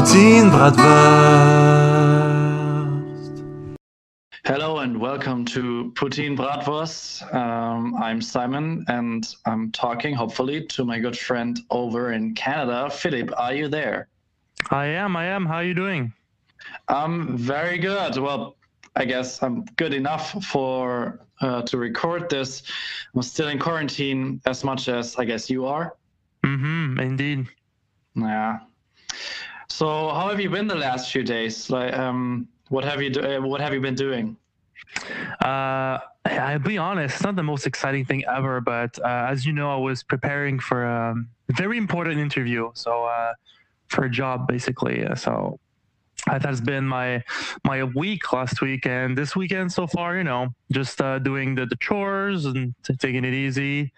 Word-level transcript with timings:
Poutine 0.00 0.48
Bratwurst. 0.50 0.80
Hello 4.46 4.78
and 4.78 4.98
welcome 4.98 5.44
to 5.44 5.92
Poutine 5.94 6.34
Bratwurst. 6.34 7.34
Um, 7.34 7.94
I'm 7.96 8.22
Simon 8.22 8.86
and 8.88 9.28
I'm 9.44 9.70
talking, 9.72 10.14
hopefully, 10.14 10.64
to 10.68 10.86
my 10.86 10.98
good 10.98 11.18
friend 11.18 11.60
over 11.68 12.12
in 12.12 12.34
Canada. 12.34 12.88
Philip, 12.88 13.30
are 13.36 13.52
you 13.52 13.68
there? 13.68 14.08
I 14.70 14.86
am. 14.86 15.16
I 15.16 15.26
am. 15.26 15.44
How 15.44 15.56
are 15.56 15.64
you 15.64 15.74
doing? 15.74 16.14
I'm 16.88 17.36
very 17.36 17.76
good. 17.76 18.16
Well, 18.16 18.56
I 18.96 19.04
guess 19.04 19.42
I'm 19.42 19.66
good 19.76 19.92
enough 19.92 20.42
for 20.42 21.20
uh, 21.42 21.60
to 21.60 21.76
record 21.76 22.30
this. 22.30 22.62
I'm 23.14 23.20
still 23.20 23.48
in 23.48 23.58
quarantine 23.58 24.40
as 24.46 24.64
much 24.64 24.88
as 24.88 25.16
I 25.16 25.26
guess 25.26 25.50
you 25.50 25.66
are. 25.66 25.94
Mm-hmm. 26.42 27.00
Indeed. 27.00 27.48
Yeah. 28.14 28.60
So, 29.70 30.08
how 30.10 30.28
have 30.28 30.40
you 30.40 30.50
been 30.50 30.66
the 30.66 30.74
last 30.74 31.12
few 31.12 31.22
days? 31.22 31.70
Like, 31.70 31.94
um, 31.96 32.48
what 32.68 32.84
have 32.84 33.00
you 33.00 33.10
do- 33.10 33.22
uh, 33.22 33.40
What 33.40 33.60
have 33.60 33.72
you 33.72 33.80
been 33.80 33.94
doing? 33.94 34.36
Uh, 35.40 35.98
I'll 36.24 36.58
be 36.58 36.76
honest, 36.76 37.14
it's 37.14 37.22
not 37.24 37.36
the 37.36 37.42
most 37.42 37.66
exciting 37.66 38.04
thing 38.04 38.24
ever, 38.26 38.60
but 38.60 38.98
uh, 38.98 39.28
as 39.32 39.46
you 39.46 39.52
know, 39.52 39.70
I 39.72 39.76
was 39.76 40.02
preparing 40.02 40.58
for 40.58 40.84
a 40.84 41.14
very 41.50 41.78
important 41.78 42.18
interview. 42.18 42.70
So, 42.74 43.04
uh, 43.04 43.32
for 43.88 44.04
a 44.04 44.10
job, 44.10 44.46
basically. 44.48 45.06
Uh, 45.06 45.14
So, 45.14 45.58
that 46.26 46.42
has 46.44 46.60
been 46.60 46.84
my 46.86 47.22
my 47.64 47.78
week 47.84 48.32
last 48.32 48.60
week 48.60 48.84
and 48.86 49.16
this 49.16 49.34
weekend 49.34 49.72
so 49.72 49.86
far. 49.86 50.16
You 50.16 50.24
know, 50.24 50.42
just 50.72 51.00
uh, 51.00 51.18
doing 51.18 51.54
the, 51.54 51.64
the 51.66 51.76
chores 51.76 52.44
and 52.44 52.74
taking 52.98 53.24
it 53.24 53.34
easy. 53.46 53.92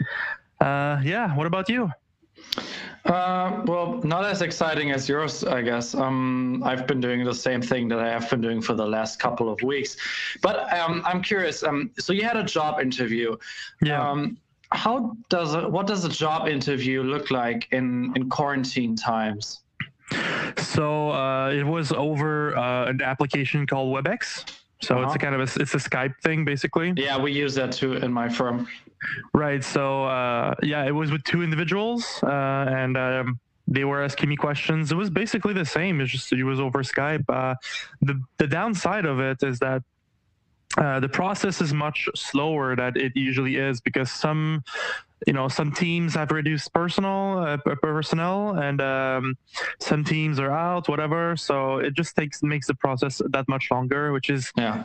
Uh, 0.60 1.00
yeah. 1.02 1.34
What 1.34 1.46
about 1.48 1.68
you? 1.68 1.90
Uh, 3.04 3.62
well, 3.64 4.00
not 4.04 4.24
as 4.24 4.42
exciting 4.42 4.92
as 4.92 5.08
yours, 5.08 5.42
I 5.42 5.62
guess. 5.62 5.94
Um, 5.94 6.62
I've 6.64 6.86
been 6.86 7.00
doing 7.00 7.24
the 7.24 7.34
same 7.34 7.60
thing 7.60 7.88
that 7.88 7.98
I 7.98 8.08
have 8.08 8.30
been 8.30 8.40
doing 8.40 8.62
for 8.62 8.74
the 8.74 8.86
last 8.86 9.18
couple 9.18 9.50
of 9.50 9.60
weeks. 9.62 9.96
But 10.40 10.72
um, 10.72 11.02
I'm 11.04 11.20
curious. 11.20 11.64
Um, 11.64 11.90
so 11.98 12.12
you 12.12 12.22
had 12.22 12.36
a 12.36 12.44
job 12.44 12.80
interview. 12.80 13.36
Yeah. 13.82 14.08
Um, 14.08 14.38
how 14.70 15.16
does 15.28 15.54
a, 15.54 15.68
what 15.68 15.86
does 15.86 16.04
a 16.04 16.08
job 16.08 16.48
interview 16.48 17.02
look 17.02 17.30
like 17.30 17.68
in 17.72 18.12
in 18.16 18.30
quarantine 18.30 18.96
times? 18.96 19.60
So 20.56 21.10
uh, 21.10 21.50
it 21.50 21.64
was 21.64 21.92
over 21.92 22.56
uh, 22.56 22.86
an 22.86 23.02
application 23.02 23.66
called 23.66 23.94
WebEx. 23.94 24.44
So 24.82 25.00
it's 25.00 25.06
Uh-huh. 25.06 25.14
a 25.14 25.18
kind 25.18 25.34
of 25.36 25.40
a, 25.40 25.62
it's 25.62 25.74
a 25.74 25.82
Skype 25.90 26.14
thing 26.22 26.44
basically. 26.44 26.92
Yeah, 26.96 27.16
we 27.26 27.30
use 27.32 27.54
that 27.54 27.70
too 27.72 27.92
in 27.94 28.12
my 28.12 28.28
firm. 28.28 28.66
Right. 29.32 29.62
So 29.64 30.04
uh, 30.04 30.54
yeah, 30.62 30.84
it 30.84 30.94
was 31.00 31.10
with 31.10 31.24
two 31.24 31.42
individuals, 31.42 32.02
uh, 32.22 32.66
and 32.82 32.96
um, 32.96 33.40
they 33.66 33.84
were 33.84 34.02
asking 34.02 34.28
me 34.28 34.36
questions. 34.36 34.92
It 34.92 34.96
was 34.96 35.10
basically 35.10 35.54
the 35.54 35.64
same. 35.64 36.00
It's 36.00 36.12
just 36.12 36.32
it 36.32 36.44
was 36.44 36.60
over 36.60 36.82
Skype. 36.82 37.24
Uh, 37.28 37.54
the 38.08 38.20
the 38.38 38.46
downside 38.46 39.06
of 39.06 39.18
it 39.20 39.38
is 39.42 39.58
that. 39.60 39.82
Uh, 40.78 40.98
the 41.00 41.08
process 41.20 41.60
is 41.60 41.74
much 41.74 42.08
slower 42.14 42.74
than 42.74 42.96
it 42.96 43.12
usually 43.14 43.56
is 43.56 43.78
because 43.82 44.10
some, 44.10 44.64
you 45.26 45.32
know, 45.32 45.48
some 45.48 45.72
teams 45.72 46.14
have 46.14 46.30
reduced 46.30 46.72
personal 46.72 47.38
uh, 47.38 47.56
personnel 47.82 48.58
and 48.58 48.80
um, 48.80 49.34
some 49.80 50.04
teams 50.04 50.38
are 50.38 50.50
out, 50.50 50.88
whatever. 50.88 51.36
So 51.36 51.78
it 51.78 51.94
just 51.94 52.16
takes 52.16 52.42
makes 52.42 52.66
the 52.66 52.74
process 52.74 53.20
that 53.30 53.48
much 53.48 53.68
longer, 53.70 54.12
which 54.12 54.30
is 54.30 54.52
Yeah. 54.56 54.84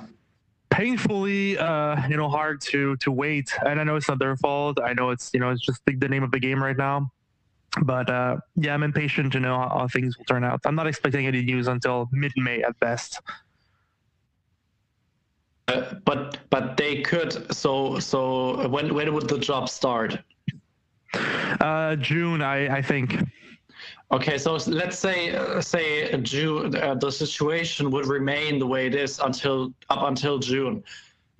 painfully 0.69 1.57
uh 1.57 1.95
you 2.09 2.17
know 2.17 2.29
hard 2.29 2.59
to 2.61 2.95
to 2.97 3.09
wait 3.11 3.51
and 3.65 3.79
i 3.79 3.83
know 3.83 3.95
it's 3.95 4.09
not 4.09 4.19
their 4.19 4.35
fault 4.35 4.77
i 4.83 4.93
know 4.93 5.09
it's 5.11 5.31
you 5.33 5.39
know 5.39 5.49
it's 5.49 5.61
just 5.65 5.81
the, 5.85 5.95
the 5.95 6.09
name 6.09 6.23
of 6.23 6.31
the 6.31 6.39
game 6.39 6.61
right 6.61 6.77
now 6.77 7.09
but 7.83 8.09
uh 8.09 8.35
yeah 8.55 8.73
i'm 8.73 8.83
impatient 8.83 9.31
to 9.31 9.39
know 9.39 9.57
how, 9.57 9.69
how 9.69 9.87
things 9.87 10.17
will 10.17 10.25
turn 10.25 10.43
out 10.43 10.59
i'm 10.65 10.75
not 10.75 10.85
expecting 10.85 11.25
any 11.25 11.41
news 11.41 11.67
until 11.67 12.09
mid-may 12.11 12.61
at 12.63 12.77
best 12.79 13.21
Uh, 15.67 15.95
but 16.05 16.37
but 16.49 16.77
they 16.77 17.01
could. 17.01 17.53
So 17.53 17.99
so 17.99 18.67
when 18.69 18.93
when 18.93 19.13
would 19.13 19.27
the 19.27 19.37
job 19.37 19.69
start? 19.69 20.17
Uh 21.61 21.95
june 21.95 22.41
i 22.41 22.77
i 22.77 22.81
think 22.81 23.17
Okay, 24.11 24.37
so 24.37 24.55
let's 24.67 24.97
say 24.97 25.35
uh, 25.35 25.59
say 25.59 26.15
June, 26.21 26.73
uh, 26.75 26.95
the 26.95 27.11
situation 27.11 27.91
would 27.91 28.05
remain 28.07 28.57
the 28.57 28.65
way 28.65 28.87
it 28.87 28.95
is 28.95 29.19
until 29.19 29.73
up 29.89 30.03
until 30.03 30.39
June. 30.39 30.83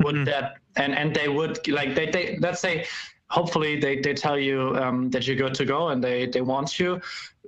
Would 0.03 0.15
Mhm. 0.17 0.25
that 0.25 0.55
and 0.75 0.93
and 0.93 1.15
they 1.15 1.29
would 1.29 1.65
like 1.67 1.95
they 1.95 2.07
they 2.11 2.37
let's 2.41 2.59
say 2.59 2.85
hopefully 3.29 3.79
they 3.79 3.99
they 4.01 4.13
tell 4.13 4.37
you 4.37 4.75
um, 4.75 5.09
that 5.11 5.25
you're 5.25 5.37
good 5.37 5.53
to 5.55 5.65
go 5.65 5.89
and 5.89 6.03
they 6.03 6.25
they 6.27 6.41
want 6.41 6.77
you. 6.79 6.99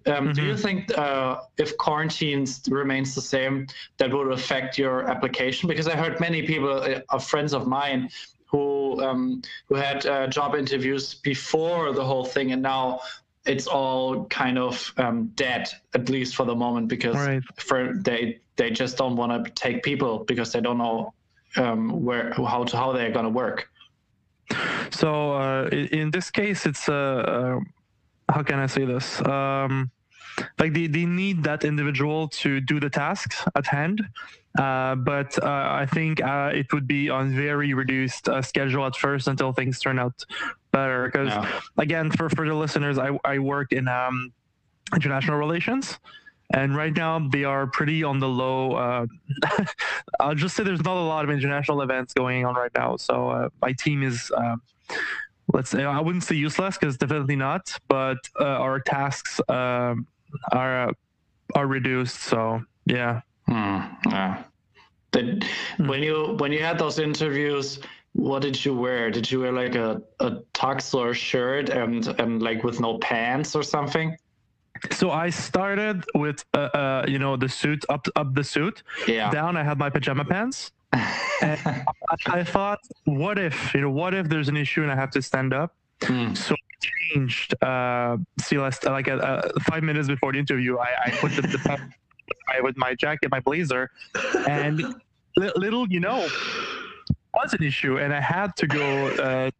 Um, 0.07 0.31
Do 0.31 0.41
you 0.41 0.55
think 0.55 0.97
uh, 0.97 1.41
if 1.57 1.75
quarantines 1.77 2.61
remains 2.69 3.13
the 3.13 3.21
same, 3.21 3.67
that 3.97 4.13
would 4.13 4.31
affect 4.31 4.77
your 4.77 5.03
application? 5.09 5.67
Because 5.67 5.87
I 5.87 5.95
heard 5.97 6.19
many 6.21 6.41
people, 6.47 6.71
uh, 7.09 7.19
friends 7.19 7.53
of 7.53 7.67
mine, 7.67 8.09
who 8.51 9.01
um, 9.03 9.41
who 9.67 9.75
had 9.75 10.05
uh, 10.05 10.27
job 10.27 10.55
interviews 10.55 11.13
before 11.15 11.93
the 11.93 12.03
whole 12.03 12.25
thing, 12.25 12.51
and 12.51 12.61
now 12.61 12.99
it's 13.45 13.67
all 13.67 14.25
kind 14.25 14.57
of 14.57 14.93
um, 14.97 15.27
dead, 15.35 15.69
at 15.93 16.09
least 16.09 16.35
for 16.35 16.45
the 16.45 16.55
moment, 16.55 16.87
because 16.87 17.15
Right. 17.15 17.43
for 17.57 17.93
they 17.93 18.39
they 18.57 18.69
just 18.71 18.97
don't 18.97 19.15
want 19.15 19.31
to 19.45 19.51
take 19.51 19.83
people 19.83 20.23
because 20.25 20.51
they 20.51 20.61
don't 20.61 20.77
know 20.77 21.13
um, 21.57 22.03
where 22.03 22.33
how 22.33 22.63
to 22.63 22.77
how 22.77 22.91
they're 22.91 23.11
gonna 23.11 23.29
work. 23.29 23.69
so 24.89 25.33
uh 25.33 25.69
in 25.71 26.09
this 26.11 26.31
case 26.31 26.65
it's 26.65 26.89
uh, 26.89 26.93
uh 27.35 27.59
how 28.33 28.41
can 28.41 28.57
i 28.59 28.65
say 28.65 28.83
this 28.85 29.21
um 29.27 29.91
like 30.57 30.73
they, 30.73 30.87
they 30.87 31.05
need 31.05 31.43
that 31.43 31.63
individual 31.63 32.27
to 32.27 32.59
do 32.61 32.79
the 32.79 32.89
tasks 32.89 33.43
at 33.55 33.67
hand 33.67 34.01
uh, 34.57 34.95
but 34.95 35.41
uh, 35.43 35.47
I 35.47 35.85
think 35.85 36.21
uh, 36.23 36.51
it 36.53 36.73
would 36.73 36.87
be 36.87 37.09
on 37.09 37.33
very 37.35 37.73
reduced 37.73 38.27
uh, 38.27 38.41
schedule 38.41 38.85
at 38.85 38.95
first 38.95 39.27
until 39.27 39.53
things 39.53 39.79
turn 39.79 39.99
out 39.99 40.23
better. 40.71 41.05
Because 41.05 41.29
Yeah. 41.29 41.59
again, 41.77 42.11
for 42.11 42.29
for 42.29 42.47
the 42.47 42.55
listeners, 42.55 42.97
I 42.97 43.17
I 43.23 43.39
work 43.39 43.71
in 43.71 43.87
um, 43.87 44.33
international 44.95 45.37
relations, 45.37 45.99
and 46.53 46.75
right 46.75 46.95
now 46.95 47.19
they 47.19 47.43
are 47.43 47.67
pretty 47.67 48.03
on 48.03 48.19
the 48.19 48.27
low. 48.27 48.73
Uh, 48.73 49.05
I'll 50.19 50.35
just 50.35 50.55
say 50.55 50.63
there's 50.63 50.83
not 50.83 50.97
a 50.97 51.07
lot 51.07 51.23
of 51.23 51.29
international 51.29 51.81
events 51.81 52.13
going 52.13 52.45
on 52.45 52.55
right 52.55 52.71
now, 52.75 52.97
so 52.97 53.29
uh, 53.29 53.49
my 53.61 53.73
team 53.73 54.03
is. 54.03 54.31
Uh, 54.35 54.55
Let's 55.51 55.71
say 55.71 55.83
I 55.83 55.99
wouldn't 55.99 56.23
say 56.23 56.35
useless 56.35 56.77
because 56.77 56.95
definitely 56.97 57.35
not, 57.35 57.75
but 57.87 58.17
uh, 58.39 58.43
our 58.45 58.79
tasks 58.79 59.41
um, 59.49 60.05
are 60.51 60.89
uh, 60.89 60.91
are 61.55 61.65
reduced. 61.65 62.17
So 62.19 62.61
yeah, 62.85 63.21
Hmm, 64.09 64.15
yeah. 64.15 64.43
Did, 65.11 65.45
when 65.77 66.03
you 66.03 66.35
when 66.37 66.51
you 66.51 66.59
had 66.59 66.77
those 66.77 66.99
interviews, 66.99 67.79
what 68.13 68.41
did 68.41 68.63
you 68.63 68.75
wear? 68.75 69.09
Did 69.09 69.29
you 69.31 69.39
wear 69.41 69.51
like 69.51 69.75
a, 69.75 70.01
a 70.19 70.31
tux 70.53 70.93
or 70.93 71.09
a 71.09 71.13
shirt 71.13 71.69
and 71.69 72.07
and 72.19 72.41
like 72.41 72.63
with 72.63 72.79
no 72.79 72.97
pants 72.99 73.55
or 73.55 73.63
something? 73.63 74.15
So 74.91 75.11
I 75.11 75.29
started 75.29 76.05
with 76.15 76.45
uh, 76.53 76.69
uh 76.73 77.05
you 77.07 77.19
know 77.19 77.37
the 77.37 77.49
suit 77.49 77.85
up 77.89 78.07
up 78.15 78.35
the 78.35 78.43
suit. 78.43 78.83
Yeah. 79.07 79.31
Down 79.31 79.57
I 79.57 79.63
had 79.63 79.79
my 79.79 79.89
pajama 79.89 80.25
pants. 80.25 80.71
and 80.93 81.59
I, 81.65 81.83
I 82.27 82.43
thought, 82.43 82.79
what 83.05 83.39
if 83.39 83.73
you 83.73 83.81
know 83.81 83.91
what 83.91 84.13
if 84.13 84.29
there's 84.29 84.49
an 84.49 84.57
issue 84.57 84.83
and 84.83 84.91
I 84.91 84.95
have 84.95 85.11
to 85.11 85.21
stand 85.21 85.53
up? 85.53 85.75
Hmm. 86.03 86.33
So 86.33 86.53
I 86.53 87.13
changed. 87.13 87.61
Uh, 87.63 88.17
see, 88.39 88.57
last 88.57 88.85
like 88.85 89.07
uh, 89.07 89.15
uh, 89.15 89.49
five 89.63 89.83
minutes 89.83 90.07
before 90.07 90.33
the 90.33 90.39
interview, 90.39 90.77
I, 90.77 90.89
I 91.05 91.09
put 91.11 91.35
the, 91.35 91.41
the 91.41 91.57
pants 91.59 91.95
my- 92.47 92.61
with 92.61 92.77
my 92.77 92.95
jacket, 92.95 93.29
my 93.31 93.39
blazer, 93.39 93.89
and 94.47 94.77
li- 95.37 95.51
little 95.55 95.87
you 95.89 95.99
know 95.99 96.27
was 97.33 97.53
an 97.53 97.63
issue, 97.63 97.97
and 97.99 98.13
I 98.13 98.21
had 98.21 98.55
to 98.57 98.67
go 98.67 99.07
uh, 99.09 99.51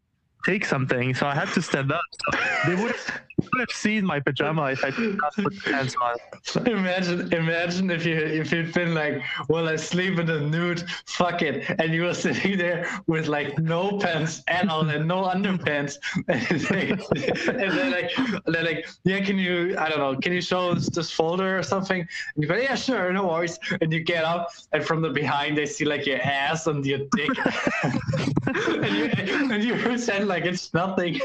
take 0.45 0.65
something, 0.65 1.13
so 1.13 1.27
I 1.27 1.35
had 1.35 1.49
to 1.49 1.61
stand 1.61 1.91
up. 1.91 2.01
So 2.11 2.39
they 2.67 2.75
would 2.81 2.95
would 3.39 3.59
have 3.59 3.71
seen 3.71 4.05
my 4.05 4.19
pajama 4.19 4.71
if 4.71 4.83
I 4.83 4.91
did 4.91 5.17
not 5.17 5.33
put 5.35 5.63
pants 5.63 5.95
on. 6.01 6.67
Imagine, 6.67 7.31
imagine 7.33 7.91
if 7.91 8.05
you 8.05 8.15
if 8.15 8.51
you'd 8.51 8.73
been 8.73 8.93
like, 8.93 9.21
well, 9.49 9.67
I 9.67 9.75
sleep 9.75 10.17
in 10.19 10.25
the 10.25 10.39
nude, 10.39 10.83
fuck 11.05 11.41
it, 11.41 11.69
and 11.79 11.93
you 11.93 12.03
were 12.03 12.13
sitting 12.13 12.57
there 12.57 12.89
with 13.07 13.27
like 13.27 13.57
no 13.59 13.97
pants 13.99 14.41
at 14.47 14.67
all 14.69 14.87
and 14.89 15.07
no 15.07 15.23
underpants, 15.23 15.97
and, 16.27 16.61
they, 16.61 16.89
and 16.89 17.71
they're 17.77 17.91
like, 17.91 18.45
they're 18.45 18.63
like, 18.63 18.87
yeah, 19.03 19.19
can 19.19 19.37
you, 19.37 19.75
I 19.77 19.89
don't 19.89 19.99
know, 19.99 20.15
can 20.15 20.33
you 20.33 20.41
show 20.41 20.71
us 20.71 20.89
this 20.89 21.11
folder 21.11 21.57
or 21.57 21.63
something? 21.63 21.99
And 22.01 22.43
you 22.43 22.47
go, 22.47 22.55
yeah, 22.55 22.75
sure, 22.75 23.11
no 23.13 23.27
worries. 23.27 23.59
And 23.81 23.91
you 23.91 24.01
get 24.01 24.23
up, 24.23 24.49
and 24.71 24.83
from 24.83 25.01
the 25.01 25.09
behind 25.09 25.57
they 25.57 25.65
see 25.65 25.85
like 25.85 26.05
your 26.05 26.21
ass 26.21 26.67
and 26.67 26.85
your 26.85 26.99
dick, 27.15 27.31
and 27.83 28.95
you 28.97 29.51
and 29.51 29.63
you 29.63 29.75
pretend 29.75 30.27
like 30.27 30.45
it's 30.45 30.73
nothing. 30.73 31.19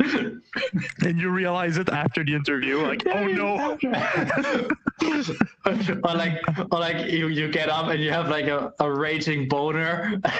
And 1.04 1.20
you 1.20 1.30
realize 1.30 1.76
it 1.76 1.88
after 1.88 2.24
the 2.24 2.34
interview, 2.34 2.82
like, 2.82 3.06
oh 3.06 3.26
no. 3.26 3.78
or 6.04 6.14
like 6.14 6.40
or 6.72 6.78
like 6.78 7.10
you, 7.10 7.28
you 7.28 7.50
get 7.50 7.68
up 7.68 7.88
and 7.88 8.02
you 8.02 8.10
have 8.10 8.28
like 8.28 8.46
a, 8.46 8.72
a 8.80 8.90
raging 8.90 9.48
boner 9.48 10.20
that, 10.26 10.32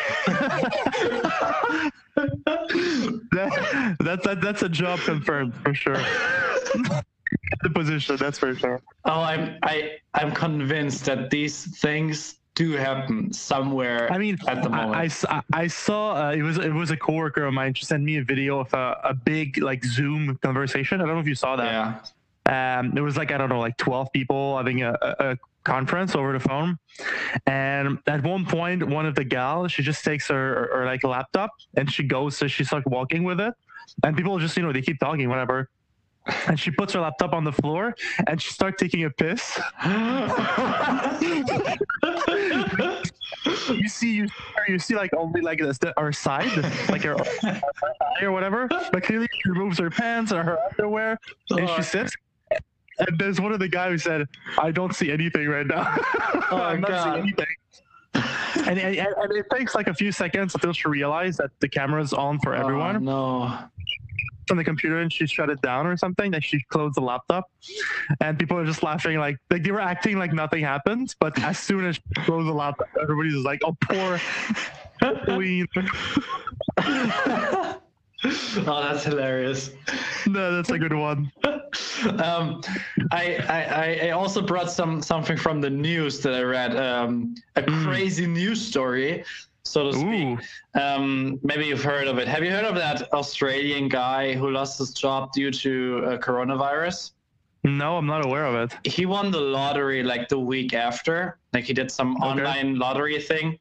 that, 4.01 4.23
that 4.23 4.41
that's 4.41 4.63
a 4.63 4.69
job 4.69 5.01
confirmed 5.01 5.55
for 5.57 5.75
sure. 5.75 6.01
the 7.63 7.71
position. 7.75 8.17
That's 8.17 8.39
for 8.39 8.55
sure. 8.55 8.81
Oh, 9.05 9.21
I'm 9.21 9.59
I 9.63 9.99
I'm 10.15 10.33
convinced 10.33 11.05
that 11.07 11.31
these 11.31 11.79
things 11.81 12.37
do 12.59 12.73
happen 12.73 13.33
somewhere. 13.33 14.13
I 14.13 14.19
mean, 14.19 14.37
at 14.49 14.65
the 14.65 14.69
moment. 14.69 14.97
I 15.53 15.69
saw 15.69 16.29
uh, 16.29 16.33
it 16.33 16.43
was 16.43 16.59
it 16.59 16.75
was 16.75 16.91
a 16.91 16.97
coworker 16.97 17.45
of 17.45 17.55
mine. 17.55 17.75
She 17.75 17.85
sent 17.85 18.03
me 18.03 18.17
a 18.17 18.25
video 18.25 18.59
of 18.59 18.75
a, 18.75 18.99
a 19.05 19.15
big 19.15 19.63
like 19.63 19.85
Zoom 19.85 20.37
conversation. 20.43 21.01
I 21.01 21.05
don't 21.05 21.15
know 21.15 21.21
if 21.21 21.29
you 21.29 21.37
saw 21.37 21.55
that. 21.55 21.71
yeah. 21.73 22.79
Um, 22.81 22.91
there 22.95 23.05
was 23.05 23.17
like 23.17 23.31
I 23.31 23.39
don't 23.39 23.49
know, 23.49 23.61
like 23.61 23.77
twelve 23.77 24.13
people 24.13 24.57
having 24.57 24.83
a, 24.83 24.97
a, 25.03 25.39
conference 25.63 26.17
over 26.17 26.33
the 26.33 26.41
phone, 26.41 26.79
and 27.47 27.99
at 28.07 28.25
one 28.25 28.45
point, 28.45 28.83
one 28.83 29.07
of 29.07 29.15
the 29.15 29.25
gals 29.25 29.71
she 29.71 29.83
just 29.83 30.03
takes 30.03 30.27
her, 30.29 30.35
her, 30.35 30.79
her, 30.79 30.87
like 30.87 31.05
laptop 31.05 31.51
and 31.77 31.93
she 31.93 32.03
goes, 32.03 32.39
so 32.39 32.49
she 32.49 32.65
starts 32.65 32.87
walking 32.87 33.23
with 33.23 33.39
it, 33.39 33.53
and 34.03 34.17
people 34.17 34.39
just 34.39 34.57
you 34.57 34.63
know 34.65 34.73
they 34.73 34.83
keep 34.83 34.99
talking 34.99 35.29
whatever. 35.29 35.69
And 36.47 36.59
she 36.59 36.71
puts 36.71 36.93
her 36.95 37.01
laptop 37.01 37.33
on 37.33 37.45
the 37.45 37.53
floor 37.53 37.95
and 38.27 38.41
she 38.41 38.51
starts 38.53 38.81
taking 38.81 39.05
a 39.05 39.11
piss. 39.11 39.59
you 43.71 43.89
see, 43.89 44.13
you 44.13 44.29
you 44.69 44.79
see 44.79 44.95
like 44.95 45.11
only 45.17 45.41
like 45.41 45.59
this, 45.59 45.79
her 45.97 46.13
side, 46.13 46.51
like 46.89 47.03
her 47.03 47.17
eye 47.43 47.61
or 48.23 48.33
whatever. 48.33 48.69
But 48.69 49.03
clearly, 49.03 49.29
she 49.33 49.51
removes 49.51 49.79
her 49.79 49.91
pants 49.91 50.33
or 50.33 50.43
her 50.43 50.59
underwear, 50.71 51.19
and 51.51 51.69
she 51.69 51.75
oh, 51.75 51.81
sits. 51.81 52.15
And 52.99 53.19
there's 53.19 53.41
one 53.41 53.53
of 53.53 53.61
the 53.61 53.69
guys 53.69 53.91
who 53.91 53.99
said, 53.99 54.27
"I 54.59 54.71
don't 54.71 54.95
see 54.95 55.13
anything 55.13 55.49
right 55.49 55.67
now. 55.67 55.97
Oh, 56.51 56.63
I'm 56.63 56.81
not 56.81 57.05
seeing 57.05 57.17
anything." 57.17 57.47
And, 58.67 58.79
and, 58.79 58.97
and 58.99 59.33
it 59.33 59.47
takes 59.53 59.75
like 59.75 59.87
a 59.87 59.95
few 59.95 60.13
seconds 60.13 60.55
until 60.55 60.73
she 60.73 60.89
realizes 60.89 61.37
that 61.37 61.51
the 61.61 61.69
camera's 61.69 62.15
on 62.15 62.39
for 62.41 62.57
oh, 62.57 62.61
everyone 62.61 62.97
Oh, 62.97 62.99
no. 62.99 63.59
On 64.51 64.57
the 64.57 64.65
computer 64.65 64.99
and 65.01 65.13
she 65.13 65.27
shut 65.27 65.51
it 65.51 65.61
down 65.63 65.87
or 65.87 65.97
something. 65.97 66.33
Like 66.33 66.45
she 66.45 66.61
closed 66.69 66.97
the 66.97 67.01
laptop, 67.03 67.51
and 68.21 68.39
people 68.39 68.59
are 68.59 68.65
just 68.65 68.83
laughing 68.83 69.19
like 69.19 69.37
like 69.51 69.63
they 69.63 69.71
were 69.71 69.81
acting 69.81 70.19
like 70.19 70.33
nothing 70.33 70.65
happened. 70.65 71.15
But 71.21 71.39
as 71.43 71.59
soon 71.59 71.85
as 71.87 71.97
she 71.97 72.25
closed 72.25 72.49
the 72.49 72.53
laptop, 72.53 72.89
everybody's 73.01 73.35
just 73.35 73.45
like, 73.47 73.61
"Oh, 73.65 73.77
poor 73.83 74.21
Queen." 75.25 75.67
oh, 78.67 78.83
that's 78.83 79.05
hilarious. 79.05 79.71
no, 80.27 80.55
that's 80.57 80.71
a 80.71 80.79
good 80.79 80.93
one. 80.93 81.31
um, 82.19 82.61
I, 83.13 83.37
I 83.49 83.65
I- 83.65 83.99
I 84.07 84.11
also 84.11 84.43
brought 84.43 84.71
some 84.71 85.03
something 85.03 85.37
from 85.37 85.61
the 85.61 85.71
news 85.71 86.21
that 86.21 86.35
I 86.35 86.43
read. 86.43 86.77
Um, 86.77 87.35
a 87.57 87.63
crazy 87.63 88.27
news 88.27 88.61
story, 88.61 89.25
so 89.69 89.91
to 89.91 89.99
speak. 89.99 90.39
Um, 90.75 91.39
maybe 91.43 91.67
you've 91.67 91.83
heard 91.85 92.09
of 92.09 92.19
it. 92.19 92.27
Have 92.29 92.43
you 92.45 92.51
heard 92.51 92.65
of 92.65 92.75
that 92.77 93.13
Australian 93.13 93.89
guy 93.89 94.35
who 94.35 94.51
lost 94.51 94.79
his 94.79 94.93
job 94.93 95.33
due 95.33 95.51
to 95.51 96.03
uh, 96.07 96.19
coronavirus? 96.19 97.13
no, 97.65 97.97
I'm 97.99 98.07
not 98.07 98.25
aware 98.25 98.47
of 98.47 98.55
it. 98.73 98.87
He 98.97 99.05
won 99.05 99.31
the 99.31 99.41
lottery 99.41 100.03
like 100.03 100.29
the 100.29 100.39
week 100.39 100.73
after. 100.75 101.39
Like 101.53 101.65
he 101.65 101.75
did 101.75 101.91
some 101.91 102.17
Okay. 102.17 102.27
online 102.29 102.77
lottery 102.77 103.21
thing. 103.21 103.59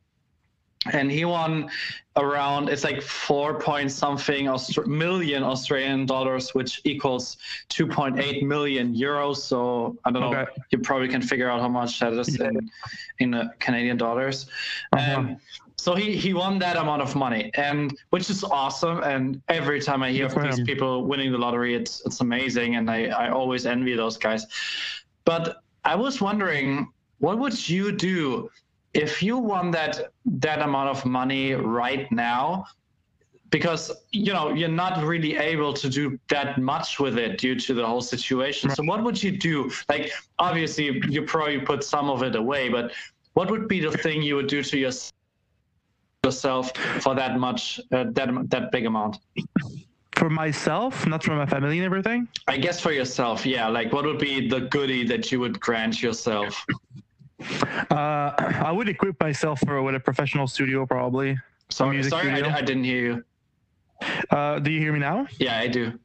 And 0.93 1.11
he 1.11 1.25
won 1.25 1.69
around 2.15 2.69
it's 2.69 2.83
like 2.83 3.01
four 3.01 3.59
point 3.59 3.91
something 3.91 4.45
Austra- 4.45 4.85
million 4.85 5.43
Australian 5.43 6.05
dollars, 6.05 6.53
which 6.53 6.79
equals 6.85 7.37
2.8 7.69 8.43
million 8.43 8.95
euros. 8.95 9.37
So 9.37 9.97
I 10.05 10.11
don't 10.11 10.21
know. 10.21 10.33
Okay. 10.37 10.51
You 10.69 10.77
probably 10.79 11.09
can 11.09 11.21
figure 11.21 11.49
out 11.49 11.59
how 11.59 11.67
much 11.67 11.99
that 11.99 12.13
is 12.13 12.37
Yeah. 12.39 12.49
in 12.49 12.69
in 13.19 13.33
uh, 13.33 13.49
Canadian 13.59 13.97
dollars. 13.97 14.45
Uh-huh. 14.93 15.19
Um, 15.19 15.37
so 15.79 15.93
he, 15.95 16.15
he 16.17 16.33
won 16.33 16.59
that 16.59 16.75
amount 16.75 17.01
of 17.01 17.15
money, 17.15 17.51
and 17.53 17.95
which 18.09 18.29
is 18.29 18.43
awesome. 18.43 19.03
And 19.03 19.41
every 19.47 19.79
time 19.79 20.01
I 20.01 20.11
hear 20.11 20.25
of 20.25 20.33
these 20.41 20.61
people 20.61 21.05
winning 21.05 21.31
the 21.31 21.37
lottery, 21.37 21.75
it's 21.75 22.01
it's 22.05 22.19
amazing, 22.19 22.75
and 22.75 22.89
I, 22.89 23.05
I 23.05 23.29
always 23.29 23.65
envy 23.65 23.95
those 23.95 24.17
guys. 24.17 24.45
But 25.23 25.61
I 25.85 25.95
was 25.95 26.19
wondering, 26.19 26.91
what 27.19 27.37
would 27.37 27.69
you 27.69 27.91
do 27.91 28.49
if 28.93 29.21
you 29.21 29.37
won 29.37 29.71
that 29.71 30.11
that 30.25 30.61
amount 30.61 30.89
of 30.89 31.05
money 31.05 31.53
right 31.53 32.11
now? 32.11 32.65
Because 33.49 33.91
you 34.11 34.33
know 34.33 34.49
you're 34.49 34.77
not 34.85 35.03
really 35.05 35.37
able 35.37 35.73
to 35.73 35.89
do 35.89 36.19
that 36.29 36.57
much 36.57 36.99
with 36.99 37.17
it 37.17 37.37
due 37.37 37.55
to 37.55 37.73
the 37.73 37.85
whole 37.85 38.01
situation. 38.01 38.71
So 38.71 38.83
what 38.83 39.03
would 39.03 39.21
you 39.21 39.31
do? 39.37 39.71
Like 39.87 40.11
obviously 40.39 41.01
you 41.07 41.21
probably 41.21 41.59
put 41.59 41.83
some 41.83 42.09
of 42.09 42.23
it 42.23 42.35
away, 42.35 42.67
but 42.67 42.91
what 43.35 43.51
would 43.51 43.67
be 43.67 43.79
the 43.79 43.91
thing 43.91 44.21
you 44.21 44.35
would 44.35 44.47
do 44.47 44.63
to 44.63 44.77
your, 44.77 44.91
yourself 46.27 46.63
for 47.05 47.13
that 47.21 47.33
much 47.45 47.79
uh, 47.91 48.05
that 48.17 48.29
that 48.53 48.63
big 48.75 48.85
amount? 48.91 49.13
For 50.19 50.29
myself, 50.43 51.05
not 51.13 51.23
for 51.23 51.35
my 51.43 51.45
family 51.45 51.77
and 51.79 51.85
everything. 51.91 52.19
I 52.47 52.57
guess 52.65 52.77
for 52.85 52.91
yourself, 52.99 53.45
yeah. 53.45 53.67
Like, 53.77 53.89
what 53.95 54.03
would 54.09 54.21
be 54.31 54.49
the 54.55 54.61
goodie 54.75 55.05
that 55.13 55.31
you 55.31 55.37
would 55.43 55.57
grant 55.67 55.95
yourself? 56.05 56.53
Uh, 57.91 58.33
I 58.69 58.71
would 58.71 58.89
equip 58.89 59.15
myself 59.21 59.59
for 59.65 59.81
with 59.85 59.95
a 59.95 59.99
professional 60.09 60.47
studio 60.47 60.85
probably. 60.85 61.37
Sorry, 61.69 61.95
music 61.95 62.11
sorry, 62.11 62.33
studio? 62.33 62.49
I, 62.49 62.57
I 62.57 62.61
didn't 62.69 62.87
hear 62.91 63.01
you. 63.09 63.15
Uh, 64.35 64.59
do 64.59 64.71
you 64.71 64.79
hear 64.79 64.93
me 64.93 64.99
now? 64.99 65.27
Yeah, 65.37 65.59
I 65.59 65.67
do. 65.67 65.99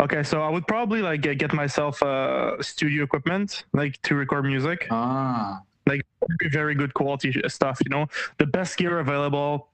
Okay, 0.00 0.22
so 0.24 0.42
I 0.42 0.50
would 0.54 0.66
probably 0.66 1.02
like 1.02 1.20
get, 1.20 1.38
get 1.38 1.52
myself 1.52 2.02
uh, 2.02 2.60
studio 2.60 3.04
equipment 3.04 3.64
like 3.72 4.00
to 4.02 4.16
record 4.16 4.44
music. 4.44 4.88
Ah, 4.90 5.62
like 5.86 6.02
very, 6.50 6.74
good 6.74 6.94
quality 6.94 7.32
stuff 7.48 7.78
you 7.84 7.90
know 7.90 8.06
the 8.38 8.46
best 8.46 8.76
gear 8.76 8.98
available 8.98 9.68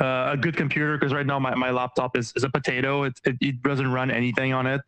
uh, 0.00 0.30
a 0.32 0.36
good 0.36 0.56
computer 0.56 0.96
because 0.98 1.12
right 1.12 1.26
now 1.26 1.38
my, 1.38 1.54
my 1.54 1.70
laptop 1.70 2.16
is, 2.16 2.32
is 2.36 2.44
a 2.44 2.48
potato 2.48 3.04
it, 3.04 3.20
it, 3.24 3.36
it 3.40 3.62
doesn't 3.62 3.90
run 3.92 4.10
anything 4.10 4.52
on 4.52 4.66
it 4.66 4.80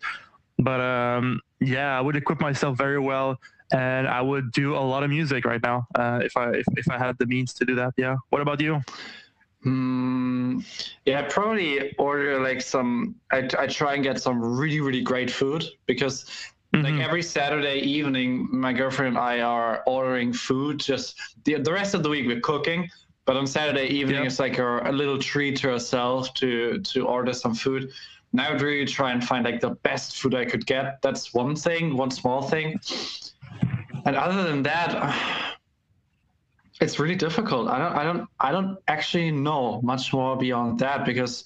but 0.58 0.80
um, 0.80 1.40
yeah 1.60 1.96
i 1.96 2.00
would 2.00 2.16
equip 2.16 2.40
myself 2.40 2.76
very 2.76 2.98
well 2.98 3.38
and 3.72 4.08
i 4.08 4.20
would 4.20 4.50
do 4.52 4.74
a 4.74 4.78
lot 4.78 5.02
of 5.02 5.10
music 5.10 5.44
right 5.44 5.62
now 5.62 5.86
uh, 5.94 6.20
if 6.22 6.36
i 6.36 6.50
if, 6.50 6.66
if 6.76 6.90
i 6.90 6.98
had 6.98 7.16
the 7.18 7.26
means 7.26 7.52
to 7.52 7.64
do 7.64 7.74
that 7.74 7.92
yeah 7.96 8.16
what 8.30 8.40
about 8.40 8.60
you 8.60 8.80
hmm. 9.62 10.60
Yeah, 11.04 11.26
probably 11.28 11.94
order 11.96 12.40
like 12.40 12.60
some. 12.60 13.14
I 13.30 13.48
I 13.58 13.66
try 13.66 13.94
and 13.94 14.02
get 14.02 14.20
some 14.20 14.42
really 14.42 14.80
really 14.80 15.02
great 15.02 15.30
food 15.30 15.64
because 15.86 16.26
like 16.82 16.94
Mhm. 16.94 17.04
every 17.04 17.22
Saturday 17.22 17.78
evening, 17.80 18.48
my 18.50 18.72
girlfriend 18.72 19.16
and 19.16 19.18
I 19.18 19.40
are 19.40 19.82
ordering 19.86 20.32
food. 20.32 20.78
Just 20.80 21.18
the 21.44 21.54
the 21.60 21.72
rest 21.72 21.94
of 21.94 22.02
the 22.02 22.08
week 22.08 22.26
we're 22.26 22.40
cooking, 22.40 22.90
but 23.24 23.36
on 23.36 23.46
Saturday 23.46 23.86
evening 23.88 24.16
Yep. 24.22 24.26
it's 24.26 24.38
like 24.40 24.58
a, 24.58 24.80
a 24.90 24.92
little 24.92 25.18
treat 25.18 25.56
to 25.58 25.70
ourselves 25.72 26.30
to 26.40 26.78
to 26.80 27.06
order 27.06 27.32
some 27.32 27.54
food. 27.54 27.90
And 28.32 28.40
I 28.40 28.50
would 28.50 28.60
really 28.60 28.86
try 28.86 29.12
and 29.12 29.24
find 29.24 29.44
like 29.44 29.60
the 29.60 29.70
best 29.88 30.18
food 30.18 30.34
I 30.34 30.44
could 30.44 30.66
get. 30.66 31.00
That's 31.02 31.32
one 31.32 31.54
thing, 31.56 31.96
one 31.96 32.10
small 32.10 32.42
thing. 32.42 32.78
And 34.04 34.14
other 34.16 34.42
than 34.42 34.62
that, 34.64 34.88
it's 36.80 36.98
really 36.98 37.14
difficult. 37.16 37.68
I 37.68 37.78
don't, 37.78 37.94
I 38.00 38.04
don't, 38.04 38.28
I 38.40 38.52
don't 38.52 38.78
actually 38.88 39.30
know 39.30 39.80
much 39.82 40.12
more 40.12 40.36
beyond 40.36 40.78
that 40.80 41.04
because, 41.06 41.44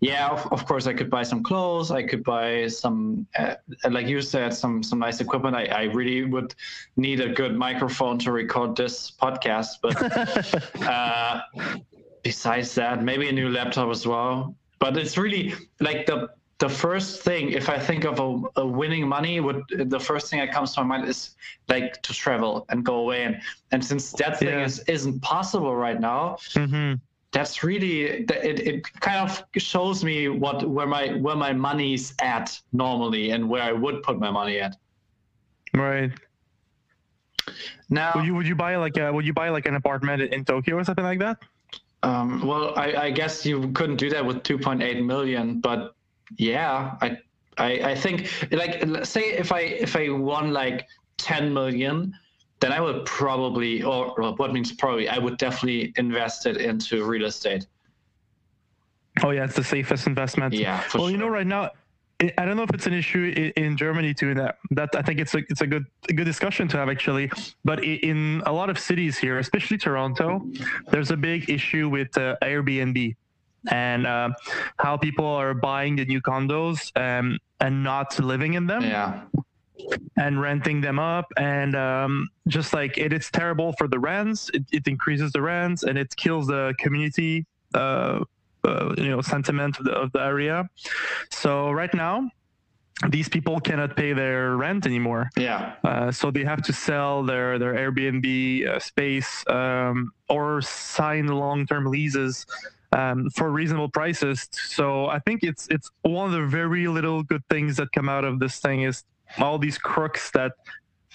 yeah, 0.00 0.28
of, 0.28 0.46
of 0.52 0.64
course 0.66 0.86
I 0.86 0.92
could 0.94 1.10
buy 1.10 1.22
some 1.24 1.42
clothes. 1.42 1.90
I 1.90 2.02
could 2.02 2.22
buy 2.22 2.68
some, 2.68 3.26
uh, 3.36 3.54
like 3.90 4.06
you 4.06 4.20
said, 4.22 4.54
some 4.54 4.82
some 4.82 4.98
nice 5.00 5.20
equipment. 5.20 5.56
I, 5.56 5.64
I 5.66 5.82
really 5.84 6.24
would 6.24 6.54
need 6.96 7.20
a 7.20 7.28
good 7.28 7.56
microphone 7.56 8.18
to 8.20 8.32
record 8.32 8.76
this 8.76 9.10
podcast. 9.10 9.78
But 9.82 9.96
uh, 10.86 11.40
besides 12.22 12.74
that, 12.76 13.02
maybe 13.02 13.28
a 13.28 13.32
new 13.32 13.48
laptop 13.50 13.90
as 13.90 14.06
well. 14.06 14.54
But 14.78 14.96
it's 14.96 15.18
really 15.18 15.54
like 15.80 16.06
the 16.06 16.30
the 16.58 16.68
first 16.68 17.22
thing 17.22 17.50
if 17.50 17.68
I 17.68 17.78
think 17.78 18.04
of 18.04 18.18
a, 18.20 18.60
a 18.60 18.66
winning 18.66 19.06
money, 19.08 19.40
would 19.40 19.62
the 19.70 20.00
first 20.00 20.28
thing 20.30 20.38
that 20.40 20.52
comes 20.52 20.74
to 20.74 20.84
my 20.84 20.98
mind 20.98 21.08
is 21.08 21.36
like 21.68 22.02
to 22.02 22.12
travel 22.12 22.66
and 22.68 22.84
go 22.84 22.96
away. 22.96 23.24
And 23.24 23.40
and 23.72 23.84
since 23.84 24.12
that 24.12 24.38
thing 24.38 24.48
Yeah. 24.48 24.64
is 24.64 24.78
isn't 24.86 25.20
possible 25.22 25.74
right 25.74 26.00
now, 26.00 26.36
hmm 26.54 26.94
that's 27.32 27.62
really 27.62 28.02
it, 28.02 28.30
it 28.30 29.00
kind 29.00 29.28
of 29.28 29.44
shows 29.56 30.02
me 30.02 30.28
what 30.28 30.66
where 30.68 30.86
my 30.86 31.08
where 31.18 31.36
my 31.36 31.52
money's 31.52 32.14
at 32.20 32.58
normally 32.72 33.30
and 33.30 33.48
where 33.48 33.62
I 33.62 33.72
would 33.72 34.02
put 34.02 34.18
my 34.18 34.30
money 34.30 34.60
at. 34.60 34.76
right 35.74 36.12
Now 37.90 38.12
would 38.14 38.24
you 38.24 38.34
would 38.34 38.46
you 38.46 38.54
buy 38.54 38.76
like 38.76 38.96
a 38.96 39.12
would 39.12 39.26
you 39.26 39.34
buy 39.34 39.50
like 39.50 39.66
an 39.66 39.74
apartment 39.74 40.22
in 40.22 40.44
tokyo 40.44 40.76
or 40.76 40.84
something 40.84 41.04
like 41.04 41.18
that 41.20 41.38
Um, 42.02 42.46
well, 42.46 42.78
I, 42.78 42.92
I 43.06 43.10
guess 43.10 43.44
you 43.44 43.72
couldn't 43.72 43.96
do 43.96 44.08
that 44.10 44.24
with 44.24 44.42
2.8 44.44 45.04
million, 45.04 45.60
but 45.60 45.94
yeah, 46.36 46.94
I, 47.02 47.18
I, 47.56 47.70
I 47.90 47.94
think 47.94 48.30
like 48.52 49.04
say 49.04 49.32
if 49.32 49.50
I 49.52 49.60
if 49.60 49.96
I 49.96 50.08
won 50.10 50.52
like 50.52 50.86
10 51.16 51.52
million, 51.52 52.14
then 52.60 52.72
I 52.72 52.80
would 52.80 53.04
probably, 53.04 53.82
or 53.82 54.10
what 54.32 54.52
means 54.52 54.72
probably, 54.72 55.08
I 55.08 55.18
would 55.18 55.36
definitely 55.38 55.92
invest 55.96 56.46
it 56.46 56.56
into 56.58 57.04
real 57.04 57.26
estate. 57.26 57.66
oh 59.24 59.30
yeah 59.30 59.44
it's 59.44 59.56
the 59.56 59.64
safest 59.64 60.06
investment 60.06 60.54
Yeah, 60.54 60.80
for 60.80 60.98
well, 60.98 61.06
sure. 61.06 61.12
you 61.12 61.18
know, 61.18 61.28
right 61.28 61.46
now, 61.46 61.62
I- 62.22 62.32
I 62.36 62.44
don't 62.44 62.56
know 62.56 62.64
if 62.64 62.70
it's 62.74 62.86
an 62.86 62.94
issue 62.94 63.32
in, 63.36 63.64
in 63.64 63.76
Germany 63.76 64.12
too. 64.12 64.34
That 64.34 64.56
that 64.78 64.90
I 65.00 65.02
think 65.02 65.20
it's 65.20 65.34
a 65.34 65.40
it's 65.50 65.60
a 65.60 65.66
good 65.68 65.84
a 66.08 66.12
good 66.12 66.24
discussion 66.24 66.66
to 66.68 66.76
have 66.80 66.88
actually. 66.88 67.30
But 67.64 67.78
in 67.84 68.42
a 68.44 68.52
lot 68.52 68.70
of 68.70 68.76
cities 68.78 69.14
here, 69.18 69.38
especially 69.38 69.78
Toronto, 69.78 70.28
there's 70.90 71.10
a 71.12 71.16
big 71.16 71.48
issue 71.48 71.88
with 71.88 72.10
uh, 72.18 72.34
Airbnb. 72.42 73.14
and 73.70 74.06
uh, 74.06 74.28
how 74.84 74.96
people 74.96 75.26
are 75.42 75.52
buying 75.54 75.94
the 75.96 76.04
new 76.12 76.20
condos 76.20 76.78
um, 76.96 77.38
and 77.60 77.82
not 77.82 78.08
living 78.32 78.54
in 78.54 78.66
them 78.66 78.82
Yeah. 78.82 79.22
And 80.16 80.40
renting 80.40 80.80
them 80.80 80.98
up 80.98 81.26
and 81.36 81.74
um, 81.76 82.28
just 82.48 82.72
like 82.72 82.98
it, 82.98 83.12
it's 83.12 83.30
terrible 83.30 83.72
for 83.78 83.88
the 83.88 83.98
rents 83.98 84.50
it, 84.54 84.64
it 84.72 84.86
increases 84.88 85.32
the 85.32 85.40
rents 85.42 85.82
and 85.82 85.96
it 85.98 86.14
kills 86.16 86.46
the 86.46 86.74
community 86.78 87.46
uh, 87.74 88.20
uh, 88.64 88.94
you 88.98 89.08
know 89.08 89.20
sentiment 89.20 89.78
of 89.78 89.84
the, 89.84 89.92
of 89.92 90.12
the 90.12 90.20
area 90.20 90.68
so 91.30 91.70
right 91.70 91.94
now 91.94 92.28
these 93.10 93.28
people 93.28 93.60
cannot 93.60 93.96
pay 93.96 94.12
their 94.12 94.56
rent 94.56 94.84
anymore 94.84 95.30
Yeah. 95.36 95.74
uh, 95.84 96.10
so 96.10 96.30
they 96.32 96.44
have 96.44 96.62
to 96.62 96.72
sell 96.72 97.22
their 97.22 97.58
their 97.58 97.74
Airbnb 97.74 98.66
uh, 98.66 98.80
space 98.80 99.44
um, 99.48 100.10
or 100.28 100.60
sign 100.62 101.28
long-term 101.28 101.86
leases 101.86 102.44
um, 102.92 103.28
for 103.36 103.50
reasonable 103.50 103.90
prices. 103.90 104.48
So 104.50 105.06
I 105.06 105.18
think 105.20 105.42
it's 105.42 105.68
it's 105.68 105.90
one 106.02 106.26
of 106.26 106.32
the 106.32 106.46
very 106.46 106.88
little 106.88 107.22
good 107.22 107.42
things 107.50 107.76
that 107.76 107.92
come 107.92 108.08
out 108.08 108.24
of 108.24 108.40
this 108.40 108.58
thing 108.60 108.82
is 108.82 109.04
all 109.38 109.58
these 109.58 109.78
crooks 109.78 110.30
that 110.32 110.52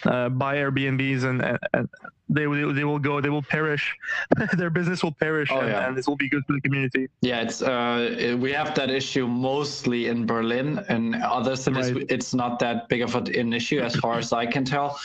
uh, 0.05 0.29
buy 0.29 0.55
Airbnbs 0.58 1.24
and, 1.24 1.41
and, 1.74 1.89
they 2.29 2.48
will 2.48 2.74
they 2.74 2.84
will 2.84 2.98
go 3.00 3.22
they 3.22 3.29
will 3.29 3.43
perish 3.43 3.93
their 4.58 4.70
business 4.72 5.03
will 5.03 5.12
perish 5.12 5.50
Oh, 5.51 5.60
and, 5.60 5.70
yeah. 5.70 5.88
and 5.88 5.96
this 5.96 6.08
will 6.08 6.15
be 6.15 6.29
good 6.29 6.43
for 6.48 6.53
the 6.53 6.62
community. 6.62 7.08
Yeah, 7.22 7.41
it's 7.41 7.62
uh, 7.62 8.36
we 8.39 8.51
have 8.53 8.74
that 8.75 8.89
issue 8.89 9.27
mostly 9.27 10.08
in 10.08 10.25
Berlin 10.25 10.84
and 10.89 11.15
other 11.15 11.55
cities. 11.55 11.91
Right. 11.93 12.05
It's 12.10 12.34
not 12.34 12.58
that 12.60 12.88
big 12.89 13.01
of 13.01 13.13
an 13.15 13.53
issue 13.53 13.79
as 13.82 13.96
far 13.98 14.17
as 14.17 14.34
I 14.34 14.46
can 14.48 14.63
tell. 14.65 15.00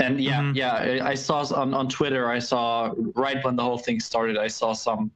And 0.00 0.20
yeah, 0.20 0.40
Mhm. 0.42 0.54
yeah, 0.54 0.74
I 0.74 1.10
I 1.12 1.14
saw 1.14 1.38
on 1.54 1.72
on 1.72 1.88
Twitter. 1.88 2.28
I 2.28 2.40
saw 2.40 2.92
right 3.14 3.42
when 3.44 3.56
the 3.56 3.62
whole 3.62 3.78
thing 3.78 3.98
started. 4.00 4.36
I 4.36 4.48
saw 4.48 4.74
some 4.74 5.10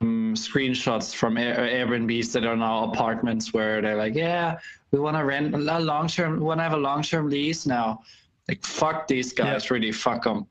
um, 0.00 0.34
screenshots 0.34 1.14
from 1.14 1.36
Air- 1.36 1.56
Airbnbs 1.86 2.30
that 2.32 2.44
are 2.44 2.56
now 2.56 2.84
apartments 2.92 3.52
where 3.52 3.82
they're 3.82 3.96
like, 3.96 4.14
yeah, 4.14 4.58
we 4.90 4.98
want 4.98 5.16
to 5.16 5.24
rent 5.24 5.54
a 5.54 5.58
long 5.78 6.08
term. 6.08 6.34
We 6.34 6.44
want 6.44 6.60
to 6.60 6.64
have 6.64 6.72
a 6.72 6.78
long 6.78 7.02
term 7.02 7.28
lease 7.28 7.66
now. 7.66 8.02
Like 8.48 8.64
fuck 8.64 9.06
these 9.06 9.32
guys, 9.32 9.70
really 9.70 9.92
fuck 9.92 10.24
them. 10.24 10.46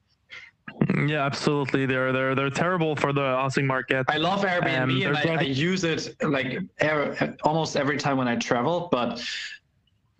Yeah, 1.08 1.26
absolutely. 1.26 1.86
They're 1.86 2.12
they're 2.12 2.36
they're 2.36 2.50
terrible 2.50 2.96
for 2.96 3.12
the 3.14 3.22
housing 3.22 3.66
market. 3.66 4.06
I 4.10 4.18
love 4.18 4.44
Airbnb 4.44 5.06
Um, 5.06 5.16
and 5.16 5.18
I, 5.18 5.36
I 5.36 5.42
use 5.42 5.84
it 5.84 6.16
like 6.22 6.60
er, 6.82 7.36
almost 7.44 7.76
every 7.76 7.98
time 7.98 8.18
when 8.18 8.28
I 8.28 8.36
travel, 8.36 8.90
but 8.92 9.24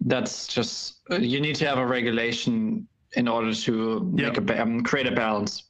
that's 0.02 0.48
just 0.48 1.00
you 1.20 1.40
need 1.40 1.56
to 1.58 1.68
have 1.68 1.78
a 1.78 1.86
regulation 1.86 2.88
in 3.14 3.28
order 3.28 3.54
to 3.54 4.00
make 4.14 4.38
a 4.38 4.62
um, 4.62 4.84
create 4.84 5.08
a 5.08 5.12
balance. 5.12 5.64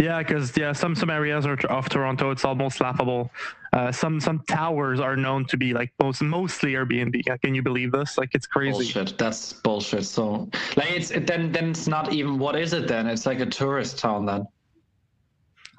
Yeah, 0.00 0.18
because 0.18 0.56
yeah, 0.56 0.72
some 0.72 0.94
some 0.94 1.10
areas 1.10 1.46
are 1.46 1.58
of 1.66 1.88
Toronto, 1.88 2.30
it's 2.30 2.44
almost 2.44 2.80
laughable. 2.80 3.30
Uh, 3.72 3.92
some 3.92 4.20
some 4.20 4.40
towers 4.48 5.00
are 5.00 5.16
known 5.16 5.44
to 5.46 5.56
be 5.56 5.74
like 5.74 5.92
most 6.00 6.22
mostly 6.22 6.72
Airbnb. 6.72 7.40
Can 7.42 7.54
you 7.54 7.62
believe 7.62 7.92
this? 7.92 8.16
Like 8.16 8.30
it's 8.34 8.46
crazy. 8.46 8.72
Bullshit. 8.72 9.18
That's 9.18 9.52
bullshit. 9.52 10.04
So 10.04 10.48
like 10.76 10.90
it's 10.92 11.10
it, 11.10 11.26
then 11.26 11.52
then 11.52 11.70
it's 11.70 11.86
not 11.86 12.12
even 12.12 12.38
what 12.38 12.56
is 12.56 12.72
it 12.72 12.88
then? 12.88 13.06
It's 13.06 13.26
like 13.26 13.40
a 13.40 13.46
tourist 13.46 13.98
town 13.98 14.26
then. 14.26 14.46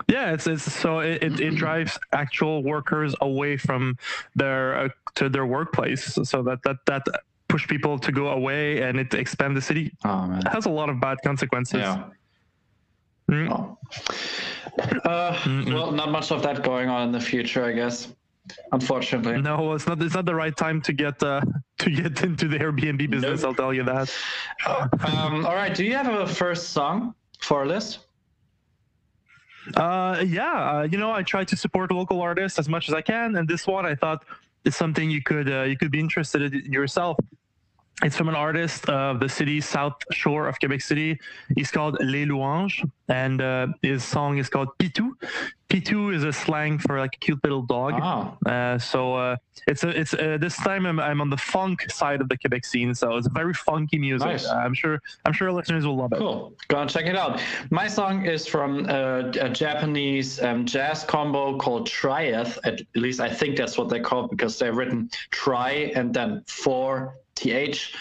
Yeah, 0.07 0.33
it's 0.33 0.47
it's 0.47 0.63
so 0.63 0.99
it, 0.99 1.21
it, 1.23 1.39
it 1.39 1.55
drives 1.55 1.99
actual 2.13 2.63
workers 2.63 3.15
away 3.21 3.57
from 3.57 3.97
their 4.35 4.75
uh, 4.75 4.89
to 5.15 5.29
their 5.29 5.45
workplace, 5.45 6.17
so 6.23 6.41
that 6.43 6.63
that 6.63 6.77
that 6.85 7.03
push 7.47 7.67
people 7.67 7.99
to 7.99 8.11
go 8.11 8.29
away 8.29 8.81
and 8.83 8.99
it 8.99 9.13
expand 9.13 9.57
the 9.57 9.61
city. 9.61 9.91
Oh 10.05 10.27
man. 10.27 10.39
It 10.39 10.47
has 10.47 10.67
a 10.67 10.69
lot 10.69 10.89
of 10.89 11.01
bad 11.01 11.17
consequences. 11.23 11.81
Yeah. 11.81 12.03
Mm. 13.29 13.49
Oh. 13.51 13.77
Uh, 15.05 15.37
well, 15.67 15.91
not 15.91 16.11
much 16.11 16.31
of 16.31 16.41
that 16.43 16.63
going 16.63 16.89
on 16.89 17.07
in 17.07 17.11
the 17.11 17.19
future, 17.19 17.63
I 17.63 17.71
guess. 17.71 18.13
Unfortunately. 18.71 19.39
No, 19.41 19.73
it's 19.73 19.85
not. 19.85 20.01
It's 20.01 20.15
not 20.15 20.25
the 20.25 20.33
right 20.33 20.55
time 20.55 20.81
to 20.81 20.93
get 20.93 21.21
uh, 21.21 21.41
to 21.79 21.89
get 21.89 22.23
into 22.23 22.47
the 22.47 22.57
Airbnb 22.57 23.09
business. 23.09 23.41
Nope. 23.41 23.49
I'll 23.49 23.55
tell 23.55 23.73
you 23.73 23.83
that. 23.83 24.11
Um, 24.65 25.45
all 25.45 25.55
right. 25.55 25.73
Do 25.73 25.85
you 25.85 25.93
have 25.95 26.07
a 26.07 26.27
first 26.27 26.69
song 26.69 27.13
for 27.41 27.63
a 27.63 27.67
list? 27.67 27.99
Uh, 29.75 30.23
yeah, 30.25 30.79
uh, 30.79 30.83
you 30.83 30.97
know, 30.97 31.11
I 31.11 31.21
try 31.21 31.43
to 31.43 31.55
support 31.55 31.91
local 31.91 32.21
artists 32.21 32.57
as 32.57 32.67
much 32.67 32.87
as 32.87 32.95
I 32.95 33.01
can, 33.01 33.35
and 33.35 33.47
this 33.47 33.67
one 33.67 33.85
I 33.85 33.93
thought 33.93 34.25
is 34.65 34.75
something 34.75 35.11
you 35.11 35.21
could 35.21 35.49
uh, 35.49 35.63
you 35.63 35.77
could 35.77 35.91
be 35.91 35.99
interested 35.99 36.53
in 36.53 36.71
yourself. 36.71 37.17
It's 38.01 38.15
from 38.15 38.29
an 38.29 38.35
artist 38.35 38.87
of 38.87 39.19
the 39.19 39.27
city 39.27 39.59
south 39.59 39.95
shore 40.11 40.47
of 40.47 40.57
Quebec 40.59 40.79
City. 40.81 41.19
He's 41.57 41.69
called 41.69 41.97
Les 41.99 42.25
Louanges, 42.25 42.89
and 43.09 43.41
uh, 43.41 43.67
his 43.81 44.05
song 44.05 44.37
is 44.37 44.47
called 44.49 44.69
Pitou. 44.77 45.15
Pitou 45.67 46.09
is 46.15 46.23
a 46.23 46.31
slang 46.31 46.79
for 46.79 46.97
like 46.97 47.15
a 47.15 47.19
cute 47.19 47.39
little 47.43 47.61
dog. 47.61 47.99
Oh, 48.01 48.49
Uh, 48.49 48.79
so 48.79 49.15
uh, 49.15 49.35
it's 49.67 49.83
a, 49.83 49.89
it's 49.89 50.13
uh, 50.13 50.37
this 50.39 50.55
time 50.55 50.85
I'm, 50.85 50.99
I'm 50.99 51.19
on 51.19 51.29
the 51.29 51.37
funk 51.37 51.91
side 51.91 52.21
of 52.21 52.29
the 52.29 52.37
Quebec 52.37 52.63
scene, 52.65 52.95
so 52.95 53.17
it's 53.17 53.27
very 53.27 53.53
funky 53.53 53.99
music. 53.99 54.27
Nice. 54.27 54.47
I'm 54.47 54.73
sure 54.73 55.01
I'm 55.25 55.33
sure 55.33 55.51
listeners 55.51 55.85
will 55.85 55.97
love 55.97 56.13
it. 56.13 56.19
cool. 56.19 56.53
Go 56.69 56.79
and 56.79 56.89
check 56.89 57.05
it 57.05 57.17
out. 57.17 57.41
My 57.69 57.87
song 57.87 58.25
is 58.25 58.47
from 58.47 58.85
uh, 58.89 59.29
a 59.41 59.49
Japanese 59.49 60.41
um, 60.41 60.65
jazz 60.65 61.03
combo 61.03 61.57
called 61.57 61.87
Triath. 61.87 62.57
At 62.63 62.81
least 62.95 63.19
I 63.19 63.29
think 63.29 63.57
that's 63.57 63.77
what 63.77 63.89
they're 63.89 64.01
called 64.01 64.29
because 64.31 64.57
they're 64.57 64.73
written 64.73 65.09
tri 65.31 65.91
and 65.95 66.13
then 66.13 66.43
four 66.47 67.15
th. 67.39 67.91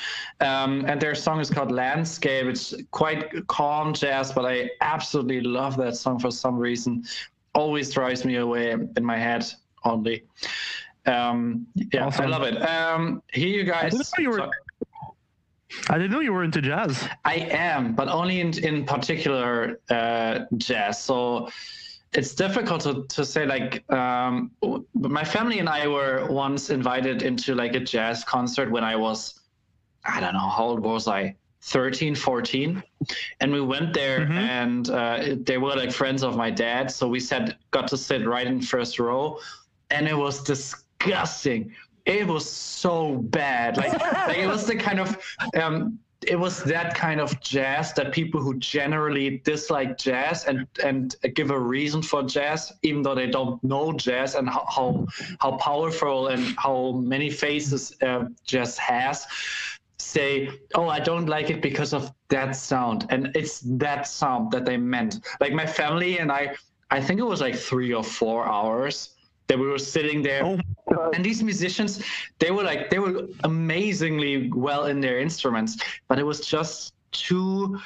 Um, 0.41 0.85
and 0.87 1.01
their 1.01 1.15
song 1.15 1.41
is 1.41 1.51
called 1.51 1.73
Landscape. 1.73 2.47
It's 2.47 2.75
quite 2.91 3.47
calm 3.49 3.93
jazz, 3.93 4.33
but 4.33 4.45
I 4.45 4.71
absolutely 4.81 5.41
love 5.41 5.77
that 5.79 5.97
song 5.97 6.19
for 6.19 6.31
some 6.31 6.57
reason. 6.57 7.05
Always 7.55 7.91
drives 7.93 8.25
me 8.25 8.37
away 8.37 8.71
in 8.73 9.05
my 9.05 9.19
head 9.19 9.45
only. 9.85 10.23
Um, 11.07 11.67
yeah, 11.75 12.11
I 12.19 12.27
love 12.27 12.43
it. 12.43 12.57
Um, 12.63 13.23
here 13.33 13.49
you 13.49 13.65
guys. 13.65 13.95
I 13.95 13.99
didn't 13.99 14.09
know 14.19 14.23
you 14.23 14.31
were- 14.31 14.51
I 15.91 15.99
didn't 15.99 16.13
know 16.13 16.21
you 16.21 16.33
were 16.33 16.45
into 16.45 16.63
jazz. 16.63 17.07
I 17.25 17.35
am, 17.35 17.95
but 17.95 18.09
only 18.09 18.41
in 18.41 18.57
in 18.59 18.85
particular 18.85 19.81
uh, 19.91 20.41
jazz. 20.57 21.03
So 21.03 21.51
it's 22.15 22.35
difficult 22.35 22.81
to, 22.83 23.05
to 23.09 23.25
say 23.25 23.45
like 23.47 23.89
um, 23.93 24.51
my 24.95 25.25
family 25.25 25.59
and 25.59 25.69
I 25.69 25.87
were 25.89 26.27
once 26.31 26.71
invited 26.71 27.23
into 27.23 27.55
like 27.55 27.75
a 27.75 27.81
jazz 27.81 28.25
concert 28.25 28.71
when 28.71 28.85
I 28.85 28.97
was 28.97 29.41
I 30.05 30.21
don't 30.21 30.33
know 30.33 30.49
how 30.49 30.65
old 30.65 30.81
was 30.81 31.07
I? 31.09 31.35
13 31.61 32.15
14 32.15 32.83
and 33.41 33.53
we 33.53 33.61
went 33.61 33.93
there 33.93 34.21
Mhm. 34.21 34.31
and 34.31 34.91
uh, 34.91 35.37
they 35.43 35.59
were 35.59 35.75
like 35.75 35.91
friends 35.93 36.23
of 36.23 36.37
my 36.37 36.51
dad. 36.51 36.91
So 36.91 37.09
we 37.09 37.21
said 37.21 37.57
got 37.73 37.89
to 37.89 37.97
sit 37.97 38.27
right 38.27 38.47
in 38.47 38.61
first 38.63 38.99
row. 38.99 39.39
And 39.91 40.07
it 40.09 40.17
was 40.17 40.43
disgusting. 40.43 41.75
It 42.07 42.27
was 42.27 42.49
so 42.49 43.17
bad. 43.17 43.77
Like, 43.77 43.93
like 44.29 44.39
it 44.39 44.47
was 44.47 44.67
the 44.67 44.77
kind 44.77 45.01
of 45.01 45.19
um 45.61 45.99
it 46.27 46.39
was 46.39 46.63
that 46.65 46.95
kind 46.95 47.21
of 47.21 47.41
jazz 47.41 47.93
that 47.93 48.13
people 48.13 48.41
who 48.41 48.59
generally 48.59 49.39
dislike 49.45 49.97
jazz 49.97 50.45
and 50.45 50.67
and 50.85 51.17
give 51.35 51.51
a 51.51 51.59
reason 51.59 52.03
for 52.03 52.23
jazz 52.25 52.73
even 52.83 53.03
though 53.03 53.15
they 53.15 53.29
don't 53.29 53.63
know 53.63 53.93
jazz 53.93 54.35
and 54.35 54.49
how 54.49 54.67
how, 54.69 55.07
how 55.41 55.53
powerful 55.59 56.29
and 56.29 56.57
how 56.59 56.93
many 56.93 57.31
faces 57.31 57.97
uh, 58.03 58.25
jazz 58.45 58.77
has 58.79 59.27
say 59.99 60.51
oh 60.75 60.89
i 60.89 60.99
don't 60.99 61.27
like 61.27 61.51
it 61.51 61.63
because 61.63 61.93
of 61.93 62.13
that 62.29 62.55
sound. 62.55 63.07
And 63.11 63.31
it's 63.35 63.61
that 63.61 64.07
sound 64.07 64.51
that 64.53 64.65
they 64.65 64.77
meant. 64.77 65.21
Like 65.41 65.53
my 65.53 65.67
family 65.67 66.19
and 66.19 66.31
i 66.31 66.55
i 66.91 67.01
think 67.01 67.21
it 67.21 67.25
was 67.25 67.41
like 67.41 67.57
three 67.57 67.93
or 67.93 68.05
four 68.05 68.47
hours 68.47 69.11
that 69.49 69.59
we 69.59 69.67
were 69.67 69.79
sitting 69.79 70.23
there. 70.23 70.45
Oh 70.45 70.59
and 71.15 71.25
these 71.25 71.43
musicians 71.43 72.03
they 72.39 72.51
were 72.51 72.63
like 72.63 72.91
they 72.91 72.99
were 72.99 73.27
amazingly 73.45 74.51
well 74.53 74.87
in 74.87 75.01
their 75.01 75.19
instruments 75.21 75.79
but 76.09 76.19
it 76.19 76.23
was 76.25 76.41
just 76.41 76.95
too 77.13 77.79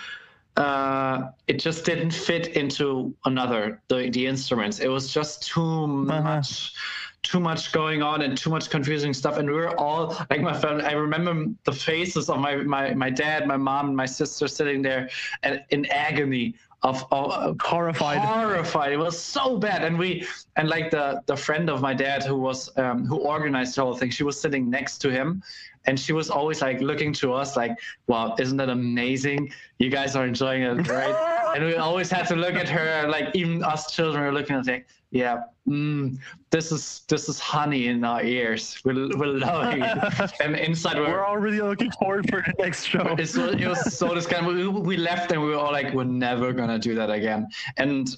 uh 0.56 1.30
it 1.46 1.58
just 1.58 1.84
didn't 1.84 2.10
fit 2.10 2.48
into 2.56 3.14
another 3.24 3.80
the, 3.88 4.10
the 4.10 4.26
instruments. 4.26 4.80
It 4.80 4.88
was 4.88 5.12
just 5.12 5.46
too 5.46 5.86
much 5.86 6.74
too 7.22 7.40
much 7.40 7.72
going 7.72 8.02
on 8.02 8.22
and 8.22 8.36
too 8.36 8.50
much 8.50 8.68
confusing 8.68 9.14
stuff. 9.14 9.38
And 9.38 9.48
we 9.48 9.54
were 9.54 9.78
all 9.78 10.16
like 10.28 10.42
my 10.42 10.52
family 10.52 10.84
i 10.84 10.92
remember 10.92 11.46
the 11.64 11.72
faces 11.72 12.28
of 12.28 12.38
my 12.38 12.56
my, 12.56 12.92
my 12.92 13.08
dad 13.08 13.46
my 13.46 13.56
mom 13.56 13.88
and 13.88 13.96
my 13.96 14.06
sister 14.06 14.46
sitting 14.46 14.82
there 14.82 15.08
and 15.42 15.64
in 15.70 15.86
agony 15.86 16.54
of, 16.82 17.04
of 17.12 17.56
Horrified. 17.60 18.18
horrified. 18.18 18.92
It 18.92 18.96
was 18.96 19.18
so 19.18 19.56
bad, 19.56 19.84
and 19.84 19.98
we 19.98 20.26
and 20.56 20.68
like 20.68 20.90
the 20.90 21.22
the 21.26 21.36
friend 21.36 21.70
of 21.70 21.80
my 21.80 21.94
dad 21.94 22.24
who 22.24 22.36
was 22.36 22.76
um, 22.76 23.06
who 23.06 23.16
organized 23.18 23.76
the 23.76 23.82
whole 23.82 23.94
thing. 23.94 24.10
She 24.10 24.24
was 24.24 24.40
sitting 24.40 24.68
next 24.68 24.98
to 24.98 25.10
him, 25.10 25.42
and 25.86 25.98
she 25.98 26.12
was 26.12 26.28
always 26.30 26.60
like 26.60 26.80
looking 26.80 27.12
to 27.14 27.32
us 27.34 27.56
like, 27.56 27.78
"Wow, 28.08 28.34
isn't 28.38 28.56
that 28.56 28.68
amazing? 28.68 29.52
You 29.78 29.90
guys 29.90 30.16
are 30.16 30.26
enjoying 30.26 30.62
it, 30.62 30.88
right?" 30.88 31.38
and 31.54 31.64
we 31.64 31.76
always 31.76 32.10
had 32.10 32.26
to 32.28 32.36
look 32.36 32.54
at 32.54 32.68
her, 32.68 33.08
like 33.08 33.34
even 33.34 33.62
us 33.62 33.92
children 33.92 34.24
were 34.24 34.32
looking 34.32 34.56
at 34.56 34.66
like, 34.66 34.86
"Yeah, 35.10 35.42
mm, 35.68 36.18
this 36.50 36.72
is 36.72 37.02
this 37.08 37.28
is 37.28 37.38
honey 37.38 37.88
in 37.88 38.04
our 38.04 38.22
ears. 38.22 38.78
We're 38.84 39.08
we're 39.16 39.26
loving 39.26 39.82
it." 39.82 40.32
and 40.40 40.56
inside 40.56 40.98
we're, 40.98 41.08
We're 41.08 41.26
already 41.26 41.60
looking 41.60 41.90
forward 41.92 42.28
for 42.30 42.42
the 42.42 42.54
next 42.58 42.84
show. 42.84 43.14
it's 43.18 43.32
so, 43.32 43.50
it 43.50 43.66
was 43.66 43.94
so 43.94 44.14
disgusting. 44.14 44.46
We, 44.46 44.68
we 44.68 44.96
left 44.96 45.32
and 45.32 45.42
we 45.42 45.48
were 45.48 45.56
all 45.56 45.72
like, 45.72 45.92
we're 45.94 46.04
never 46.04 46.52
gonna 46.52 46.78
do 46.78 46.94
that 46.94 47.10
again. 47.10 47.48
And 47.76 48.16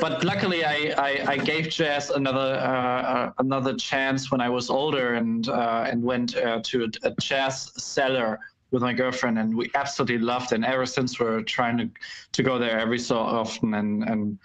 but 0.00 0.24
luckily 0.24 0.64
I, 0.64 0.94
I, 0.96 1.32
I 1.32 1.36
gave 1.36 1.68
jazz 1.68 2.10
another 2.10 2.54
uh, 2.54 3.02
uh, 3.02 3.32
another 3.38 3.74
chance 3.74 4.30
when 4.30 4.40
I 4.40 4.48
was 4.48 4.70
older 4.70 5.14
and 5.14 5.48
uh, 5.48 5.86
and 5.88 6.02
went 6.02 6.36
uh, 6.36 6.60
to 6.62 6.84
a, 6.84 7.08
a 7.08 7.10
jazz 7.20 7.72
cellar 7.82 8.38
with 8.70 8.82
my 8.82 8.92
girlfriend 8.92 9.38
and 9.38 9.56
we 9.56 9.70
absolutely 9.74 10.18
loved 10.18 10.52
and 10.52 10.64
ever 10.64 10.84
since 10.84 11.18
we're 11.18 11.42
trying 11.42 11.78
to 11.78 11.88
to 12.32 12.42
go 12.42 12.58
there 12.58 12.78
every 12.78 12.98
so 12.98 13.16
often 13.18 13.74
and 13.74 14.04
and 14.04 14.38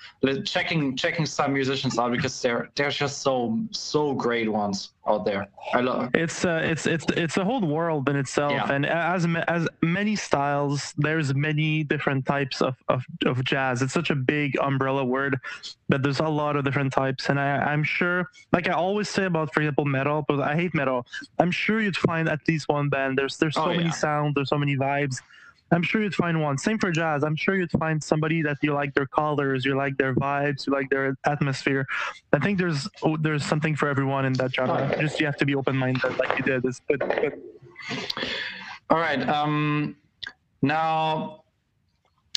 checking 0.45 0.95
checking 0.95 1.25
some 1.25 1.53
musicians 1.53 1.99
out 1.99 2.11
because 2.11 2.41
they're 2.41 2.69
they're 2.75 2.89
just 2.89 3.21
so 3.21 3.59
so 3.71 4.13
great 4.13 4.49
ones 4.51 4.92
out 5.05 5.25
there. 5.25 5.48
I 5.74 5.81
love 5.81 6.03
it. 6.05 6.22
It's 6.22 6.45
uh, 6.45 6.62
it's 6.63 6.86
it's 6.86 7.05
it's 7.15 7.38
a 7.38 7.43
whole 7.43 7.62
world 7.62 8.07
in 8.10 8.15
itself, 8.15 8.53
yeah. 8.53 8.72
and 8.72 8.86
as 8.86 9.27
as 9.48 9.67
many 9.81 10.15
styles, 10.15 10.93
there's 10.98 11.33
many 11.33 11.83
different 11.83 12.25
types 12.25 12.62
of, 12.62 12.75
of 12.88 13.03
of 13.25 13.43
jazz. 13.43 13.81
It's 13.81 13.93
such 13.93 14.10
a 14.10 14.15
big 14.15 14.57
umbrella 14.62 15.03
word, 15.03 15.39
but 15.89 16.03
there's 16.03 16.19
a 16.19 16.27
lot 16.27 16.55
of 16.55 16.63
different 16.63 16.93
types, 16.93 17.29
and 17.29 17.39
I 17.39 17.57
I'm 17.57 17.83
sure, 17.83 18.29
like 18.51 18.69
I 18.69 18.74
always 18.74 19.10
say 19.10 19.25
about, 19.25 19.53
for 19.53 19.62
example, 19.62 19.86
metal, 19.86 20.24
but 20.27 20.39
I 20.39 20.55
hate 20.55 20.74
metal. 20.74 21.05
I'm 21.39 21.51
sure 21.51 21.81
you'd 21.81 21.98
find 21.98 22.29
at 22.29 22.39
least 22.48 22.69
one 22.69 22.89
band. 22.89 23.17
There's 23.17 23.38
there's 23.38 23.55
so 23.55 23.65
oh, 23.65 23.75
many 23.75 23.91
sounds, 23.91 24.36
there's 24.36 24.50
so 24.50 24.57
many 24.57 24.77
vibes 24.77 25.22
I'm 25.73 25.83
sure 25.83 26.01
you'd 26.01 26.15
find 26.15 26.41
one. 26.41 26.57
Same 26.57 26.77
for 26.77 26.91
jazz. 26.91 27.23
I'm 27.23 27.35
sure 27.35 27.55
you'd 27.55 27.71
find 27.71 28.01
somebody 28.01 28.41
that 28.43 28.57
you 28.61 28.73
like 28.73 28.93
their 28.93 29.07
colors, 29.07 29.65
you 29.65 29.75
like 29.75 29.97
their 29.97 30.13
vibes, 30.13 30.67
you 30.67 30.73
like 30.73 30.89
their 30.89 31.17
atmosphere. 31.25 31.85
I 32.31 32.39
think 32.39 32.59
there's 32.59 32.87
oh, 33.01 33.17
there's 33.17 33.45
something 33.45 33.75
for 33.75 33.87
everyone 33.87 34.25
in 34.25 34.33
that 34.33 34.53
genre. 34.53 34.95
Just 34.99 35.19
you 35.19 35.25
have 35.25 35.37
to 35.37 35.45
be 35.45 35.55
open 35.55 35.75
minded, 35.75 36.17
like 36.17 36.37
you 36.37 36.43
did. 36.45 36.63
It's 36.65 36.79
good. 36.87 36.99
good. 36.99 37.41
All 38.89 38.99
right. 38.99 39.27
Um, 39.27 39.95
now, 40.61 41.43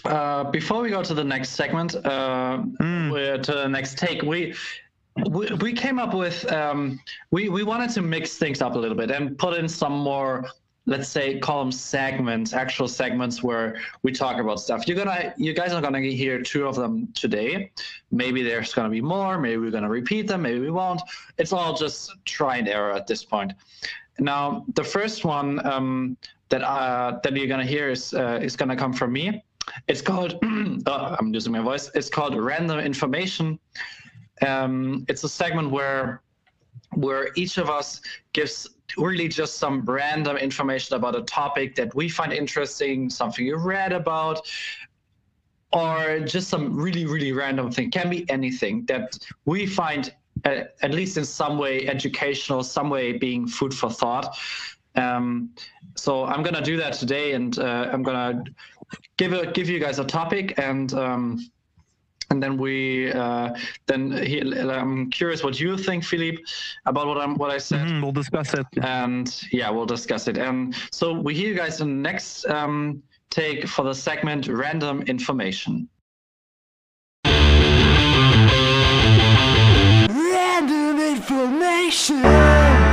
uh, 0.04 0.44
before 0.44 0.80
we 0.82 0.90
go 0.90 1.02
to 1.02 1.14
the 1.14 1.24
next 1.24 1.50
segment, 1.50 1.94
uh, 1.94 2.62
mm. 2.80 3.42
to 3.42 3.52
the 3.52 3.68
next 3.68 3.98
take, 3.98 4.22
we 4.22 4.54
we, 5.30 5.46
we 5.60 5.72
came 5.72 5.98
up 5.98 6.14
with 6.14 6.50
um, 6.52 7.00
we 7.30 7.48
we 7.48 7.62
wanted 7.62 7.90
to 7.90 8.02
mix 8.02 8.36
things 8.36 8.62
up 8.62 8.74
a 8.74 8.78
little 8.78 8.96
bit 8.96 9.10
and 9.10 9.38
put 9.38 9.56
in 9.58 9.68
some 9.68 9.92
more 9.92 10.46
let's 10.86 11.08
say 11.08 11.38
call 11.38 11.58
them 11.58 11.72
segments 11.72 12.52
actual 12.52 12.86
segments 12.86 13.42
where 13.42 13.80
we 14.02 14.12
talk 14.12 14.38
about 14.38 14.60
stuff. 14.60 14.86
You're 14.86 14.96
gonna 14.96 15.34
you 15.36 15.52
guys 15.52 15.72
are 15.72 15.82
gonna 15.82 16.00
hear 16.00 16.40
two 16.40 16.66
of 16.66 16.76
them 16.76 17.08
today. 17.12 17.72
Maybe 18.10 18.42
there's 18.42 18.72
gonna 18.72 18.88
be 18.88 19.00
more 19.00 19.38
maybe 19.38 19.58
we're 19.58 19.72
gonna 19.72 19.88
repeat 19.88 20.28
them 20.28 20.42
maybe 20.42 20.60
we 20.60 20.70
won't. 20.70 21.02
It's 21.38 21.52
all 21.52 21.74
just 21.74 22.12
try 22.24 22.56
and 22.56 22.68
error 22.68 22.92
at 22.92 23.06
this 23.06 23.24
point. 23.24 23.52
Now 24.18 24.64
the 24.74 24.84
first 24.84 25.24
one 25.24 25.64
um, 25.66 26.16
that 26.48 26.62
uh, 26.62 27.18
that 27.22 27.36
you're 27.36 27.48
gonna 27.48 27.66
hear 27.66 27.90
is 27.90 28.14
uh, 28.14 28.38
is 28.40 28.56
gonna 28.56 28.76
come 28.76 28.92
from 28.92 29.12
me. 29.12 29.42
It's 29.88 30.00
called 30.00 30.38
oh, 30.44 31.16
i'm 31.18 31.32
losing 31.32 31.52
my 31.52 31.60
voice. 31.60 31.90
It's 31.94 32.08
called 32.08 32.36
random 32.36 32.78
information. 32.78 33.58
Um, 34.46 35.04
it's 35.08 35.24
a 35.24 35.28
segment 35.28 35.70
where 35.70 36.22
where 36.94 37.30
each 37.34 37.58
of 37.58 37.68
us 37.68 38.00
gives 38.32 38.68
really 38.96 39.28
just 39.28 39.56
some 39.56 39.84
random 39.84 40.36
information 40.36 40.96
about 40.96 41.16
a 41.16 41.22
topic 41.22 41.74
that 41.76 41.94
we 41.94 42.08
find 42.08 42.32
interesting, 42.32 43.10
something 43.10 43.44
you 43.46 43.56
read 43.56 43.92
about, 43.92 44.48
or 45.72 46.20
just 46.20 46.48
some 46.48 46.74
really, 46.76 47.06
really 47.06 47.32
random 47.32 47.70
thing. 47.70 47.90
Can 47.90 48.08
be 48.08 48.28
anything 48.30 48.84
that 48.86 49.18
we 49.44 49.66
find, 49.66 50.14
uh, 50.44 50.62
at 50.82 50.92
least 50.92 51.16
in 51.16 51.24
some 51.24 51.58
way, 51.58 51.86
educational, 51.88 52.62
some 52.62 52.88
way 52.90 53.12
being 53.12 53.46
food 53.46 53.74
for 53.74 53.90
thought. 53.90 54.36
Um, 54.94 55.50
so 55.94 56.24
I'm 56.24 56.42
gonna 56.42 56.62
do 56.62 56.76
that 56.78 56.94
today, 56.94 57.32
and 57.32 57.58
uh, 57.58 57.90
I'm 57.92 58.02
gonna 58.02 58.44
give 59.16 59.32
a, 59.32 59.50
give 59.52 59.68
you 59.68 59.78
guys 59.78 59.98
a 59.98 60.04
topic 60.04 60.58
and. 60.58 60.92
Um, 60.94 61.50
and 62.30 62.42
then 62.42 62.56
we 62.56 63.12
uh, 63.12 63.54
then 63.86 64.12
he, 64.12 64.40
I'm 64.40 65.10
curious 65.10 65.42
what 65.42 65.60
you 65.60 65.76
think, 65.76 66.04
Philippe, 66.04 66.42
about 66.86 67.06
what 67.06 67.18
I'm 67.18 67.36
what 67.36 67.50
I 67.50 67.58
said. 67.58 67.86
Mm-hmm, 67.86 68.02
we'll 68.02 68.12
discuss 68.12 68.54
it. 68.54 68.66
And 68.82 69.42
yeah, 69.52 69.70
we'll 69.70 69.86
discuss 69.86 70.28
it. 70.28 70.38
And 70.38 70.74
so 70.90 71.12
we 71.12 71.34
hear 71.34 71.48
you 71.48 71.54
guys 71.54 71.80
in 71.80 71.88
the 71.88 72.08
next 72.10 72.46
um, 72.46 73.02
take 73.30 73.68
for 73.68 73.84
the 73.84 73.94
segment 73.94 74.48
random 74.48 75.02
information. 75.02 75.88
Random 80.08 81.00
information. 81.00 82.85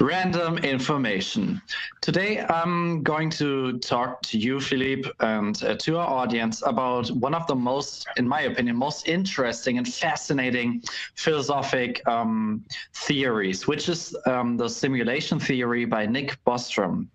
Random 0.00 0.58
information. 0.58 1.60
Today, 2.00 2.40
I'm 2.40 3.02
going 3.02 3.30
to 3.30 3.78
talk 3.78 4.22
to 4.22 4.38
you, 4.38 4.60
Philippe, 4.60 5.10
and 5.18 5.60
uh, 5.64 5.74
to 5.76 5.98
our 5.98 6.06
audience 6.06 6.62
about 6.64 7.08
one 7.08 7.34
of 7.34 7.46
the 7.48 7.56
most, 7.56 8.06
in 8.16 8.28
my 8.28 8.42
opinion, 8.42 8.76
most 8.76 9.08
interesting 9.08 9.76
and 9.76 9.88
fascinating 9.92 10.82
philosophic 11.16 12.06
um, 12.06 12.64
theories, 12.94 13.66
which 13.66 13.88
is 13.88 14.16
um, 14.26 14.56
the 14.56 14.68
simulation 14.68 15.40
theory 15.40 15.84
by 15.84 16.06
Nick 16.06 16.38
Bostrom. 16.44 17.08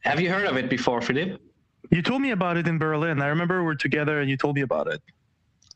Have 0.00 0.20
you 0.20 0.30
heard 0.30 0.46
of 0.46 0.56
it 0.56 0.70
before, 0.70 1.00
Philippe? 1.00 1.38
You 1.90 2.02
told 2.02 2.22
me 2.22 2.30
about 2.30 2.56
it 2.56 2.68
in 2.68 2.78
Berlin. 2.78 3.20
I 3.20 3.26
remember 3.26 3.64
we're 3.64 3.74
together 3.74 4.20
and 4.20 4.30
you 4.30 4.36
told 4.36 4.54
me 4.54 4.62
about 4.62 4.86
it. 4.86 5.02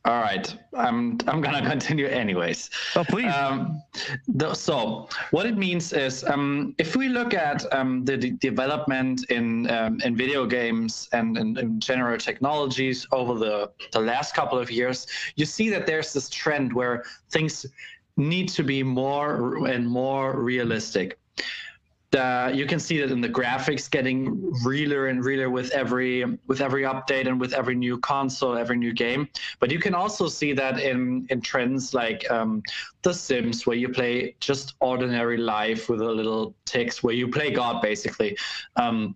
All 0.04 0.20
right, 0.20 0.54
I'm 0.74 1.18
I'm 1.26 1.40
gonna 1.40 1.68
continue 1.74 2.06
anyways. 2.06 2.70
Oh, 2.94 3.04
please. 3.04 3.32
Um, 3.32 3.82
the, 4.28 4.54
so 4.54 5.08
what 5.32 5.44
it 5.44 5.58
means 5.58 5.92
is, 5.92 6.24
um, 6.24 6.74
if 6.78 6.94
we 6.94 7.08
look 7.08 7.34
at 7.34 7.70
um, 7.74 8.04
the 8.04 8.16
development 8.16 9.28
in 9.30 9.68
um, 9.70 10.00
in 10.04 10.16
video 10.16 10.46
games 10.46 11.08
and 11.12 11.36
in, 11.36 11.80
general 11.80 12.16
technologies 12.16 13.06
over 13.12 13.34
the 13.34 13.70
the 13.92 14.00
last 14.00 14.34
couple 14.34 14.58
of 14.58 14.70
years, 14.70 15.06
you 15.34 15.44
see 15.44 15.68
that 15.70 15.86
there's 15.86 16.12
this 16.12 16.30
trend 16.30 16.72
where 16.72 17.04
things 17.30 17.66
need 18.16 18.48
to 18.48 18.62
be 18.62 18.82
more 18.82 19.66
and 19.66 19.86
more 19.86 20.40
realistic 20.40 21.18
the, 22.10 22.50
you 22.54 22.66
can 22.66 22.80
see 22.80 22.98
that 23.00 23.10
in 23.10 23.20
the 23.20 23.28
graphics 23.28 23.90
getting 23.90 24.50
realer 24.64 25.08
and 25.08 25.22
realer 25.24 25.50
with 25.50 25.70
every 25.72 26.24
with 26.46 26.60
every 26.60 26.84
update 26.84 27.26
and 27.26 27.38
with 27.38 27.52
every 27.52 27.74
new 27.74 27.98
console, 27.98 28.56
every 28.56 28.76
new 28.76 28.94
game. 28.94 29.28
But 29.60 29.70
you 29.70 29.78
can 29.78 29.94
also 29.94 30.26
see 30.26 30.54
that 30.54 30.80
in 30.80 31.26
in 31.28 31.40
trends 31.42 31.92
like 31.92 32.28
um, 32.30 32.62
The 33.02 33.12
Sims, 33.12 33.66
where 33.66 33.76
you 33.76 33.90
play 33.90 34.34
just 34.40 34.74
ordinary 34.80 35.36
life 35.36 35.90
with 35.90 36.00
a 36.00 36.10
little 36.10 36.54
ticks, 36.64 37.02
where 37.02 37.14
you 37.14 37.28
play 37.28 37.50
God 37.50 37.82
basically. 37.82 38.38
Um, 38.76 39.14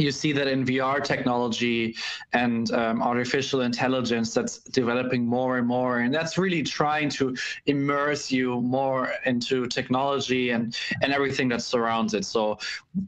you 0.00 0.10
see 0.10 0.32
that 0.32 0.46
in 0.46 0.64
VR 0.64 1.02
technology 1.02 1.96
and 2.32 2.70
um, 2.72 3.02
artificial 3.02 3.62
intelligence 3.62 4.34
that's 4.34 4.58
developing 4.58 5.26
more 5.26 5.58
and 5.58 5.66
more. 5.66 6.00
And 6.00 6.14
that's 6.14 6.38
really 6.38 6.62
trying 6.62 7.08
to 7.10 7.36
immerse 7.66 8.30
you 8.30 8.60
more 8.60 9.12
into 9.26 9.66
technology 9.66 10.50
and, 10.50 10.76
and 11.02 11.12
everything 11.12 11.48
that 11.48 11.62
surrounds 11.62 12.14
it. 12.14 12.24
So 12.24 12.58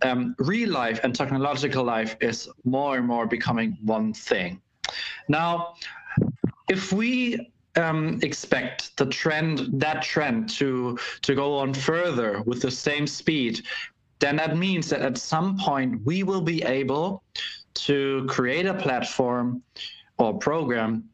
um, 0.03 0.35
real 0.39 0.71
life 0.71 1.01
and 1.03 1.15
technological 1.15 1.85
life 1.85 2.17
is 2.21 2.49
more 2.65 2.97
and 2.97 3.07
more 3.07 3.27
becoming 3.27 3.79
one 3.83 4.13
thing. 4.13 4.61
Now, 5.29 5.75
if 6.69 6.93
we 6.93 7.53
um, 7.77 8.19
expect 8.23 8.97
the 8.97 9.07
trend, 9.07 9.81
that 9.81 10.03
trend 10.03 10.49
to 10.51 10.99
to 11.23 11.35
go 11.35 11.57
on 11.59 11.73
further 11.73 12.43
with 12.43 12.63
the 12.63 12.71
same 12.71 13.07
speed, 13.07 13.63
then 14.21 14.37
that 14.37 14.57
means 14.57 14.89
that 14.91 15.01
at 15.01 15.19
some 15.19 15.59
point 15.59 16.01
we 16.05 16.23
will 16.23 16.43
be 16.43 16.63
able 16.63 17.23
to 17.75 18.27
create 18.29 18.67
a 18.67 18.75
platform 18.75 19.63
or 20.19 20.39
program 20.39 21.05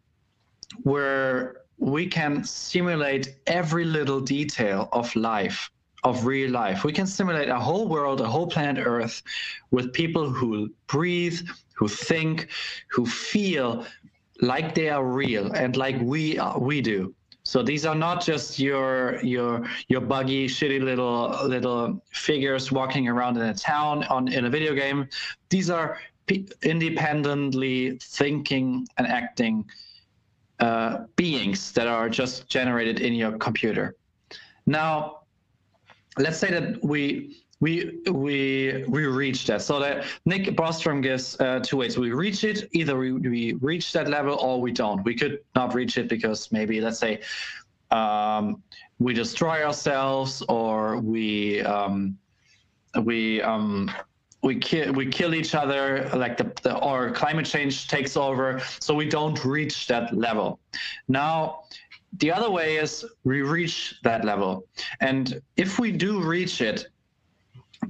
where 0.83 1.63
we 1.79 2.07
can 2.07 2.43
simulate 2.45 3.37
every 3.47 3.85
little 3.85 4.21
detail 4.21 4.89
of 4.93 5.15
life 5.15 5.71
of 6.05 6.25
real 6.27 6.51
life. 6.51 6.85
We 6.85 6.93
can 6.93 7.07
simulate 7.07 7.49
a 7.49 7.59
whole 7.59 7.89
world 7.89 8.21
a 8.21 8.29
whole 8.29 8.47
planet 8.47 8.87
earth 8.87 9.23
with 9.71 9.93
people 9.93 10.31
who 10.31 10.71
breathe 10.87 11.41
who 11.75 11.89
think 11.89 12.49
who 12.89 13.07
feel 13.07 13.87
like 14.41 14.75
they 14.75 14.89
are 14.91 15.05
real 15.05 15.53
and 15.53 15.77
like 15.77 15.97
we 16.01 16.39
are, 16.39 16.59
we 16.59 16.81
do 16.81 17.15
so 17.47 17.63
these 17.63 17.87
are 17.87 17.95
not 17.95 18.25
just 18.25 18.59
your 18.59 19.23
your 19.23 19.65
your 19.87 20.01
buggy, 20.01 20.49
shitty 20.49 20.83
little 20.83 21.47
little 21.47 22.03
figures 22.11 22.73
walking 22.73 23.07
around 23.07 23.37
in 23.37 23.45
a 23.45 23.55
town 23.55 24.03
on 24.05 24.27
in 24.27 24.47
a 24.47 24.51
video 24.51 24.75
game. 24.75 25.09
These 25.49 25.71
are 25.71 25.99
independently 26.65 27.99
thinking 28.03 28.89
and 28.99 29.07
acting 29.07 29.65
uh, 30.59 31.05
beings 31.15 31.71
that 31.75 31.87
are 31.87 32.09
just 32.09 32.49
generated 32.49 32.99
in 32.99 33.15
your 33.15 33.39
computer. 33.39 33.95
Now, 34.67 35.21
let's 36.19 36.39
say 36.39 36.51
that 36.51 36.85
we 36.85 37.46
we 37.61 38.01
we 38.11 38.85
we 38.89 39.07
reach 39.07 39.47
that. 39.47 39.63
So 39.63 39.81
that 39.81 40.05
Nick 40.27 40.45
Bostrom 40.57 41.03
gives 41.03 41.41
uh, 41.41 41.61
two 41.61 41.79
ways. 41.79 41.99
We 41.99 42.13
reach 42.13 42.45
it. 42.45 42.69
Either 42.73 42.99
we, 42.99 43.13
we 43.13 43.55
reach 43.55 43.93
that 43.93 44.09
level 44.09 44.39
or 44.39 44.61
we 44.61 44.73
don't. 44.73 45.03
We 45.05 45.15
could 45.15 45.41
not 45.55 45.75
reach 45.75 45.97
it 45.97 46.09
because 46.09 46.53
maybe 46.53 46.81
let's 46.81 46.99
say 46.99 47.23
um, 47.91 48.63
we 48.99 49.15
destroy 49.15 49.65
ourselves 49.65 50.43
or 50.49 50.99
we 50.99 51.63
um, 51.63 52.19
we 53.03 53.41
um, 53.43 53.91
we 54.43 54.57
kill 54.57 54.93
we 54.93 55.07
kill 55.07 55.35
each 55.35 55.55
other 55.55 56.11
like 56.15 56.37
the, 56.37 56.53
the 56.63 56.79
or 56.79 57.11
climate 57.11 57.47
change 57.47 57.89
takes 57.89 58.17
over 58.17 58.61
so 58.81 58.95
we 58.95 59.09
don't 59.09 59.45
reach 59.45 59.87
that 59.87 60.15
level 60.17 60.61
now 61.09 61.63
the 62.19 62.31
other 62.31 62.51
way 62.51 62.77
is 62.77 63.05
we 63.25 63.43
reach 63.43 63.99
that 64.03 64.25
level 64.25 64.65
and 65.01 65.41
if 65.57 65.79
we 65.79 65.91
do 65.91 66.23
reach 66.23 66.61
it 66.61 66.87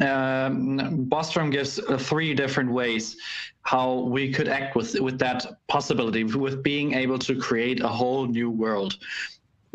um, 0.02 1.06
Bostrom 1.08 1.50
gives 1.50 1.78
uh, 1.78 1.96
three 1.98 2.34
different 2.34 2.70
ways 2.70 3.16
how 3.62 4.00
we 4.00 4.32
could 4.32 4.48
act 4.48 4.76
with 4.76 4.98
with 5.00 5.18
that 5.18 5.46
possibility 5.68 6.24
with 6.24 6.62
being 6.62 6.94
able 6.94 7.18
to 7.18 7.34
create 7.36 7.80
a 7.82 7.88
whole 7.88 8.26
new 8.26 8.50
world 8.50 8.96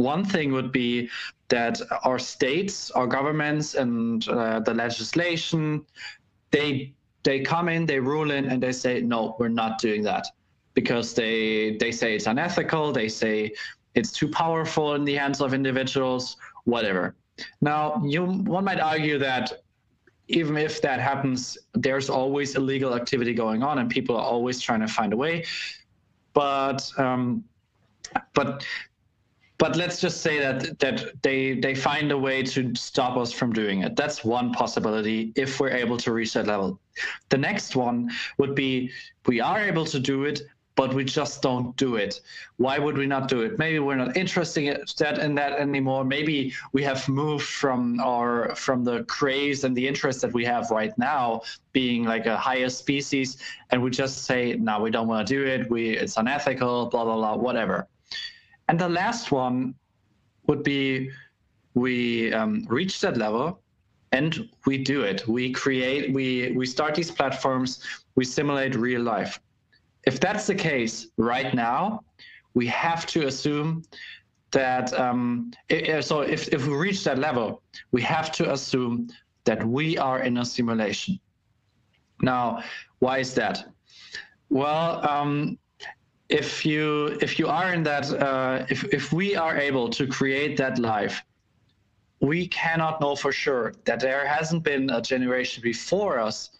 one 0.01 0.25
thing 0.25 0.51
would 0.51 0.71
be 0.71 1.09
that 1.49 1.79
our 2.03 2.19
states, 2.19 2.91
our 2.91 3.07
governments, 3.07 3.75
and 3.75 4.27
uh, 4.29 4.59
the 4.59 4.73
legislation, 4.73 5.85
they 6.51 6.93
they 7.23 7.39
come 7.41 7.69
in, 7.69 7.85
they 7.85 7.99
rule 7.99 8.31
in, 8.31 8.45
and 8.45 8.63
they 8.63 8.71
say, 8.71 8.99
no, 9.01 9.35
we're 9.37 9.47
not 9.63 9.77
doing 9.79 10.01
that 10.03 10.25
because 10.73 11.13
they 11.13 11.77
they 11.77 11.91
say 11.91 12.15
it's 12.15 12.27
unethical. 12.27 12.91
They 12.91 13.09
say 13.09 13.51
it's 13.93 14.11
too 14.11 14.29
powerful 14.29 14.95
in 14.95 15.03
the 15.05 15.15
hands 15.15 15.41
of 15.41 15.53
individuals, 15.53 16.37
whatever. 16.65 17.15
Now, 17.61 18.01
you 18.03 18.25
one 18.25 18.63
might 18.63 18.79
argue 18.79 19.17
that 19.19 19.51
even 20.27 20.57
if 20.57 20.81
that 20.81 20.99
happens, 20.99 21.57
there's 21.73 22.09
always 22.09 22.55
illegal 22.55 22.95
activity 22.95 23.33
going 23.33 23.63
on, 23.63 23.79
and 23.79 23.89
people 23.89 24.15
are 24.15 24.23
always 24.23 24.59
trying 24.61 24.79
to 24.81 24.87
find 24.87 25.13
a 25.13 25.17
way. 25.17 25.45
But 26.33 26.89
um, 26.97 27.43
but 28.33 28.65
but 29.57 29.75
let's 29.75 30.01
just 30.01 30.21
say 30.21 30.39
that 30.39 30.79
that 30.79 31.21
they 31.21 31.59
they 31.59 31.75
find 31.75 32.11
a 32.11 32.17
way 32.17 32.41
to 32.43 32.73
stop 32.75 33.15
us 33.15 33.31
from 33.31 33.53
doing 33.53 33.83
it 33.83 33.95
that's 33.95 34.23
one 34.25 34.51
possibility 34.51 35.31
if 35.35 35.59
we're 35.59 35.69
able 35.69 35.97
to 35.97 36.11
reach 36.11 36.33
that 36.33 36.47
level 36.47 36.79
the 37.29 37.37
next 37.37 37.75
one 37.75 38.09
would 38.39 38.55
be 38.55 38.89
we 39.27 39.39
are 39.39 39.59
able 39.59 39.85
to 39.85 39.99
do 39.99 40.23
it 40.25 40.41
but 40.81 40.95
we 40.95 41.03
just 41.03 41.43
don't 41.43 41.77
do 41.77 41.95
it. 41.95 42.21
Why 42.57 42.79
would 42.79 42.97
we 42.97 43.05
not 43.05 43.27
do 43.27 43.41
it? 43.41 43.59
Maybe 43.59 43.77
we're 43.77 44.01
not 44.05 44.17
interested 44.17 45.19
in 45.19 45.35
that 45.35 45.53
anymore. 45.59 46.03
Maybe 46.03 46.55
we 46.73 46.81
have 46.81 47.07
moved 47.07 47.45
from 47.45 47.99
our 47.99 48.55
from 48.55 48.83
the 48.83 49.03
craze 49.03 49.63
and 49.63 49.77
the 49.77 49.87
interest 49.91 50.21
that 50.21 50.33
we 50.33 50.43
have 50.45 50.71
right 50.71 50.93
now 50.97 51.41
being 51.71 52.01
like 52.13 52.25
a 52.25 52.35
higher 52.35 52.71
species 52.81 53.37
and 53.69 53.77
we 53.83 53.91
just 53.91 54.15
say 54.29 54.41
no 54.69 54.79
we 54.85 54.89
don't 54.89 55.07
want 55.07 55.21
to 55.27 55.29
do 55.37 55.41
it. 55.45 55.69
We 55.69 55.81
it's 56.03 56.17
unethical 56.17 56.87
blah 56.87 57.03
blah 57.05 57.17
blah 57.21 57.35
whatever. 57.35 57.87
And 58.67 58.79
the 58.79 58.89
last 58.89 59.31
one 59.31 59.75
would 60.47 60.63
be 60.63 61.11
we 61.75 62.33
um, 62.33 62.65
reach 62.77 63.01
that 63.01 63.17
level 63.17 63.61
and 64.11 64.49
we 64.65 64.79
do 64.79 65.03
it. 65.03 65.27
We 65.27 65.51
create, 65.51 66.11
we, 66.11 66.53
we 66.59 66.65
start 66.65 66.95
these 66.95 67.11
platforms, 67.11 67.69
we 68.15 68.25
simulate 68.25 68.73
real 68.75 69.03
life. 69.03 69.39
If 70.05 70.19
that's 70.19 70.47
the 70.47 70.55
case 70.55 71.07
right 71.17 71.53
now, 71.53 72.03
we 72.53 72.67
have 72.67 73.05
to 73.07 73.27
assume 73.27 73.83
that, 74.51 74.93
um, 74.99 75.51
so 76.01 76.21
if, 76.21 76.49
if 76.49 76.67
we 76.67 76.73
reach 76.75 77.03
that 77.05 77.17
level, 77.17 77.61
we 77.91 78.01
have 78.01 78.31
to 78.33 78.51
assume 78.51 79.09
that 79.45 79.65
we 79.65 79.97
are 79.97 80.19
in 80.21 80.37
a 80.37 80.45
simulation. 80.45 81.19
Now, 82.21 82.63
why 82.99 83.19
is 83.19 83.33
that? 83.35 83.65
Well, 84.49 85.07
um, 85.07 85.57
if 86.31 86.65
you 86.65 87.17
if 87.21 87.37
you 87.37 87.47
are 87.47 87.73
in 87.73 87.83
that 87.83 88.09
uh, 88.13 88.65
if 88.69 88.83
if 88.85 89.11
we 89.11 89.35
are 89.35 89.57
able 89.57 89.89
to 89.89 90.07
create 90.07 90.55
that 90.57 90.79
life 90.79 91.21
we 92.21 92.47
cannot 92.47 93.01
know 93.01 93.15
for 93.15 93.31
sure 93.31 93.73
that 93.85 93.99
there 93.99 94.25
hasn't 94.25 94.63
been 94.63 94.89
a 94.91 95.01
generation 95.01 95.61
before 95.61 96.19
us 96.19 96.51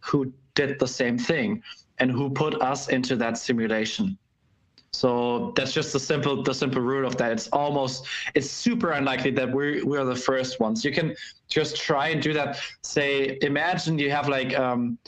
who 0.00 0.32
did 0.54 0.78
the 0.80 0.88
same 0.88 1.16
thing 1.16 1.62
and 2.00 2.10
who 2.10 2.30
put 2.30 2.60
us 2.62 2.88
into 2.88 3.16
that 3.16 3.38
simulation. 3.38 4.18
So 4.92 5.52
that's 5.54 5.72
just 5.72 5.92
the 5.92 6.00
simple 6.00 6.42
the 6.42 6.52
simple 6.52 6.82
rule 6.82 7.06
of 7.06 7.16
that. 7.18 7.30
It's 7.30 7.48
almost 7.48 8.06
it's 8.34 8.50
super 8.50 8.90
unlikely 8.90 9.30
that 9.32 9.50
we're 9.50 9.84
we're 9.86 10.04
the 10.04 10.16
first 10.16 10.58
ones. 10.58 10.84
You 10.84 10.92
can 10.92 11.14
just 11.48 11.76
try 11.76 12.08
and 12.08 12.20
do 12.20 12.32
that. 12.32 12.60
Say 12.82 13.38
imagine 13.42 13.98
you 13.98 14.10
have 14.10 14.28
like 14.28 14.58
um 14.58 14.98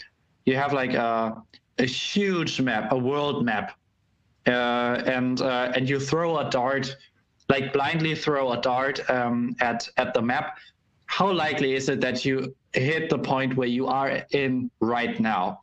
you 0.46 0.54
have 0.56 0.72
like 0.72 0.94
a, 0.94 1.42
a 1.78 1.84
huge 1.84 2.60
map 2.60 2.92
a 2.92 2.96
world 2.96 3.44
map 3.44 3.76
uh, 4.46 5.02
and 5.06 5.40
uh, 5.40 5.72
and 5.74 5.88
you 5.88 6.00
throw 6.00 6.38
a 6.38 6.50
dart, 6.50 6.96
like 7.48 7.72
blindly 7.72 8.14
throw 8.14 8.52
a 8.52 8.60
dart 8.60 8.98
um, 9.10 9.54
at 9.60 9.88
at 9.96 10.14
the 10.14 10.22
map, 10.22 10.58
how 11.06 11.30
likely 11.30 11.74
is 11.74 11.88
it 11.88 12.00
that 12.00 12.24
you 12.24 12.54
hit 12.72 13.10
the 13.10 13.18
point 13.18 13.56
where 13.56 13.68
you 13.68 13.86
are 13.86 14.24
in 14.30 14.70
right 14.80 15.20
now? 15.20 15.60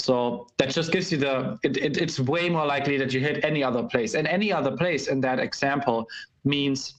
So 0.00 0.48
that 0.56 0.70
just 0.70 0.92
gives 0.92 1.12
you 1.12 1.18
the, 1.18 1.58
it, 1.62 1.76
it, 1.76 1.96
it's 1.96 2.18
way 2.18 2.48
more 2.48 2.66
likely 2.66 2.96
that 2.98 3.12
you 3.12 3.20
hit 3.20 3.44
any 3.44 3.62
other 3.62 3.82
place. 3.82 4.14
And 4.14 4.26
any 4.26 4.52
other 4.52 4.76
place 4.76 5.08
in 5.08 5.20
that 5.20 5.38
example 5.38 6.08
means 6.44 6.94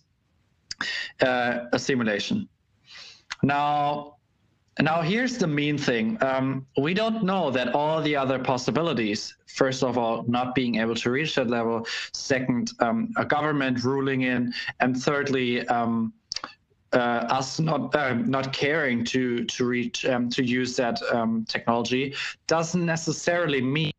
uh, 1.22 1.66
a 1.74 1.80
simulation. 1.80 2.48
Now, 3.44 4.18
now, 4.80 5.02
here's 5.02 5.38
the 5.38 5.48
mean 5.48 5.78
thing. 5.78 6.18
Um, 6.22 6.66
we 6.80 6.94
don't 6.94 7.24
know 7.24 7.52
that 7.52 7.76
all 7.76 8.02
the 8.02 8.16
other 8.16 8.40
possibilities, 8.40 9.36
first 9.48 9.84
of 9.84 9.98
all, 9.98 10.24
not 10.28 10.56
being 10.56 10.78
able 10.78 10.96
to 10.96 11.12
reach 11.12 11.36
that 11.36 11.50
level, 11.50 11.86
second, 12.14 12.72
um, 12.80 13.12
a 13.18 13.26
government 13.26 13.84
ruling 13.84 14.22
in, 14.22 14.54
and 14.80 14.96
thirdly, 14.96 15.68
um, 15.68 16.14
uh, 16.94 17.26
us 17.30 17.60
not 17.60 17.96
uh, 17.96 18.14
not 18.14 18.54
caring 18.54 19.04
to 19.06 19.46
to 19.46 19.66
reach 19.66 20.06
um, 20.06 20.30
to 20.30 20.44
use 20.44 20.76
that 20.76 21.02
um, 21.14 21.46
technology 21.48 22.14
doesn't 22.48 22.86
necessarily 22.86 23.62
mean 23.62 23.94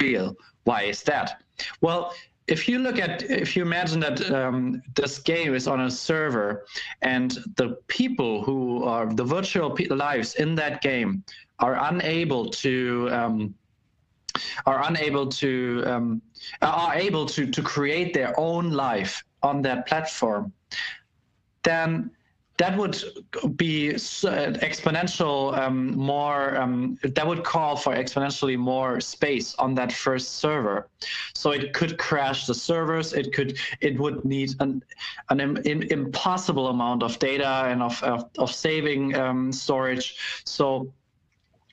real. 0.00 0.36
Why 0.64 0.82
is 0.82 1.02
that? 1.04 1.42
Well, 1.80 2.14
if 2.50 2.68
you 2.68 2.80
look 2.80 2.98
at 2.98 3.22
if 3.22 3.56
you 3.56 3.62
imagine 3.62 4.00
that 4.00 4.30
um, 4.32 4.82
this 4.96 5.18
game 5.18 5.54
is 5.54 5.68
on 5.68 5.82
a 5.82 5.90
server 5.90 6.66
and 7.02 7.38
the 7.56 7.78
people 7.86 8.42
who 8.42 8.84
are 8.84 9.06
the 9.06 9.24
virtual 9.24 9.76
lives 9.90 10.34
in 10.34 10.54
that 10.56 10.82
game 10.82 11.22
are 11.60 11.76
unable 11.90 12.50
to 12.50 13.08
um, 13.12 13.54
are 14.66 14.86
unable 14.88 15.26
to 15.26 15.84
um, 15.86 16.22
are 16.60 16.94
able 16.94 17.24
to 17.26 17.46
to 17.46 17.62
create 17.62 18.12
their 18.14 18.38
own 18.38 18.70
life 18.70 19.22
on 19.42 19.62
that 19.62 19.86
platform 19.86 20.52
then 21.62 22.10
that 22.60 22.76
would 22.76 23.02
be 23.56 23.88
exponential 23.88 25.56
um, 25.56 25.96
more 25.96 26.58
um, 26.58 26.98
that 27.02 27.26
would 27.26 27.42
call 27.42 27.74
for 27.74 27.94
exponentially 27.94 28.58
more 28.58 29.00
space 29.00 29.54
on 29.54 29.74
that 29.74 29.90
first 29.90 30.36
server. 30.40 30.86
So 31.34 31.52
it 31.52 31.72
could 31.72 31.96
crash 31.96 32.46
the 32.46 32.54
servers. 32.54 33.14
It 33.14 33.32
could 33.32 33.58
it 33.80 33.98
would 33.98 34.26
need 34.26 34.50
an 34.60 34.84
an 35.30 35.40
Im 35.40 35.82
impossible 35.84 36.68
amount 36.68 37.02
of 37.02 37.18
data 37.18 37.64
and 37.70 37.82
of 37.82 38.02
of, 38.02 38.28
of 38.36 38.54
saving 38.54 39.16
um, 39.16 39.52
storage. 39.52 40.42
So 40.44 40.92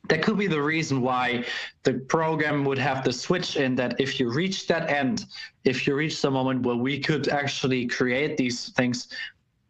that 0.10 0.22
could 0.22 0.38
be 0.38 0.48
the 0.48 0.62
reason 0.62 1.02
why 1.02 1.44
the 1.84 1.96
program 2.16 2.64
would 2.64 2.78
have 2.78 3.04
the 3.04 3.12
switch 3.12 3.58
in 3.58 3.76
that 3.76 4.00
if 4.00 4.22
you 4.22 4.32
reach 4.32 4.68
that 4.68 4.90
end, 4.90 5.26
if 5.66 5.86
you 5.86 5.96
reach 5.96 6.22
the 6.22 6.32
moment 6.32 6.62
where 6.66 6.78
we 6.78 6.98
could 6.98 7.28
actually 7.28 7.88
create 7.88 8.38
these 8.38 8.70
things, 8.70 9.10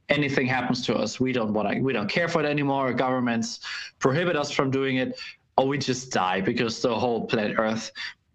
anything 0.09 0.47
happens 0.47 0.85
to 0.85 0.95
us, 0.95 1.19
we 1.19 1.31
don't 1.31 1.53
want 1.53 1.69
to, 1.69 1.79
we 1.79 1.93
don't 1.93 2.09
care 2.09 2.27
for 2.27 2.41
it 2.41 2.45
anymore. 2.45 2.93
Governments 2.93 3.59
prohibit 3.99 4.35
us 4.35 4.51
from 4.51 4.71
doing 4.71 4.97
it, 4.97 5.19
or 5.57 5.67
we 5.67 5.77
just 5.77 6.11
die 6.11 6.41
because 6.41 6.81
the 6.81 6.93
whole 6.93 7.25
planet 7.25 7.55
Earth 7.57 7.91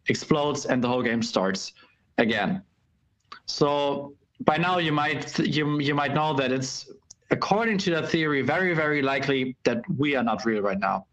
explodes 0.08 0.66
and 0.66 0.82
the 0.82 0.88
whole 0.88 1.02
game 1.02 1.22
starts 1.22 1.72
again. 2.18 2.62
So 3.46 4.14
by 4.40 4.56
now 4.56 4.78
you 4.78 4.92
might 4.92 5.38
you 5.38 5.78
you 5.78 5.94
might 5.94 6.14
know 6.14 6.34
that 6.34 6.52
it's 6.52 6.90
according 7.30 7.78
to 7.78 7.90
that 7.90 8.08
theory 8.08 8.42
very 8.42 8.74
very 8.74 9.00
likely 9.00 9.56
that 9.64 9.82
we 9.96 10.16
are 10.16 10.22
not 10.22 10.44
real 10.44 10.62
right 10.62 10.78
now. 10.78 11.06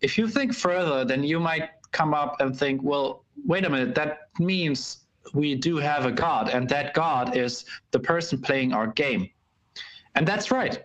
If 0.00 0.16
you 0.16 0.28
think 0.28 0.54
further, 0.54 1.04
then 1.04 1.22
you 1.22 1.38
might 1.38 1.70
come 1.92 2.14
up 2.14 2.40
and 2.40 2.56
think, 2.56 2.82
well, 2.82 3.24
wait 3.44 3.64
a 3.64 3.70
minute, 3.70 3.94
that 3.96 4.28
means 4.38 5.04
we 5.34 5.54
do 5.54 5.76
have 5.76 6.06
a 6.06 6.12
god, 6.12 6.48
and 6.48 6.68
that 6.68 6.94
god 6.94 7.36
is 7.36 7.64
the 7.90 7.98
person 7.98 8.40
playing 8.40 8.72
our 8.72 8.86
game. 8.86 9.28
And 10.14 10.26
that's 10.26 10.50
right, 10.50 10.84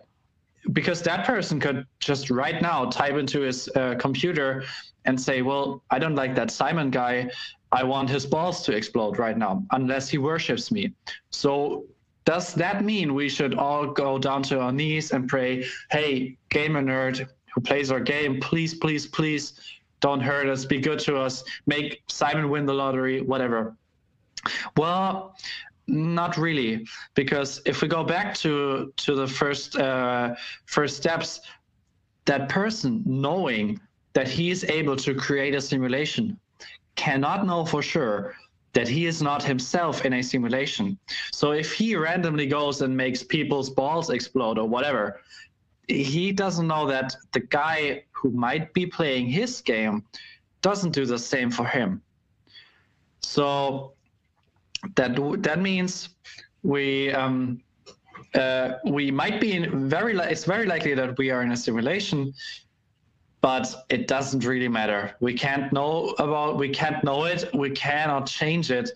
because 0.72 1.02
that 1.02 1.26
person 1.26 1.60
could 1.60 1.86
just 1.98 2.30
right 2.30 2.60
now 2.62 2.86
type 2.86 3.14
into 3.14 3.40
his 3.40 3.68
uh, 3.76 3.94
computer 3.98 4.64
and 5.04 5.20
say, 5.20 5.42
well, 5.42 5.82
I 5.90 5.98
don't 5.98 6.14
like 6.14 6.34
that 6.34 6.50
Simon 6.50 6.90
guy. 6.90 7.30
I 7.72 7.82
want 7.84 8.08
his 8.08 8.24
balls 8.26 8.62
to 8.64 8.76
explode 8.76 9.18
right 9.18 9.36
now, 9.36 9.64
unless 9.72 10.08
he 10.08 10.18
worships 10.18 10.70
me. 10.70 10.92
So 11.30 11.84
does 12.24 12.54
that 12.54 12.84
mean 12.84 13.14
we 13.14 13.28
should 13.28 13.54
all 13.54 13.86
go 13.86 14.18
down 14.18 14.42
to 14.44 14.60
our 14.60 14.72
knees 14.72 15.12
and 15.12 15.28
pray, 15.28 15.66
hey, 15.90 16.36
gamer 16.48 16.82
nerd 16.82 17.28
who 17.54 17.60
plays 17.60 17.90
our 17.90 18.00
game, 18.00 18.40
please, 18.40 18.74
please, 18.74 19.06
please 19.06 19.54
don't 20.00 20.20
hurt 20.20 20.48
us, 20.48 20.64
be 20.64 20.78
good 20.80 20.98
to 21.00 21.16
us, 21.16 21.44
make 21.66 22.02
Simon 22.08 22.50
win 22.50 22.66
the 22.66 22.74
lottery, 22.74 23.20
whatever. 23.20 23.76
Well, 24.76 25.36
not 25.86 26.36
really, 26.36 26.86
because 27.14 27.60
if 27.64 27.82
we 27.82 27.88
go 27.88 28.02
back 28.04 28.34
to 28.36 28.92
to 28.96 29.14
the 29.14 29.26
first 29.26 29.76
uh, 29.76 30.34
first 30.66 30.96
steps, 30.96 31.40
that 32.24 32.48
person 32.48 33.02
knowing 33.06 33.80
that 34.12 34.28
he 34.28 34.50
is 34.50 34.64
able 34.64 34.96
to 34.96 35.14
create 35.14 35.54
a 35.54 35.60
simulation 35.60 36.38
cannot 36.96 37.46
know 37.46 37.64
for 37.64 37.82
sure 37.82 38.34
that 38.72 38.88
he 38.88 39.06
is 39.06 39.22
not 39.22 39.42
himself 39.42 40.04
in 40.04 40.12
a 40.14 40.22
simulation. 40.22 40.98
So 41.32 41.52
if 41.52 41.72
he 41.72 41.96
randomly 41.96 42.46
goes 42.46 42.82
and 42.82 42.94
makes 42.94 43.22
people's 43.22 43.70
balls 43.70 44.10
explode 44.10 44.58
or 44.58 44.68
whatever, 44.68 45.20
he 45.88 46.32
doesn't 46.32 46.66
know 46.66 46.86
that 46.86 47.16
the 47.32 47.40
guy 47.40 48.04
who 48.12 48.30
might 48.32 48.74
be 48.74 48.84
playing 48.86 49.28
his 49.28 49.60
game 49.60 50.04
doesn't 50.60 50.92
do 50.92 51.06
the 51.06 51.18
same 51.18 51.50
for 51.50 51.64
him. 51.64 52.02
So 53.20 53.95
that 54.94 55.42
that 55.42 55.60
means 55.60 56.10
we 56.62 57.12
um, 57.12 57.60
uh, 58.34 58.72
we 58.84 59.10
might 59.10 59.40
be 59.40 59.52
in 59.52 59.88
very 59.88 60.16
it's 60.16 60.44
very 60.44 60.66
likely 60.66 60.94
that 60.94 61.16
we 61.18 61.30
are 61.30 61.42
in 61.42 61.52
a 61.52 61.56
simulation 61.56 62.32
but 63.46 63.86
it 63.90 64.08
doesn't 64.08 64.44
really 64.44 64.66
matter. 64.66 65.14
We 65.20 65.32
can't 65.32 65.72
know 65.72 66.14
about 66.18 66.56
we 66.56 66.68
can't 66.68 67.04
know 67.04 67.26
it. 67.26 67.48
We 67.54 67.70
cannot 67.70 68.26
change 68.26 68.72
it. 68.72 68.90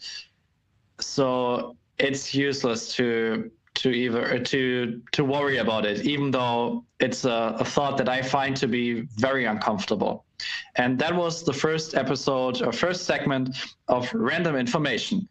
So 0.99 1.77
it's 1.99 2.35
useless 2.35 2.93
to 2.97 3.51
to 3.75 3.91
either 3.91 4.41
to 4.41 5.01
to 5.13 5.25
worry 5.25 5.59
about 5.59 5.87
it 5.87 6.05
even 6.05 6.33
though 6.33 6.85
it's 6.99 7.25
a, 7.25 7.57
a 7.61 7.65
thought 7.65 7.97
that 7.97 8.09
i 8.09 8.21
find 8.21 8.57
to 8.57 8.67
be 8.67 9.03
very 9.27 9.45
uncomfortable. 9.45 10.25
And 10.75 10.99
that 10.99 11.15
was 11.15 11.45
the 11.45 11.53
first 11.53 11.95
episode 11.95 12.61
or 12.63 12.73
first 12.73 13.05
segment 13.05 13.57
of 13.87 14.13
random 14.13 14.57
information 14.57 15.29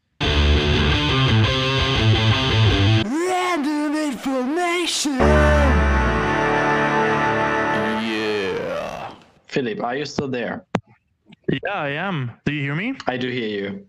Yeah. 8.02 9.14
philip 9.48 9.84
are 9.84 9.96
you 9.96 10.06
still 10.06 10.28
there 10.28 10.66
Yeah, 11.52 11.74
I 11.74 11.90
am. 11.90 12.32
Do 12.46 12.54
you 12.54 12.62
hear 12.62 12.76
me? 12.76 12.94
i 13.08 13.18
do 13.18 13.30
hear 13.30 13.48
you 13.48 13.86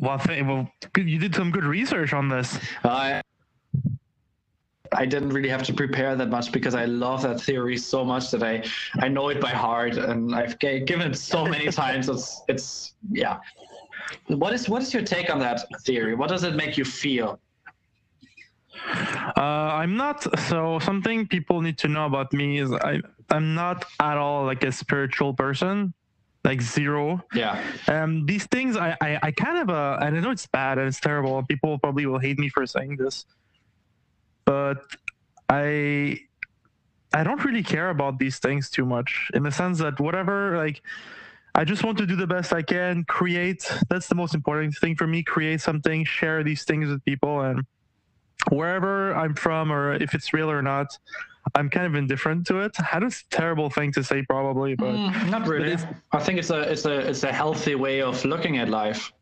Well, 0.00 0.18
th- 0.18 0.42
well, 0.44 0.70
you 0.96 1.18
did 1.18 1.34
some 1.34 1.50
good 1.50 1.64
research 1.64 2.12
on 2.14 2.28
this. 2.28 2.58
I 2.84 3.20
I 4.92 5.04
didn't 5.04 5.30
really 5.30 5.48
have 5.50 5.62
to 5.64 5.74
prepare 5.74 6.16
that 6.16 6.30
much 6.30 6.52
because 6.52 6.74
I 6.74 6.84
love 6.86 7.20
that 7.22 7.40
theory 7.40 7.76
so 7.76 8.04
much 8.04 8.30
that 8.32 8.42
I 8.42 8.54
I 9.04 9.08
know 9.08 9.28
it 9.28 9.40
by 9.40 9.50
heart 9.50 9.96
and 9.96 10.34
I've 10.34 10.58
ga- 10.58 10.80
given 10.90 11.10
it 11.12 11.16
so 11.18 11.44
many 11.44 11.66
times. 11.82 12.08
It's 12.08 12.42
it's 12.48 12.94
yeah. 13.22 13.36
What 14.28 14.52
is 14.54 14.68
what 14.68 14.80
is 14.82 14.94
your 14.94 15.02
take 15.02 15.28
on 15.34 15.38
that 15.40 15.58
theory? 15.86 16.14
What 16.14 16.28
does 16.34 16.44
it 16.44 16.54
make 16.62 16.72
you 16.80 16.84
feel? 16.84 17.38
Uh, 18.86 19.40
I'm 19.80 19.96
not. 19.96 20.22
So 20.48 20.78
something 20.78 21.26
people 21.26 21.60
need 21.60 21.78
to 21.78 21.88
know 21.88 22.06
about 22.06 22.32
me 22.32 22.58
is 22.58 22.72
I 22.72 23.00
I'm 23.30 23.54
not 23.54 23.84
at 24.00 24.16
all 24.16 24.44
like 24.44 24.62
a 24.62 24.72
spiritual 24.72 25.34
person, 25.34 25.92
like 26.44 26.62
zero. 26.62 27.22
Yeah. 27.34 27.60
Um, 27.88 28.26
these 28.26 28.46
things 28.46 28.76
I, 28.76 28.96
I 29.00 29.18
I 29.22 29.30
kind 29.32 29.58
of 29.58 29.70
uh, 29.70 29.98
and 30.00 30.16
I 30.16 30.20
know 30.20 30.30
it's 30.30 30.46
bad 30.46 30.78
and 30.78 30.86
it's 30.86 31.00
terrible. 31.00 31.42
People 31.42 31.78
probably 31.78 32.06
will 32.06 32.18
hate 32.18 32.38
me 32.38 32.48
for 32.48 32.66
saying 32.66 32.96
this, 32.96 33.26
but 34.44 34.84
I 35.48 36.20
I 37.12 37.24
don't 37.24 37.44
really 37.44 37.62
care 37.64 37.90
about 37.90 38.18
these 38.18 38.38
things 38.38 38.70
too 38.70 38.84
much 38.84 39.30
in 39.34 39.42
the 39.42 39.50
sense 39.50 39.78
that 39.78 40.00
whatever 40.00 40.56
like. 40.56 40.82
I 41.58 41.64
just 41.64 41.84
want 41.84 41.96
to 41.96 42.06
do 42.06 42.16
the 42.16 42.26
best 42.26 42.52
I 42.52 42.60
can, 42.60 43.04
create. 43.04 43.66
That's 43.88 44.08
the 44.08 44.14
most 44.14 44.34
important 44.34 44.76
thing 44.76 44.94
for 44.94 45.06
me. 45.06 45.22
Create 45.22 45.62
something, 45.62 46.04
share 46.04 46.44
these 46.44 46.64
things 46.64 46.90
with 46.90 47.02
people, 47.06 47.40
and 47.40 47.64
wherever 48.50 49.14
I'm 49.14 49.34
from 49.34 49.72
or 49.72 49.94
if 49.94 50.14
it's 50.14 50.32
real 50.32 50.50
or 50.50 50.62
not, 50.62 50.86
I'm 51.54 51.70
kind 51.70 51.86
of 51.86 51.94
indifferent 51.94 52.46
to 52.48 52.60
it. 52.60 52.72
I 52.92 52.98
know 52.98 53.06
it's 53.06 53.20
a 53.22 53.36
terrible 53.36 53.70
thing 53.70 53.92
to 53.92 54.02
say 54.02 54.22
probably, 54.22 54.74
but 54.74 54.96
Mm, 54.96 55.30
not 55.30 55.46
really. 55.46 55.76
I 56.12 56.18
think 56.20 56.38
it's 56.38 56.50
a 56.50 56.60
it's 56.72 56.84
a 56.86 56.98
it's 56.98 57.22
a 57.24 57.32
healthy 57.32 57.74
way 57.74 58.02
of 58.02 58.24
looking 58.24 58.58
at 58.58 58.68
life. 58.68 59.12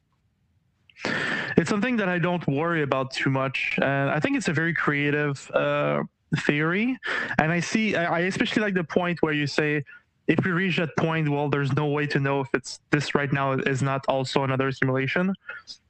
it's 1.56 1.68
something 1.70 1.96
that 1.96 2.08
I 2.08 2.18
don't 2.18 2.46
worry 2.46 2.82
about 2.82 3.10
too 3.12 3.30
much. 3.30 3.78
And 3.82 4.10
I 4.10 4.20
think 4.20 4.36
it's 4.36 4.48
a 4.48 4.52
very 4.52 4.72
creative 4.74 5.50
uh, 5.52 6.02
theory. 6.46 6.96
And 7.38 7.52
I 7.52 7.60
see, 7.60 7.94
I 7.96 8.04
I 8.04 8.20
especially 8.20 8.62
like 8.62 8.74
the 8.74 8.84
point 8.84 9.20
where 9.22 9.32
you 9.34 9.46
say, 9.46 9.82
if 10.26 10.42
we 10.44 10.52
reach 10.52 10.76
that 10.78 10.96
point, 10.96 11.28
well, 11.28 11.48
there's 11.50 11.72
no 11.74 11.86
way 11.88 12.06
to 12.06 12.18
know 12.18 12.40
if 12.40 12.48
it's 12.54 12.80
this 12.90 13.14
right 13.14 13.30
now 13.32 13.52
is 13.52 13.82
not 13.82 14.04
also 14.08 14.42
another 14.44 14.72
simulation. 14.72 15.34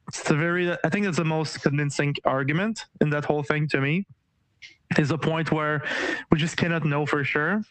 It's 0.07 0.29
a 0.29 0.35
very, 0.35 0.71
I 0.71 0.89
think 0.89 1.05
that's 1.05 1.17
the 1.17 1.25
most 1.25 1.61
convincing 1.61 2.15
argument 2.25 2.85
in 3.01 3.09
that 3.09 3.25
whole 3.25 3.43
thing 3.43 3.67
to 3.69 3.81
me. 3.81 4.05
Is 4.99 5.11
a 5.11 5.17
point 5.17 5.51
where 5.51 5.83
we 6.31 6.37
just 6.37 6.57
cannot 6.57 6.85
know 6.85 7.05
for 7.07 7.23
sure, 7.23 7.63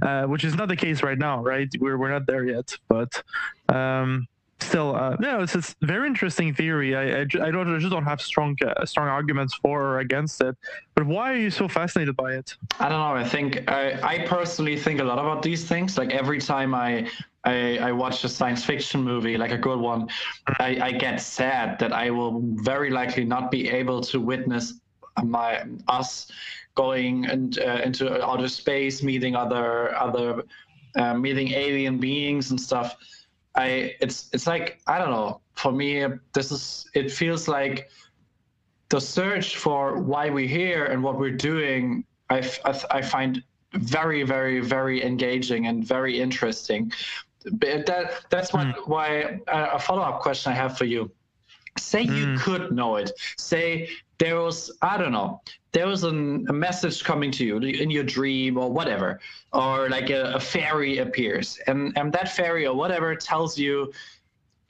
uh, 0.00 0.24
which 0.24 0.42
is 0.42 0.54
not 0.54 0.68
the 0.68 0.76
case 0.76 1.02
right 1.02 1.18
now, 1.18 1.42
right? 1.42 1.68
We're 1.78 1.98
we're 1.98 2.10
not 2.10 2.26
there 2.26 2.44
yet, 2.44 2.74
but 2.88 3.22
um, 3.68 4.26
still, 4.60 4.94
uh, 4.96 5.16
no, 5.20 5.42
it's 5.42 5.54
it's 5.54 5.74
very 5.82 6.06
interesting 6.06 6.54
theory. 6.54 6.96
I 6.96 7.20
I, 7.20 7.22
I 7.22 7.50
don't 7.50 7.74
I 7.74 7.78
just 7.78 7.90
don't 7.90 8.04
have 8.04 8.20
strong 8.20 8.56
uh, 8.64 8.84
strong 8.84 9.08
arguments 9.08 9.54
for 9.54 9.82
or 9.82 9.98
against 10.00 10.40
it. 10.40 10.56
But 10.94 11.06
why 11.06 11.32
are 11.32 11.36
you 11.36 11.50
so 11.50 11.68
fascinated 11.68 12.16
by 12.16 12.34
it? 12.34 12.56
I 12.80 12.88
don't 12.88 12.98
know. 12.98 13.14
I 13.14 13.28
think 13.28 13.70
I, 13.70 14.00
I 14.02 14.26
personally 14.26 14.76
think 14.78 15.00
a 15.00 15.04
lot 15.04 15.18
about 15.18 15.42
these 15.42 15.64
things. 15.64 15.98
Like 15.98 16.10
every 16.12 16.40
time 16.40 16.74
I 16.74 17.08
I, 17.44 17.78
I 17.78 17.92
watch 17.92 18.24
a 18.24 18.28
science 18.28 18.64
fiction 18.64 19.02
movie, 19.02 19.36
like 19.38 19.52
a 19.52 19.58
good 19.58 19.78
one, 19.78 20.08
I, 20.58 20.78
I 20.82 20.92
get 20.92 21.20
sad 21.20 21.78
that 21.78 21.92
I 21.92 22.10
will 22.10 22.42
very 22.56 22.90
likely 22.90 23.24
not 23.24 23.50
be 23.52 23.68
able 23.68 24.00
to 24.02 24.20
witness 24.20 24.74
my 25.22 25.62
us 25.88 26.30
going 26.74 27.24
and 27.26 27.58
uh, 27.58 27.80
into 27.84 28.22
outer 28.22 28.48
space, 28.48 29.02
meeting 29.02 29.36
other 29.36 29.96
other 29.96 30.42
uh, 30.96 31.14
meeting 31.14 31.52
alien 31.52 31.98
beings 31.98 32.50
and 32.50 32.60
stuff. 32.60 32.96
I 33.56 33.96
it's 34.00 34.28
it's 34.32 34.46
like 34.46 34.80
I 34.86 34.98
don't 34.98 35.10
know. 35.10 35.40
For 35.54 35.72
me, 35.72 36.04
this 36.34 36.52
is 36.52 36.88
it 36.94 37.10
feels 37.10 37.48
like 37.48 37.88
the 38.88 39.00
search 39.00 39.56
for 39.56 39.98
why 39.98 40.30
we're 40.30 40.46
here 40.46 40.84
and 40.86 41.02
what 41.02 41.18
we're 41.18 41.30
doing, 41.30 42.04
I, 42.30 42.48
I, 42.64 42.80
I 42.90 43.02
find 43.02 43.42
very, 43.72 44.22
very, 44.22 44.60
very 44.60 45.04
engaging 45.04 45.66
and 45.66 45.84
very 45.84 46.20
interesting. 46.20 46.92
But 47.52 47.86
that 47.86 48.26
that's 48.30 48.52
what, 48.52 48.88
why 48.88 49.40
uh, 49.48 49.70
a 49.72 49.78
follow 49.78 50.02
up 50.02 50.20
question 50.20 50.52
I 50.52 50.56
have 50.56 50.76
for 50.78 50.84
you. 50.84 51.10
Say 51.78 52.02
you 52.02 52.26
Mm. 52.26 52.38
could 52.38 52.72
know 52.72 52.96
it. 52.96 53.12
Say 53.36 53.88
there 54.18 54.40
was 54.40 54.76
I 54.82 54.96
don't 54.98 55.12
know 55.12 55.40
there 55.76 55.86
was 55.86 56.04
an, 56.04 56.46
a 56.48 56.54
message 56.54 57.04
coming 57.04 57.30
to 57.32 57.44
you 57.44 57.58
in 57.58 57.90
your 57.90 58.02
dream 58.02 58.56
or 58.56 58.72
whatever, 58.72 59.20
or 59.52 59.90
like 59.90 60.08
a, 60.08 60.32
a 60.32 60.40
fairy 60.40 60.98
appears, 60.98 61.58
and 61.66 61.92
and 61.98 62.10
that 62.14 62.30
fairy 62.30 62.66
or 62.66 62.74
whatever 62.74 63.14
tells 63.14 63.58
you, 63.58 63.92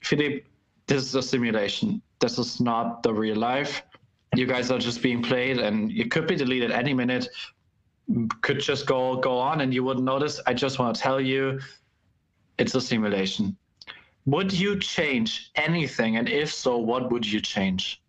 Philip, 0.01 0.43
this 0.87 1.03
is 1.03 1.15
a 1.15 1.21
simulation. 1.21 2.01
This 2.19 2.37
is 2.37 2.59
not 2.59 3.03
the 3.03 3.13
real 3.13 3.37
life. 3.37 3.83
You 4.35 4.45
guys 4.47 4.69
are 4.69 4.79
just 4.79 5.01
being 5.01 5.23
played 5.23 5.59
and 5.59 5.91
it 5.93 6.11
could 6.11 6.27
be 6.27 6.35
deleted 6.35 6.71
any 6.71 6.93
minute. 6.93 7.29
Could 8.41 8.59
just 8.59 8.85
go 8.85 9.15
go 9.15 9.37
on 9.37 9.61
and 9.61 9.73
you 9.73 9.85
wouldn't 9.85 10.05
notice. 10.05 10.41
I 10.45 10.53
just 10.53 10.77
want 10.77 10.93
to 10.93 11.01
tell 11.01 11.21
you 11.21 11.61
it's 12.57 12.75
a 12.75 12.81
simulation. 12.81 13.55
Would 14.25 14.51
you 14.51 14.77
change 14.77 15.51
anything? 15.55 16.17
And 16.17 16.27
if 16.27 16.51
so 16.53 16.77
what 16.77 17.11
would 17.11 17.25
you 17.25 17.39
change 17.39 18.01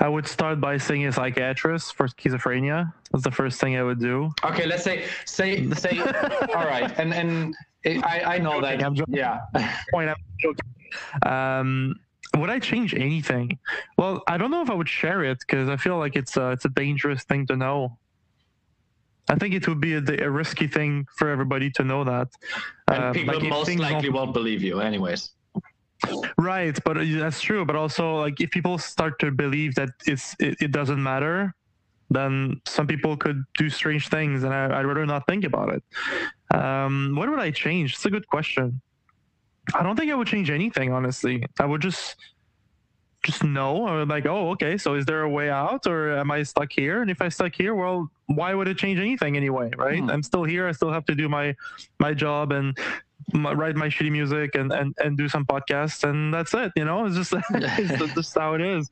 I 0.00 0.08
would 0.08 0.26
start 0.26 0.60
by 0.60 0.76
seeing 0.76 1.06
a 1.06 1.12
psychiatrist 1.12 1.94
for 1.94 2.08
schizophrenia. 2.08 2.92
That's 3.12 3.24
the 3.24 3.30
first 3.30 3.60
thing 3.60 3.76
I 3.76 3.82
would 3.82 4.00
do. 4.00 4.30
okay 4.44 4.66
let's 4.66 4.82
say 4.84 5.06
say 5.24 5.68
say 5.70 5.98
all 6.56 6.66
right 6.66 6.90
and 6.98 7.12
and 7.14 7.54
it, 7.84 8.04
i 8.04 8.34
i 8.34 8.38
know 8.38 8.60
joking, 8.60 8.78
that 8.78 8.84
I'm 8.86 8.94
joking. 8.94 9.14
yeah 9.14 9.40
Point. 9.92 10.08
I'm 10.10 10.16
joking. 10.40 10.68
Um, 11.34 11.94
would 12.38 12.50
I 12.50 12.58
change 12.58 12.94
anything? 12.94 13.58
Well, 13.98 14.22
I 14.26 14.36
don't 14.38 14.50
know 14.50 14.62
if 14.62 14.70
I 14.70 14.74
would 14.74 14.88
share 14.88 15.22
it 15.24 15.38
because 15.40 15.68
I 15.68 15.76
feel 15.76 15.98
like 15.98 16.16
it's 16.16 16.36
a, 16.36 16.50
it's 16.50 16.64
a 16.64 16.70
dangerous 16.70 17.24
thing 17.24 17.46
to 17.48 17.56
know. 17.56 17.98
I 19.28 19.36
think 19.36 19.54
it 19.54 19.66
would 19.68 19.80
be 19.80 19.94
a, 19.94 20.02
a 20.26 20.30
risky 20.30 20.66
thing 20.66 21.06
for 21.16 21.28
everybody 21.28 21.70
to 21.72 21.84
know 21.84 22.04
that. 22.04 22.28
and 22.88 23.04
Uh, 23.04 23.12
people 23.12 23.34
like 23.38 23.48
most 23.48 23.78
likely 23.78 24.08
won't 24.10 24.32
believe 24.32 24.62
you 24.62 24.80
anyways 24.80 25.30
Right, 26.38 26.78
but 26.84 26.98
uh, 26.98 27.04
that's 27.04 27.40
true. 27.40 27.64
But 27.64 27.76
also, 27.76 28.16
like, 28.16 28.40
if 28.40 28.50
people 28.50 28.78
start 28.78 29.18
to 29.20 29.30
believe 29.30 29.74
that 29.76 29.90
it's 30.06 30.34
it, 30.40 30.56
it 30.60 30.72
doesn't 30.72 31.02
matter, 31.02 31.54
then 32.10 32.60
some 32.66 32.86
people 32.86 33.16
could 33.16 33.44
do 33.54 33.70
strange 33.70 34.08
things, 34.08 34.42
and 34.42 34.52
I, 34.52 34.78
I'd 34.78 34.86
rather 34.86 35.06
not 35.06 35.26
think 35.26 35.44
about 35.44 35.74
it. 35.74 35.82
Um, 36.54 37.14
what 37.16 37.28
would 37.30 37.38
I 37.38 37.50
change? 37.50 37.94
It's 37.94 38.04
a 38.04 38.10
good 38.10 38.26
question. 38.28 38.80
I 39.74 39.82
don't 39.82 39.96
think 39.96 40.10
I 40.10 40.14
would 40.14 40.26
change 40.26 40.50
anything, 40.50 40.92
honestly. 40.92 41.44
I 41.60 41.66
would 41.66 41.80
just 41.80 42.16
just 43.22 43.44
know. 43.44 43.86
I 43.86 43.98
would 43.98 44.08
like, 44.08 44.26
oh, 44.26 44.50
okay. 44.50 44.76
So 44.76 44.94
is 44.94 45.06
there 45.06 45.22
a 45.22 45.30
way 45.30 45.48
out, 45.48 45.86
or 45.86 46.18
am 46.18 46.30
I 46.30 46.42
stuck 46.42 46.72
here? 46.72 47.02
And 47.02 47.10
if 47.10 47.22
I 47.22 47.28
stuck 47.28 47.54
here, 47.54 47.74
well, 47.74 48.10
why 48.26 48.52
would 48.54 48.66
it 48.66 48.78
change 48.78 48.98
anything 48.98 49.36
anyway? 49.36 49.70
Right? 49.76 50.00
Hmm. 50.00 50.10
I'm 50.10 50.22
still 50.22 50.44
here. 50.44 50.66
I 50.66 50.72
still 50.72 50.92
have 50.92 51.04
to 51.06 51.14
do 51.14 51.28
my 51.28 51.54
my 52.00 52.14
job 52.14 52.52
and 52.52 52.76
my, 53.32 53.52
write 53.52 53.76
my 53.76 53.88
shitty 53.88 54.10
music 54.10 54.54
and, 54.54 54.72
and 54.72 54.94
and 54.98 55.16
do 55.16 55.28
some 55.28 55.44
podcasts, 55.44 56.08
and 56.08 56.32
that's 56.32 56.54
it. 56.54 56.72
You 56.76 56.84
know, 56.84 57.06
it's 57.06 57.16
just 57.16 57.32
it's 57.50 58.16
just- 58.16 58.38
how 58.38 58.54
it 58.54 58.60
is. 58.60 58.88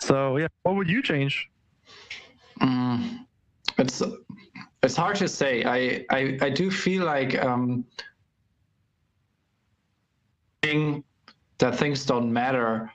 So 0.00 0.36
yeah, 0.36 0.48
what 0.62 0.76
would 0.76 0.88
you 0.88 1.02
change? 1.02 1.48
Mm, 2.60 3.26
it's 3.78 4.02
it's 4.82 4.96
hard 4.96 5.16
to 5.16 5.28
say. 5.28 5.64
I 5.64 6.04
I, 6.10 6.38
I 6.40 6.50
do 6.50 6.70
feel 6.70 7.04
like 7.04 7.42
um, 7.42 7.84
that 11.58 11.76
things 11.76 12.04
don't 12.04 12.32
matter 12.32 12.90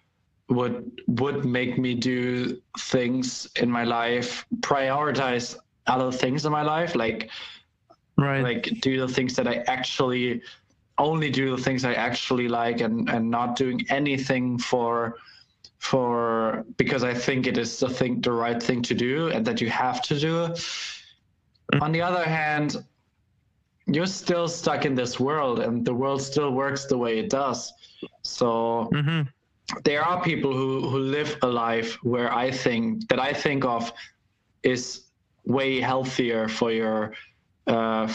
would 0.50 1.02
would 1.08 1.46
make 1.46 1.78
me 1.78 1.94
do 1.94 2.62
things 2.80 3.48
in 3.58 3.70
my 3.70 3.84
life, 3.84 4.46
prioritize 4.62 5.56
other 5.88 6.12
things 6.12 6.46
in 6.46 6.52
my 6.52 6.62
life, 6.62 6.96
like 6.96 7.30
Right. 8.18 8.42
like 8.42 8.64
do 8.82 9.00
the 9.00 9.08
things 9.08 9.36
that 9.36 9.48
I 9.48 9.64
actually 9.68 10.42
only 10.98 11.30
do 11.30 11.56
the 11.56 11.62
things 11.62 11.86
I 11.86 11.94
actually 11.94 12.48
like 12.48 12.82
and 12.82 13.08
and 13.10 13.30
not 13.30 13.56
doing 13.56 13.86
anything 13.90 14.58
for 14.58 15.18
for 15.80 16.66
because 16.78 17.04
I 17.04 17.14
think 17.14 17.46
it 17.46 17.58
is 17.58 17.80
the 17.80 17.90
thing 17.90 18.22
the 18.22 18.32
right 18.32 18.62
thing 18.62 18.82
to 18.84 18.96
do 18.96 19.28
and 19.28 19.46
that 19.46 19.62
you 19.62 19.70
have 19.70 20.02
to 20.04 20.20
do. 20.20 20.56
On 21.82 21.92
the 21.92 22.02
other 22.02 22.24
hand, 22.24 22.84
you're 23.86 24.08
still 24.08 24.48
stuck 24.48 24.86
in 24.86 24.96
this 24.96 25.20
world 25.20 25.60
and 25.60 25.86
the 25.86 25.94
world 25.94 26.22
still 26.22 26.52
works 26.52 26.86
the 26.86 26.98
way 26.98 27.20
it 27.20 27.30
does. 27.30 27.72
So 28.24 28.90
hmm 28.92 29.22
there 29.84 30.02
are 30.02 30.24
people 30.24 30.54
who 30.54 30.90
who 30.90 31.00
live 31.00 31.38
a 31.42 31.48
life 31.48 31.98
where 32.04 32.34
I 32.34 32.50
think 32.52 33.08
that 33.10 33.20
I 33.20 33.34
think 33.34 33.66
of 33.66 33.92
is 34.64 35.04
way 35.46 35.80
healthier 35.82 36.48
for 36.48 36.72
your 36.72 37.14
uh, 37.68 38.08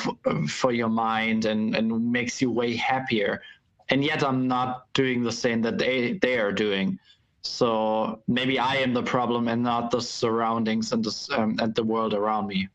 for 0.49 0.73
your 0.73 0.89
mind 0.89 1.45
and 1.45 1.75
and 1.77 2.13
makes 2.13 2.41
you 2.43 2.51
way 2.51 2.77
happier. 2.77 3.43
And 3.91 4.05
yet 4.05 4.25
I'm 4.25 4.49
not 4.49 4.87
doing 4.95 5.23
the 5.23 5.33
same 5.33 5.63
that 5.63 5.79
they 5.79 6.19
they 6.23 6.39
are 6.39 6.53
doing. 6.53 6.99
So 7.45 8.23
maybe 8.29 8.59
I 8.59 8.77
am 8.77 8.95
the 8.95 9.03
problem 9.03 9.49
and 9.49 9.63
not 9.63 9.91
the 9.91 10.01
surroundings 10.01 10.93
and 10.93 11.05
the 11.05 11.29
um, 11.37 11.57
and 11.61 11.75
the 11.75 11.85
world 11.85 12.15
around 12.15 12.47
me. 12.47 12.69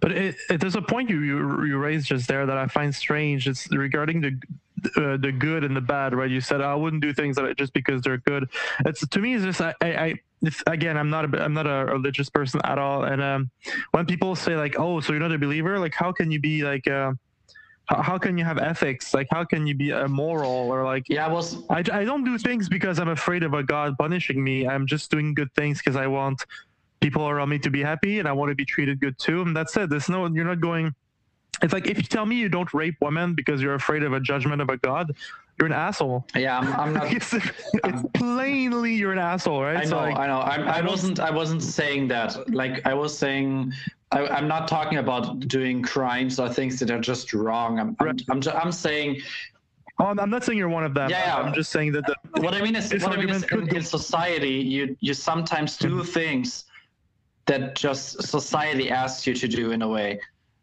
But 0.00 0.12
it, 0.12 0.36
it, 0.48 0.60
there's 0.60 0.76
a 0.76 0.82
point 0.82 1.10
you, 1.10 1.20
you 1.22 1.64
you 1.64 1.78
raised 1.78 2.06
just 2.06 2.28
there 2.28 2.46
that 2.46 2.56
I 2.56 2.66
find 2.68 2.94
strange. 2.94 3.48
It's 3.48 3.70
regarding 3.70 4.20
the 4.20 4.40
uh, 4.96 5.16
the 5.16 5.32
good 5.32 5.64
and 5.64 5.76
the 5.76 5.80
bad, 5.80 6.14
right? 6.14 6.30
You 6.30 6.40
said 6.40 6.60
I 6.60 6.74
wouldn't 6.74 7.02
do 7.02 7.12
things 7.12 7.36
that 7.36 7.44
I- 7.44 7.52
just 7.52 7.72
because 7.72 8.02
they're 8.02 8.18
good. 8.18 8.48
It's 8.86 9.06
to 9.06 9.18
me, 9.20 9.34
it's 9.34 9.44
just 9.44 9.60
I, 9.60 9.74
I, 9.82 10.14
again, 10.66 10.96
I'm 10.96 11.10
not 11.10 11.34
a 11.34 11.42
I'm 11.42 11.54
not 11.54 11.66
a 11.66 11.86
religious 11.86 12.28
person 12.28 12.60
at 12.64 12.78
all. 12.78 13.04
And 13.04 13.22
um, 13.22 13.50
when 13.92 14.06
people 14.06 14.36
say 14.36 14.56
like, 14.56 14.78
oh, 14.78 15.00
so 15.00 15.12
you're 15.12 15.20
not 15.20 15.32
a 15.32 15.38
believer, 15.38 15.78
like 15.78 15.94
how 15.94 16.12
can 16.12 16.30
you 16.30 16.40
be 16.40 16.62
like, 16.62 16.86
uh, 16.86 17.12
how, 17.88 18.18
can 18.18 18.36
you 18.36 18.44
have 18.44 18.58
ethics? 18.58 19.14
Like 19.14 19.28
how 19.30 19.44
can 19.44 19.66
you 19.66 19.74
be 19.74 19.90
immoral 19.90 20.70
or 20.70 20.84
like 20.84 21.04
Yeah, 21.08 21.26
I 21.26 21.32
was 21.32 21.64
I, 21.70 21.78
I 21.92 22.04
don't 22.04 22.24
do 22.24 22.36
things 22.38 22.68
because 22.68 22.98
I'm 22.98 23.08
afraid 23.08 23.42
of 23.42 23.54
a 23.54 23.62
God 23.62 23.96
punishing 23.98 24.42
me. 24.42 24.68
I'm 24.68 24.86
just 24.86 25.10
doing 25.10 25.34
good 25.34 25.52
things 25.54 25.78
because 25.78 25.96
I 25.96 26.06
want 26.06 26.44
people 27.00 27.28
around 27.28 27.48
me 27.48 27.58
to 27.60 27.70
be 27.70 27.82
happy 27.82 28.18
and 28.18 28.28
I 28.28 28.32
want 28.32 28.50
to 28.50 28.54
be 28.54 28.64
treated 28.64 29.00
good 29.00 29.18
too. 29.18 29.42
And 29.42 29.56
that's 29.56 29.76
it. 29.76 29.88
There's 29.88 30.08
no, 30.08 30.26
you're 30.26 30.44
not 30.44 30.60
going. 30.60 30.94
It's 31.62 31.72
like 31.72 31.86
if 31.86 31.96
you 31.96 32.04
tell 32.04 32.26
me 32.26 32.36
you 32.36 32.48
don't 32.48 32.72
rape 32.74 32.96
women 33.00 33.34
because 33.34 33.62
you're 33.62 33.74
afraid 33.74 34.02
of 34.02 34.12
a 34.12 34.20
judgment 34.20 34.60
of 34.60 34.68
a 34.68 34.76
God, 34.76 35.12
you're 35.58 35.66
an 35.66 35.72
asshole. 35.72 36.24
yeah, 36.36 36.58
I'm, 36.58 36.72
I'm 36.80 36.94
not 36.94 37.12
it's, 37.12 37.32
it's 37.34 38.02
plainly 38.14 38.94
you're 38.94 39.12
an 39.12 39.18
asshole, 39.18 39.62
right? 39.62 39.76
I 39.78 39.84
So, 39.84 39.96
know, 39.96 40.02
like, 40.02 40.18
I 40.18 40.26
know. 40.26 40.38
I, 40.38 40.78
I 40.78 40.80
wasn't. 40.82 41.18
I 41.20 41.30
wasn't 41.30 41.62
saying 41.62 42.08
that. 42.08 42.48
Like 42.54 42.86
I 42.86 42.94
was 42.94 43.16
saying, 43.16 43.72
I, 44.12 44.26
I'm 44.28 44.46
not 44.46 44.68
talking 44.68 44.98
about 44.98 45.40
doing 45.48 45.82
crimes 45.82 46.38
or 46.38 46.48
things 46.48 46.78
that 46.80 46.90
are 46.90 47.00
just 47.00 47.34
wrong. 47.34 47.78
I'm. 47.80 47.96
I'm. 48.00 48.16
I'm, 48.30 48.40
ju- 48.40 48.50
I'm 48.52 48.70
saying. 48.72 49.20
oh, 49.98 50.06
I'm 50.06 50.30
not 50.30 50.44
saying 50.44 50.58
you're 50.58 50.68
one 50.68 50.84
of 50.84 50.94
them. 50.94 51.10
Yeah, 51.10 51.26
yeah. 51.26 51.36
I'm 51.36 51.52
just 51.52 51.72
saying 51.72 51.92
that 51.92 52.06
the, 52.06 52.14
What 52.40 52.54
I 52.54 52.62
mean 52.62 52.76
is. 52.76 52.92
What 53.02 53.12
I 53.12 53.16
mean 53.16 53.30
is. 53.30 53.42
In, 53.44 53.68
in 53.76 53.82
society, 53.82 54.50
you 54.74 54.96
you 55.00 55.12
sometimes 55.14 55.76
do 55.76 55.88
Mm-hmm. 55.88 56.02
things 56.02 56.64
that 57.46 57.74
just 57.74 58.22
society 58.22 58.90
asks 58.90 59.26
you 59.26 59.34
to 59.34 59.48
do 59.48 59.72
in 59.72 59.82
a 59.82 59.88
way. 59.88 60.20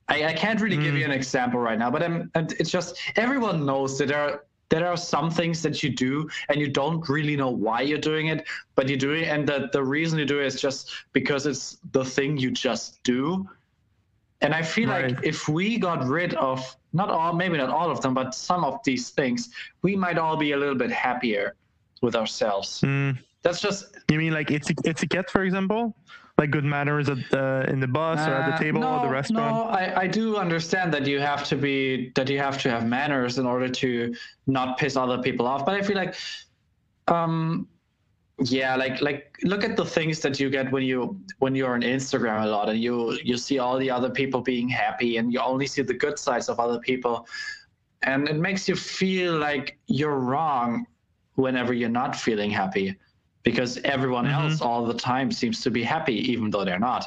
I, 0.08 0.26
I 0.26 0.34
can't 0.34 0.62
really 0.62 0.78
give 0.78 0.94
Mm. 0.94 1.00
you 1.00 1.06
an 1.06 1.12
example 1.12 1.60
right 1.60 1.80
now, 1.80 1.90
but 1.90 2.04
I'm, 2.04 2.30
it's 2.36 2.70
just 2.70 2.96
everyone 3.16 3.66
knows 3.66 3.98
that 3.98 4.08
there 4.10 4.20
are 4.20 4.46
there 4.70 4.88
are 4.88 4.98
some 4.98 5.30
things 5.30 5.62
that 5.62 5.84
you 5.84 5.90
do 5.90 6.30
and 6.50 6.60
you 6.60 6.68
don't 6.68 7.08
really 7.08 7.36
know 7.36 7.50
why 7.50 7.82
you're 7.82 7.98
doing 7.98 8.28
it, 8.28 8.48
but 8.76 8.90
you 8.90 8.98
do 8.98 9.12
it, 9.12 9.26
and 9.26 9.48
the 9.48 9.70
the 9.72 9.84
reason 9.84 10.18
you 10.20 10.26
do 10.26 10.40
it 10.40 10.48
is 10.48 10.60
just 10.60 10.92
because 11.14 11.46
it's 11.46 11.78
the 11.92 12.04
thing 12.04 12.38
you 12.38 12.52
just 12.52 13.02
do. 13.04 13.48
And 14.42 14.54
I 14.54 14.62
feel 14.62 14.90
like 14.90 15.18
if 15.24 15.48
we 15.48 15.78
got 15.78 16.06
rid 16.06 16.34
of 16.36 16.76
not 16.94 17.10
all, 17.10 17.34
maybe 17.34 17.58
not 17.58 17.70
all 17.70 17.90
of 17.90 18.02
them, 18.02 18.14
but 18.14 18.36
some 18.36 18.64
of 18.64 18.80
these 18.84 19.10
things, 19.10 19.50
we 19.82 19.96
might 19.96 20.18
all 20.18 20.38
be 20.38 20.52
a 20.52 20.58
little 20.58 20.76
bit 20.76 20.92
happier 20.92 21.56
with 22.02 22.16
ourselves. 22.16 22.82
Mm, 22.82 23.18
That's 23.44 23.62
just 23.62 23.98
you 24.10 24.18
mean 24.18 24.34
like 24.34 24.52
it's 24.52 24.70
it's 24.84 25.04
a 25.04 25.08
cat, 25.08 25.30
for 25.30 25.44
example? 25.44 25.96
Like 26.38 26.52
good 26.52 26.66
manners 26.66 27.08
at 27.08 27.18
the, 27.32 27.66
in 27.70 27.80
the 27.80 27.88
bus 27.88 28.20
or 28.28 28.34
at 28.34 28.50
the 28.50 28.56
Uh, 28.56 28.60
table 28.60 28.82
no, 28.82 28.96
or 28.96 29.08
the 29.08 29.12
restaurant? 29.12 29.56
No, 29.56 29.64
I, 29.64 30.02
I 30.02 30.08
do 30.08 30.36
understand 30.36 30.94
that 30.94 31.08
you 31.08 31.22
have 31.22 31.46
to 31.46 31.56
be 31.56 32.12
that 32.16 32.30
you 32.30 32.40
have 32.40 32.58
to 32.64 32.70
have 32.70 32.86
manners 32.86 33.38
in 33.38 33.46
order 33.46 33.70
to 33.70 34.14
not 34.46 34.78
piss 34.78 34.98
other 34.98 35.22
people 35.22 35.48
off. 35.48 35.66
But 35.66 35.76
I 35.76 35.82
feel 35.82 35.96
like, 35.96 36.16
um, 37.08 37.70
yeah, 38.40 38.76
like 38.76 39.02
like 39.02 39.38
look 39.44 39.64
at 39.64 39.78
the 39.78 39.86
things 39.86 40.20
that 40.20 40.38
you 40.38 40.50
get 40.50 40.70
when 40.74 40.84
you 40.84 41.18
when 41.40 41.56
you're 41.56 41.74
on 41.74 41.84
Instagram 41.84 42.44
a 42.44 42.48
lot 42.48 42.68
and 42.68 42.80
you 42.82 43.18
you 43.24 43.38
see 43.38 43.60
all 43.60 43.78
the 43.78 43.90
other 43.90 44.10
people 44.10 44.42
being 44.42 44.68
happy 44.68 45.16
and 45.16 45.32
you 45.32 45.40
only 45.40 45.68
see 45.68 45.84
the 45.84 45.94
good 45.94 46.20
sides 46.20 46.50
of 46.50 46.60
other 46.60 46.80
people, 46.80 47.26
and 48.02 48.28
it 48.28 48.36
makes 48.36 48.68
you 48.68 48.76
feel 48.76 49.38
like 49.38 49.78
you're 49.88 50.20
wrong 50.20 50.86
whenever 51.36 51.74
you're 51.74 51.88
not 51.88 52.14
feeling 52.14 52.52
happy. 52.52 52.98
Because 53.46 53.78
everyone 53.86 54.26
Mhm. 54.26 54.34
else 54.34 54.60
all 54.62 54.86
the 54.86 54.94
time 54.94 55.32
seems 55.32 55.62
to 55.62 55.70
be 55.72 55.84
happy, 55.84 56.16
even 56.32 56.50
though 56.50 56.66
they're 56.66 56.80
not. 56.92 57.06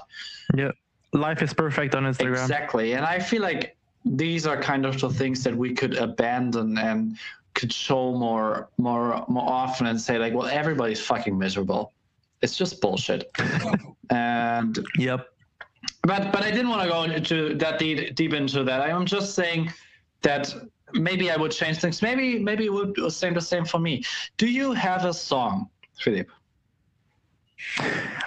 Yeah. 0.56 0.70
Life 1.12 1.42
is 1.42 1.52
perfect 1.52 1.94
on 1.94 2.04
Instagram. 2.04 2.40
Exactly. 2.42 2.94
And 2.94 3.04
I 3.04 3.18
feel 3.18 3.42
like 3.42 3.76
these 4.04 4.46
are 4.46 4.56
kind 4.60 4.86
of 4.86 4.98
the 5.00 5.10
things 5.10 5.42
that 5.44 5.54
we 5.54 5.74
could 5.74 5.96
abandon 5.96 6.78
and 6.78 7.18
could 7.54 7.72
show 7.72 8.12
more 8.12 8.68
more 8.78 9.24
more 9.28 9.48
often 9.50 9.86
and 9.88 10.00
say 10.00 10.16
like, 10.16 10.32
well, 10.32 10.46
everybody's 10.46 11.00
fucking 11.00 11.36
miserable. 11.36 11.92
It's 12.40 12.56
just 12.56 12.80
bullshit. 12.80 13.28
and 14.10 14.78
Yep. 14.96 15.28
but 16.02 16.30
but 16.32 16.42
I 16.44 16.50
didn't 16.52 16.68
want 16.68 16.82
to 16.82 16.88
go 16.88 17.02
into 17.02 17.54
that 17.56 17.78
deep, 17.80 18.14
deep 18.14 18.32
into 18.32 18.62
that. 18.64 18.80
I'm 18.88 19.06
just 19.06 19.34
saying 19.34 19.72
that 20.22 20.54
maybe 20.92 21.30
I 21.32 21.36
would 21.36 21.50
change 21.50 21.78
things. 21.78 22.00
Maybe 22.00 22.38
maybe 22.38 22.66
it 22.66 22.72
would 22.72 23.12
same 23.12 23.34
the 23.34 23.40
same 23.40 23.64
for 23.64 23.80
me. 23.80 24.04
Do 24.36 24.46
you 24.46 24.72
have 24.72 25.04
a 25.04 25.12
song, 25.12 25.68
Philip? 26.00 26.30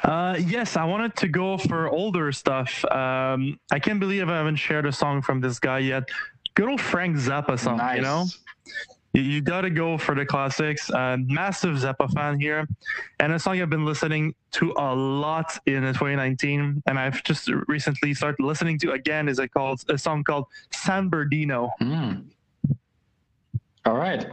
Uh, 0.03 0.37
yes, 0.39 0.75
I 0.75 0.83
wanted 0.83 1.15
to 1.17 1.27
go 1.27 1.57
for 1.57 1.89
older 1.89 2.31
stuff. 2.31 2.83
Um, 2.85 3.59
I 3.71 3.79
can't 3.79 3.99
believe 3.99 4.27
I 4.27 4.37
haven't 4.37 4.57
shared 4.57 4.85
a 4.85 4.91
song 4.91 5.21
from 5.21 5.39
this 5.39 5.59
guy 5.59 5.79
yet. 5.79 6.09
Good 6.53 6.69
old 6.69 6.81
Frank 6.81 7.15
Zappa 7.15 7.57
song, 7.57 7.77
nice. 7.77 7.95
you 7.97 8.01
know? 8.01 8.25
You, 9.13 9.21
you 9.21 9.41
got 9.41 9.61
to 9.61 9.69
go 9.69 9.97
for 9.97 10.15
the 10.15 10.25
classics. 10.25 10.89
Uh, 10.89 11.17
massive 11.19 11.75
Zappa 11.75 12.11
fan 12.13 12.39
here. 12.39 12.67
And 13.19 13.33
a 13.33 13.39
song 13.39 13.61
I've 13.61 13.69
been 13.69 13.85
listening 13.85 14.35
to 14.53 14.73
a 14.77 14.93
lot 14.95 15.57
in 15.65 15.81
2019. 15.81 16.83
And 16.85 16.99
I've 16.99 17.23
just 17.23 17.49
recently 17.67 18.13
started 18.13 18.43
listening 18.43 18.79
to 18.79 18.91
again 18.91 19.29
is 19.29 19.39
a, 19.39 19.47
called, 19.47 19.83
a 19.89 19.97
song 19.97 20.23
called 20.23 20.45
San 20.71 21.09
Bernardino. 21.09 21.71
Hmm. 21.79 22.13
All 23.85 23.97
right. 23.97 24.27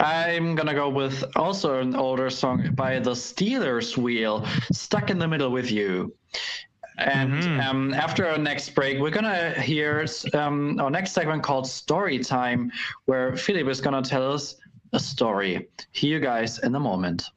I'm 0.00 0.54
going 0.56 0.66
to 0.66 0.74
go 0.74 0.88
with 0.88 1.24
also 1.36 1.78
an 1.80 1.94
older 1.94 2.30
song 2.30 2.70
by 2.74 2.98
the 2.98 3.14
Stealers 3.14 3.96
Wheel, 3.96 4.44
Stuck 4.72 5.10
in 5.10 5.18
the 5.18 5.28
Middle 5.28 5.50
with 5.50 5.70
You. 5.70 6.12
And 6.98 7.32
Mhm. 7.32 7.64
um, 7.64 7.94
after 7.94 8.26
our 8.26 8.38
next 8.38 8.70
break, 8.74 8.98
we're 8.98 9.10
going 9.10 9.24
to 9.24 9.60
hear 9.60 10.04
um, 10.34 10.80
our 10.80 10.90
next 10.90 11.12
segment 11.12 11.44
called 11.44 11.68
Story 11.68 12.18
Time, 12.18 12.72
where 13.04 13.36
Philip 13.36 13.68
is 13.68 13.80
going 13.80 14.02
to 14.02 14.08
tell 14.08 14.32
us 14.32 14.56
a 14.92 14.98
story. 14.98 15.68
See 15.94 16.08
you 16.08 16.18
guys 16.18 16.58
in 16.58 16.74
a 16.74 16.80
moment. 16.80 17.30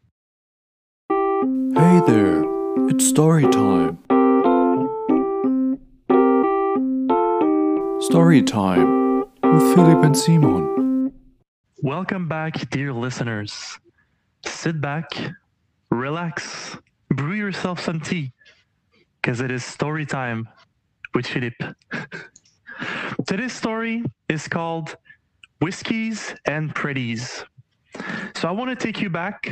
Hey 1.09 2.01
there, 2.07 2.43
it's 2.89 3.05
story 3.05 3.43
time. 3.43 3.99
Story 8.01 8.41
time 8.41 9.19
with 9.43 9.75
Philip 9.75 10.03
and 10.03 10.17
Simon. 10.17 10.90
Welcome 11.83 12.27
back, 12.27 12.69
dear 12.69 12.93
listeners. 12.93 13.79
Sit 14.45 14.79
back, 14.79 15.09
relax, 15.89 16.77
brew 17.09 17.33
yourself 17.33 17.79
some 17.79 17.99
tea, 17.99 18.33
because 19.19 19.41
it 19.41 19.49
is 19.49 19.65
story 19.65 20.05
time 20.05 20.47
with 21.15 21.25
Philip. 21.25 21.55
Today's 23.25 23.53
story 23.53 24.03
is 24.29 24.47
called 24.47 24.95
Whiskies 25.59 26.35
and 26.45 26.73
Pretties. 26.75 27.43
So 28.35 28.47
I 28.47 28.51
want 28.51 28.69
to 28.69 28.75
take 28.75 29.01
you 29.01 29.09
back 29.09 29.51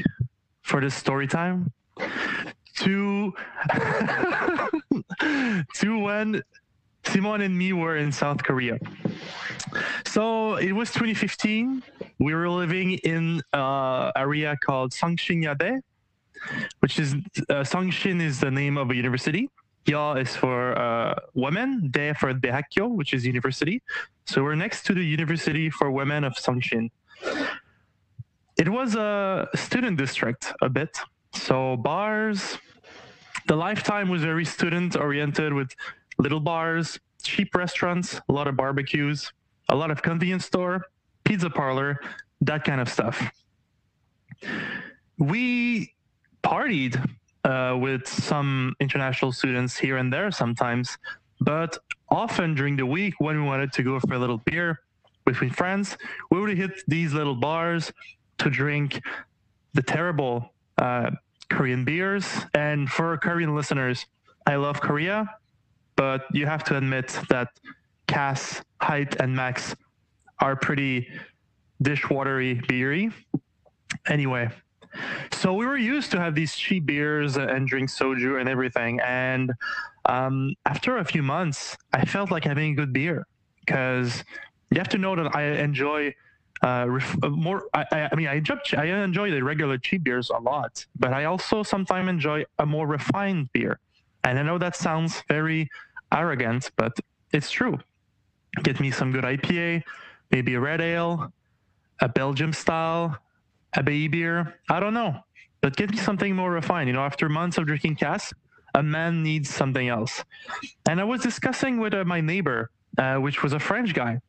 for 0.61 0.81
this 0.81 0.93
story 0.93 1.25
time 1.25 1.73
to 2.77 3.33
to 5.73 5.99
when 5.99 6.43
Simon 7.05 7.41
and 7.41 7.57
me 7.57 7.73
were 7.73 7.97
in 7.97 8.11
South 8.11 8.43
Korea. 8.43 8.77
So 10.05 10.55
it 10.55 10.73
was 10.73 10.89
2015. 10.89 11.83
We 12.19 12.33
were 12.33 12.49
living 12.49 12.93
in 13.03 13.41
an 13.53 14.11
area 14.15 14.57
called 14.65 14.91
Sangshin 14.91 15.43
Yade, 15.43 15.81
which 16.79 16.99
is 16.99 17.13
uh, 17.13 17.63
Sangshin 17.63 18.21
is 18.21 18.39
the 18.39 18.51
name 18.51 18.77
of 18.77 18.89
a 18.91 18.95
university. 18.95 19.49
Ya 19.85 20.13
is 20.13 20.35
for 20.35 20.77
uh, 20.77 21.15
women, 21.33 21.89
De 21.89 22.13
for 22.13 22.33
Dehakyo, 22.33 22.89
which 22.89 23.13
is 23.13 23.25
university. 23.25 23.81
So 24.25 24.43
we're 24.43 24.55
next 24.55 24.85
to 24.87 24.93
the 24.93 25.03
University 25.03 25.69
for 25.69 25.89
Women 25.91 26.23
of 26.23 26.33
Songsin. 26.33 26.91
It 28.57 28.69
was 28.69 28.95
a 28.95 29.47
student 29.55 29.97
district 29.97 30.53
a 30.61 30.69
bit. 30.69 30.97
So 31.33 31.77
bars, 31.77 32.57
the 33.47 33.55
lifetime 33.55 34.09
was 34.09 34.21
very 34.21 34.45
student 34.45 34.95
oriented 34.95 35.53
with 35.53 35.73
little 36.19 36.39
bars, 36.39 36.99
cheap 37.23 37.55
restaurants, 37.55 38.21
a 38.29 38.33
lot 38.33 38.47
of 38.47 38.55
barbecues, 38.55 39.31
a 39.69 39.75
lot 39.75 39.89
of 39.89 40.01
convenience 40.01 40.45
store, 40.45 40.85
pizza 41.23 41.49
parlor, 41.49 41.99
that 42.41 42.63
kind 42.63 42.81
of 42.81 42.89
stuff. 42.89 43.31
We 45.17 45.93
partied 46.43 46.95
uh, 47.43 47.77
with 47.79 48.07
some 48.07 48.75
international 48.79 49.31
students 49.31 49.77
here 49.77 49.97
and 49.97 50.11
there 50.11 50.31
sometimes, 50.31 50.97
but 51.41 51.77
often 52.09 52.55
during 52.55 52.75
the 52.75 52.85
week 52.85 53.15
when 53.19 53.41
we 53.41 53.43
wanted 53.43 53.71
to 53.73 53.83
go 53.83 53.99
for 53.99 54.13
a 54.13 54.19
little 54.19 54.37
beer 54.45 54.79
between 55.25 55.49
friends, 55.49 55.97
we 56.31 56.39
would 56.39 56.57
hit 56.57 56.81
these 56.87 57.13
little 57.13 57.35
bars 57.35 57.91
to 58.39 58.49
drink 58.49 59.01
the 59.73 59.83
terrible 59.83 60.53
uh, 60.77 61.11
Korean 61.49 61.85
beers. 61.85 62.25
And 62.53 62.89
for 62.89 63.17
Korean 63.17 63.55
listeners, 63.55 64.05
I 64.45 64.55
love 64.55 64.81
Korea, 64.81 65.29
but 65.99 66.21
you 66.31 66.45
have 66.45 66.63
to 66.63 66.77
admit 66.77 67.07
that 67.27 67.49
Cass, 68.07 68.61
Hite, 68.81 69.19
and 69.19 69.35
Max 69.35 69.75
are 70.39 70.55
pretty 70.55 71.09
dishwatery 71.83 72.65
beery. 72.69 73.11
Anyway, 74.07 74.49
so 75.33 75.53
we 75.53 75.65
were 75.65 75.75
used 75.75 76.09
to 76.11 76.17
have 76.17 76.35
these 76.35 76.55
cheap 76.55 76.85
beers 76.85 77.35
and 77.35 77.67
drink 77.67 77.89
soju 77.89 78.39
and 78.39 78.47
everything. 78.47 79.01
And 79.01 79.51
um, 80.05 80.55
after 80.65 80.99
a 80.99 81.03
few 81.03 81.21
months, 81.21 81.75
I 81.91 82.05
felt 82.05 82.31
like 82.31 82.45
having 82.45 82.71
a 82.71 82.75
good 82.75 82.93
beer 82.93 83.27
because 83.65 84.23
you 84.71 84.77
have 84.77 84.89
to 84.89 84.97
know 84.97 85.17
that 85.17 85.35
I 85.35 85.43
enjoy 85.67 86.15
uh, 86.63 86.85
ref- 86.87 87.17
more. 87.23 87.65
I, 87.73 88.07
I 88.09 88.15
mean, 88.15 88.27
I 88.27 88.35
enjoy, 88.35 88.55
I 88.77 88.85
enjoy 88.85 89.31
the 89.31 89.41
regular 89.41 89.77
cheap 89.77 90.05
beers 90.05 90.29
a 90.29 90.39
lot, 90.39 90.85
but 90.97 91.11
I 91.11 91.25
also 91.25 91.61
sometimes 91.61 92.07
enjoy 92.07 92.45
a 92.57 92.65
more 92.65 92.87
refined 92.87 93.49
beer. 93.51 93.81
And 94.23 94.37
I 94.37 94.43
know 94.43 94.57
that 94.57 94.75
sounds 94.75 95.23
very 95.27 95.69
arrogant, 96.11 96.71
but 96.75 96.97
it's 97.31 97.51
true. 97.51 97.79
Get 98.63 98.79
me 98.79 98.91
some 98.91 99.11
good 99.11 99.23
IPA, 99.23 99.83
maybe 100.31 100.55
a 100.55 100.59
red 100.59 100.81
ale, 100.81 101.31
a 102.01 102.09
Belgium 102.09 102.53
style, 102.53 103.17
a 103.73 103.83
baby 103.83 104.07
beer. 104.07 104.55
I 104.69 104.79
don't 104.79 104.93
know, 104.93 105.23
but 105.61 105.75
get 105.75 105.91
me 105.91 105.97
something 105.97 106.35
more 106.35 106.51
refined. 106.51 106.87
You 106.87 106.93
know, 106.93 107.01
after 107.03 107.29
months 107.29 107.57
of 107.57 107.67
drinking 107.67 107.97
Cass, 107.97 108.33
a 108.75 108.83
man 108.83 109.23
needs 109.23 109.49
something 109.49 109.87
else. 109.87 110.23
And 110.87 110.99
I 110.99 111.03
was 111.03 111.21
discussing 111.21 111.79
with 111.79 111.93
uh, 111.93 112.03
my 112.05 112.21
neighbor, 112.21 112.71
uh, 112.97 113.15
which 113.15 113.43
was 113.43 113.53
a 113.53 113.59
French 113.59 113.93
guy. 113.93 114.19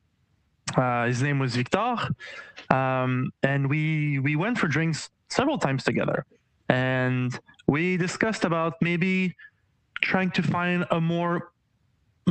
Uh, 0.76 1.06
his 1.06 1.22
name 1.22 1.38
was 1.38 1.56
Victor, 1.56 1.96
um, 2.70 3.32
and 3.42 3.68
we 3.68 4.20
we 4.20 4.36
went 4.36 4.56
for 4.56 4.68
drinks 4.68 5.10
several 5.28 5.58
times 5.58 5.82
together, 5.82 6.24
and 6.68 7.40
we 7.66 7.96
discussed 7.96 8.44
about 8.44 8.74
maybe 8.80 9.34
trying 10.00 10.30
to 10.30 10.42
find 10.42 10.86
a 10.92 11.00
more 11.00 11.49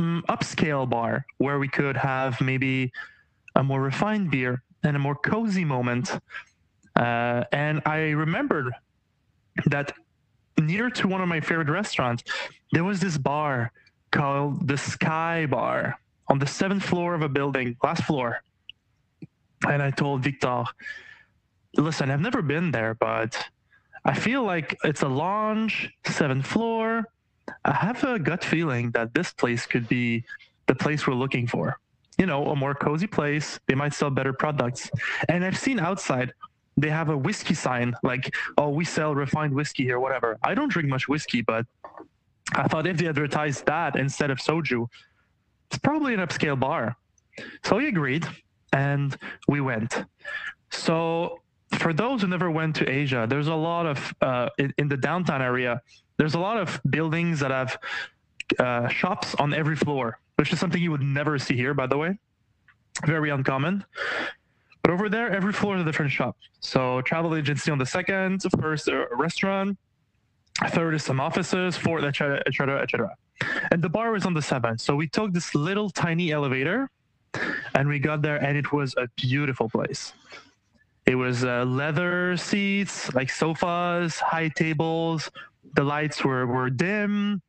um, 0.00 0.24
upscale 0.28 0.88
bar 0.88 1.26
where 1.38 1.58
we 1.58 1.68
could 1.68 1.96
have 1.96 2.40
maybe 2.40 2.92
a 3.56 3.62
more 3.62 3.80
refined 3.80 4.30
beer 4.30 4.62
and 4.82 4.96
a 4.96 4.98
more 4.98 5.14
cozy 5.14 5.64
moment. 5.64 6.18
Uh, 6.96 7.44
and 7.52 7.82
I 7.86 8.10
remembered 8.10 8.72
that 9.66 9.92
near 10.58 10.90
to 10.90 11.08
one 11.08 11.20
of 11.20 11.28
my 11.28 11.40
favorite 11.40 11.68
restaurants, 11.68 12.24
there 12.72 12.84
was 12.84 13.00
this 13.00 13.18
bar 13.18 13.72
called 14.10 14.66
the 14.66 14.76
Sky 14.76 15.46
Bar 15.46 15.98
on 16.28 16.38
the 16.38 16.46
seventh 16.46 16.84
floor 16.84 17.14
of 17.14 17.22
a 17.22 17.28
building, 17.28 17.76
last 17.82 18.04
floor. 18.04 18.42
And 19.66 19.82
I 19.82 19.90
told 19.90 20.22
Victor, 20.22 20.64
listen, 21.76 22.10
I've 22.10 22.20
never 22.20 22.42
been 22.42 22.70
there, 22.70 22.94
but 22.94 23.36
I 24.04 24.14
feel 24.14 24.42
like 24.44 24.78
it's 24.84 25.02
a 25.02 25.08
lounge, 25.08 25.90
seventh 26.06 26.46
floor. 26.46 27.06
I 27.64 27.72
have 27.72 28.02
a 28.04 28.18
gut 28.18 28.44
feeling 28.44 28.90
that 28.92 29.14
this 29.14 29.32
place 29.32 29.66
could 29.66 29.88
be 29.88 30.24
the 30.66 30.74
place 30.74 31.06
we're 31.06 31.14
looking 31.14 31.46
for. 31.46 31.78
You 32.18 32.26
know, 32.26 32.46
a 32.48 32.56
more 32.56 32.74
cozy 32.74 33.06
place. 33.06 33.58
They 33.66 33.74
might 33.74 33.94
sell 33.94 34.10
better 34.10 34.32
products. 34.32 34.90
And 35.28 35.44
I've 35.44 35.58
seen 35.58 35.78
outside 35.78 36.32
they 36.76 36.90
have 36.90 37.10
a 37.10 37.16
whiskey 37.16 37.54
sign 37.54 37.94
like, 38.02 38.34
oh, 38.56 38.70
we 38.70 38.84
sell 38.84 39.14
refined 39.14 39.54
whiskey 39.54 39.84
here, 39.84 40.00
whatever. 40.00 40.38
I 40.42 40.54
don't 40.54 40.70
drink 40.70 40.88
much 40.88 41.08
whiskey, 41.08 41.42
but 41.42 41.66
I 42.54 42.68
thought 42.68 42.86
if 42.86 42.96
they 42.96 43.06
advertised 43.06 43.66
that 43.66 43.96
instead 43.96 44.30
of 44.30 44.38
soju, 44.38 44.86
it's 45.68 45.78
probably 45.78 46.14
an 46.14 46.20
upscale 46.20 46.58
bar. 46.58 46.96
So 47.64 47.76
we 47.76 47.88
agreed 47.88 48.26
and 48.72 49.16
we 49.48 49.60
went. 49.60 50.04
So 50.70 51.40
for 51.78 51.92
those 51.92 52.22
who 52.22 52.28
never 52.28 52.50
went 52.50 52.76
to 52.76 52.90
Asia, 52.90 53.26
there's 53.28 53.48
a 53.48 53.54
lot 53.54 53.86
of 53.86 54.14
uh, 54.20 54.48
in, 54.58 54.72
in, 54.78 54.88
the 54.88 54.96
downtown 54.96 55.42
area. 55.42 55.80
There's 56.20 56.34
a 56.34 56.38
lot 56.38 56.58
of 56.58 56.78
buildings 56.90 57.40
that 57.40 57.50
have 57.50 57.78
uh, 58.58 58.88
shops 58.88 59.34
on 59.36 59.54
every 59.54 59.74
floor, 59.74 60.18
which 60.36 60.52
is 60.52 60.60
something 60.60 60.82
you 60.82 60.90
would 60.90 61.00
never 61.00 61.38
see 61.38 61.56
here, 61.56 61.72
by 61.72 61.86
the 61.86 61.96
way. 61.96 62.18
Very 63.06 63.30
uncommon. 63.30 63.86
But 64.82 64.90
over 64.90 65.08
there, 65.08 65.30
every 65.30 65.54
floor 65.54 65.76
is 65.76 65.80
a 65.80 65.84
different 65.86 66.12
shop. 66.12 66.36
So 66.60 67.00
travel 67.00 67.34
agency 67.34 67.70
on 67.70 67.78
the 67.78 67.86
second, 67.86 68.42
first 68.60 68.88
a 68.88 69.06
restaurant, 69.12 69.78
third 70.68 70.92
is 70.92 71.02
some 71.04 71.20
offices, 71.20 71.78
fourth, 71.78 72.04
etc., 72.04 72.42
etc., 72.46 72.82
etc. 72.82 73.16
And 73.72 73.80
the 73.80 73.88
bar 73.88 74.12
was 74.12 74.26
on 74.26 74.34
the 74.34 74.42
seventh. 74.42 74.82
So 74.82 74.94
we 74.94 75.08
took 75.08 75.32
this 75.32 75.54
little 75.54 75.88
tiny 75.88 76.32
elevator, 76.32 76.90
and 77.74 77.88
we 77.88 77.98
got 77.98 78.20
there, 78.20 78.36
and 78.36 78.58
it 78.58 78.74
was 78.74 78.94
a 78.98 79.08
beautiful 79.16 79.70
place. 79.70 80.12
It 81.06 81.14
was 81.14 81.44
uh, 81.44 81.64
leather 81.64 82.36
seats, 82.36 83.12
like 83.14 83.30
sofas, 83.30 84.18
high 84.18 84.48
tables. 84.48 85.30
The 85.74 85.84
lights 85.84 86.24
were 86.24 86.46
were 86.46 86.70
dim. 86.70 87.42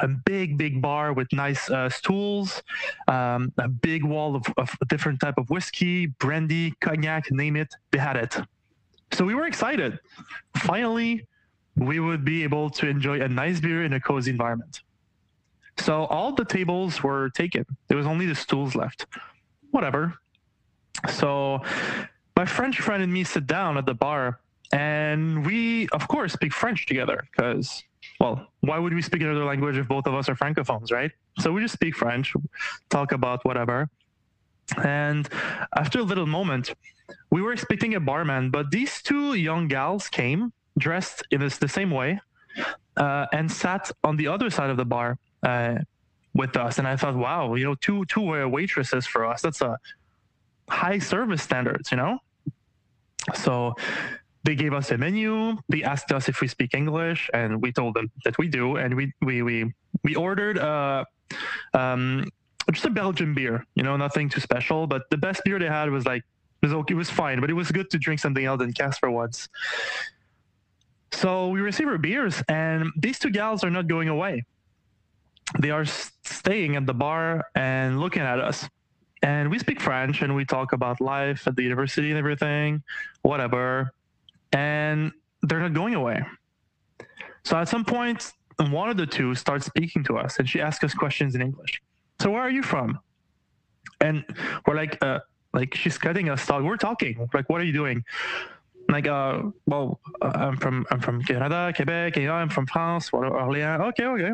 A 0.00 0.08
big 0.08 0.56
big 0.56 0.80
bar 0.80 1.12
with 1.12 1.28
nice 1.32 1.68
uh, 1.68 1.90
stools 1.90 2.62
um, 3.08 3.52
a 3.58 3.68
big 3.68 4.02
wall 4.02 4.34
of, 4.34 4.42
of 4.56 4.74
a 4.80 4.86
different 4.86 5.20
type 5.20 5.36
of 5.36 5.50
whiskey 5.50 6.06
brandy 6.06 6.72
cognac 6.80 7.30
name 7.30 7.56
it 7.56 7.68
they 7.90 7.98
had 7.98 8.16
it. 8.16 8.38
So 9.12 9.26
we 9.26 9.34
were 9.34 9.46
excited. 9.46 9.98
Finally 10.56 11.26
we 11.76 12.00
would 12.00 12.24
be 12.24 12.42
able 12.42 12.70
to 12.70 12.88
enjoy 12.88 13.20
a 13.20 13.28
nice 13.28 13.60
beer 13.60 13.84
in 13.84 13.92
a 13.92 14.00
cozy 14.00 14.30
environment. 14.30 14.80
So 15.78 16.04
all 16.06 16.32
the 16.32 16.44
tables 16.44 17.02
were 17.02 17.30
taken. 17.30 17.64
There 17.88 17.96
was 17.96 18.06
only 18.06 18.26
the 18.26 18.34
stools 18.34 18.74
left. 18.74 19.06
Whatever. 19.72 20.14
So 21.10 21.60
my 22.36 22.44
french 22.44 22.80
friend 22.80 23.02
and 23.02 23.12
me 23.12 23.24
sit 23.24 23.46
down 23.46 23.76
at 23.76 23.86
the 23.86 23.94
bar 23.94 24.40
and 24.72 25.44
we 25.46 25.88
of 25.88 26.08
course 26.08 26.32
speak 26.32 26.52
french 26.52 26.86
together 26.86 27.24
because 27.30 27.84
well, 28.22 28.46
why 28.60 28.78
would 28.78 28.94
we 28.94 29.02
speak 29.02 29.22
another 29.22 29.44
language 29.44 29.76
if 29.76 29.88
both 29.88 30.06
of 30.06 30.14
us 30.14 30.28
are 30.28 30.36
francophones, 30.36 30.92
right? 30.92 31.10
So 31.40 31.50
we 31.52 31.60
just 31.60 31.74
speak 31.74 31.96
French, 31.96 32.34
talk 32.88 33.10
about 33.12 33.44
whatever. 33.44 33.88
And 34.84 35.28
after 35.76 35.98
a 35.98 36.02
little 36.02 36.26
moment, 36.26 36.72
we 37.30 37.42
were 37.42 37.52
expecting 37.52 37.96
a 37.96 38.00
barman, 38.00 38.50
but 38.50 38.70
these 38.70 39.02
two 39.02 39.34
young 39.34 39.66
gals 39.66 40.08
came 40.08 40.52
dressed 40.78 41.24
in 41.32 41.40
this, 41.40 41.58
the 41.58 41.68
same 41.68 41.90
way 41.90 42.20
uh, 42.96 43.26
and 43.32 43.50
sat 43.50 43.90
on 44.04 44.16
the 44.16 44.28
other 44.28 44.50
side 44.50 44.70
of 44.70 44.76
the 44.76 44.84
bar 44.84 45.18
uh, 45.42 45.78
with 46.34 46.56
us. 46.56 46.78
And 46.78 46.86
I 46.86 46.96
thought, 46.96 47.16
wow, 47.16 47.54
you 47.54 47.64
know, 47.64 47.74
two 47.74 48.04
two 48.06 48.48
waitresses 48.48 49.06
for 49.06 49.26
us. 49.26 49.42
That's 49.42 49.60
a 49.60 49.78
high 50.68 51.00
service 51.00 51.42
standards, 51.42 51.90
you 51.90 51.96
know. 51.96 52.18
So 53.34 53.74
they 54.44 54.54
gave 54.54 54.72
us 54.74 54.90
a 54.90 54.98
menu. 54.98 55.56
They 55.68 55.82
asked 55.82 56.12
us 56.12 56.28
if 56.28 56.40
we 56.40 56.48
speak 56.48 56.74
English, 56.74 57.30
and 57.32 57.62
we 57.62 57.72
told 57.72 57.94
them 57.94 58.10
that 58.24 58.36
we 58.38 58.48
do. 58.48 58.76
And 58.76 58.94
we 58.94 59.12
we 59.20 59.42
we 59.42 59.72
we 60.02 60.14
ordered 60.14 60.58
uh, 60.58 61.04
um, 61.74 62.28
just 62.72 62.84
a 62.84 62.90
Belgian 62.90 63.34
beer. 63.34 63.64
You 63.74 63.82
know, 63.82 63.96
nothing 63.96 64.28
too 64.28 64.40
special. 64.40 64.86
But 64.86 65.02
the 65.10 65.16
best 65.16 65.42
beer 65.44 65.58
they 65.58 65.66
had 65.66 65.90
was 65.90 66.06
like 66.06 66.22
it 66.62 66.66
was 66.66 66.72
okay, 66.72 66.94
it 66.94 66.96
was 66.96 67.10
fine, 67.10 67.40
but 67.40 67.50
it 67.50 67.54
was 67.54 67.70
good 67.70 67.90
to 67.90 67.98
drink 67.98 68.20
something 68.20 68.44
else 68.44 68.58
than 68.58 68.72
Casper 68.72 69.10
once. 69.10 69.48
So 71.12 71.48
we 71.48 71.60
receive 71.60 71.86
our 71.86 71.98
beers, 71.98 72.42
and 72.48 72.90
these 72.96 73.18
two 73.18 73.30
gals 73.30 73.62
are 73.62 73.70
not 73.70 73.86
going 73.86 74.08
away. 74.08 74.44
They 75.58 75.70
are 75.70 75.84
staying 75.84 76.76
at 76.76 76.86
the 76.86 76.94
bar 76.94 77.44
and 77.54 78.00
looking 78.00 78.22
at 78.22 78.40
us. 78.40 78.68
And 79.22 79.50
we 79.50 79.58
speak 79.60 79.80
French 79.80 80.22
and 80.22 80.34
we 80.34 80.44
talk 80.44 80.72
about 80.72 81.00
life 81.00 81.46
at 81.46 81.54
the 81.54 81.62
university 81.62 82.10
and 82.10 82.18
everything, 82.18 82.82
whatever 83.22 83.92
and 84.52 85.12
they're 85.42 85.60
not 85.60 85.74
going 85.74 85.94
away. 85.94 86.24
So 87.44 87.56
at 87.56 87.68
some 87.68 87.84
point, 87.84 88.32
one 88.58 88.88
of 88.88 88.96
the 88.96 89.06
two 89.06 89.34
starts 89.34 89.66
speaking 89.66 90.04
to 90.04 90.18
us, 90.18 90.38
and 90.38 90.48
she 90.48 90.60
asks 90.60 90.84
us 90.84 90.94
questions 90.94 91.34
in 91.34 91.42
English. 91.42 91.82
So 92.20 92.30
where 92.30 92.42
are 92.42 92.50
you 92.50 92.62
from? 92.62 92.98
And 94.00 94.24
we're 94.66 94.76
like, 94.76 95.02
uh, 95.02 95.20
like 95.52 95.74
she's 95.74 95.98
cutting 95.98 96.28
us 96.28 96.46
talk. 96.46 96.62
We're 96.62 96.76
talking. 96.76 97.28
Like, 97.34 97.48
what 97.48 97.60
are 97.60 97.64
you 97.64 97.72
doing? 97.72 98.04
Like, 98.88 99.06
uh, 99.06 99.42
well, 99.66 100.00
uh, 100.20 100.32
I'm 100.34 100.56
from 100.56 100.86
I'm 100.90 101.00
from 101.00 101.22
Canada, 101.22 101.72
Quebec. 101.74 102.16
You 102.16 102.26
know, 102.26 102.34
I'm 102.34 102.48
from 102.48 102.66
France, 102.66 103.10
Orléans. 103.10 103.80
Okay, 103.88 104.04
okay. 104.04 104.32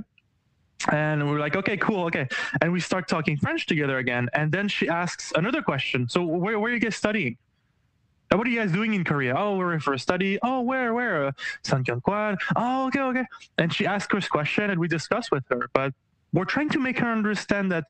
And 0.92 1.28
we're 1.28 1.40
like, 1.40 1.56
okay, 1.56 1.76
cool, 1.76 2.04
okay. 2.04 2.28
And 2.60 2.72
we 2.72 2.80
start 2.80 3.08
talking 3.08 3.36
French 3.36 3.66
together 3.66 3.98
again. 3.98 4.28
And 4.32 4.52
then 4.52 4.68
she 4.68 4.88
asks 4.88 5.32
another 5.34 5.60
question. 5.60 6.08
So 6.08 6.22
where, 6.22 6.58
where 6.58 6.70
are 6.70 6.74
you 6.74 6.80
guys 6.80 6.96
studying? 6.96 7.36
"Uh, 8.30 8.36
What 8.36 8.46
are 8.46 8.50
you 8.50 8.58
guys 8.60 8.72
doing 8.72 8.94
in 8.94 9.04
Korea? 9.04 9.34
Oh, 9.36 9.56
we're 9.56 9.70
here 9.72 9.80
for 9.80 9.94
a 9.94 9.98
study. 9.98 10.38
Oh, 10.42 10.60
where, 10.60 10.94
where? 10.94 11.26
Uh, 11.26 11.32
Sungkyunkwan. 11.64 12.36
Oh, 12.56 12.86
okay, 12.88 13.00
okay. 13.00 13.24
And 13.58 13.72
she 13.72 13.86
asked 13.86 14.12
us 14.14 14.28
question 14.28 14.70
and 14.70 14.78
we 14.80 14.88
discuss 14.88 15.30
with 15.30 15.44
her. 15.50 15.68
But 15.72 15.92
we're 16.32 16.44
trying 16.44 16.68
to 16.70 16.78
make 16.78 16.98
her 16.98 17.10
understand 17.10 17.72
that 17.72 17.84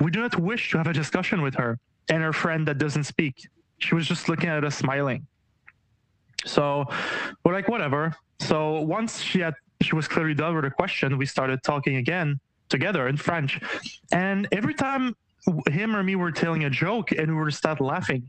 we 0.00 0.10
do 0.10 0.20
not 0.20 0.38
wish 0.38 0.70
to 0.70 0.78
have 0.78 0.86
a 0.86 0.92
discussion 0.92 1.42
with 1.42 1.54
her 1.54 1.78
and 2.08 2.22
her 2.22 2.32
friend 2.32 2.66
that 2.68 2.78
doesn't 2.78 3.04
speak. 3.04 3.48
She 3.78 3.94
was 3.94 4.06
just 4.06 4.28
looking 4.28 4.48
at 4.48 4.64
us 4.64 4.76
smiling. 4.76 5.26
So 6.44 6.86
we're 7.44 7.52
like, 7.52 7.68
whatever. 7.68 8.14
So 8.40 8.80
once 8.82 9.20
she 9.20 9.40
had 9.40 9.54
she 9.80 9.94
was 9.94 10.08
clearly 10.08 10.34
done 10.34 10.54
with 10.56 10.64
her 10.64 10.70
question, 10.70 11.18
we 11.18 11.26
started 11.26 11.62
talking 11.62 11.96
again 11.96 12.40
together 12.68 13.06
in 13.06 13.16
French. 13.16 13.60
And 14.12 14.48
every 14.50 14.74
time 14.74 15.14
him 15.70 15.94
or 15.94 16.02
me 16.02 16.16
were 16.16 16.32
telling 16.32 16.64
a 16.64 16.70
joke 16.70 17.12
and 17.12 17.28
we 17.28 17.34
were 17.34 17.50
start 17.50 17.80
laughing, 17.80 18.28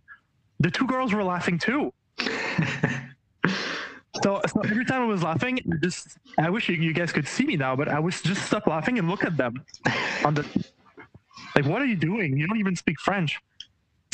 the 0.59 0.71
two 0.71 0.87
girls 0.87 1.13
were 1.13 1.23
laughing 1.23 1.57
too. 1.59 1.93
So, 4.23 4.41
so 4.47 4.61
every 4.61 4.85
time 4.85 5.03
I 5.03 5.05
was 5.05 5.23
laughing, 5.23 5.59
I 5.71 5.77
just 5.81 6.17
I 6.37 6.49
wish 6.49 6.67
you, 6.67 6.93
guys 6.93 7.11
could 7.11 7.27
see 7.27 7.45
me 7.45 7.55
now, 7.55 7.75
but 7.75 7.87
I 7.87 7.99
was 7.99 8.21
just 8.21 8.45
stop 8.45 8.67
laughing 8.67 8.99
and 8.99 9.07
look 9.07 9.23
at 9.23 9.37
them. 9.37 9.63
On 10.25 10.33
the 10.33 10.45
like, 11.55 11.65
what 11.65 11.81
are 11.81 11.85
you 11.85 11.95
doing? 11.95 12.37
You 12.37 12.47
don't 12.47 12.57
even 12.59 12.75
speak 12.75 12.99
French. 12.99 13.39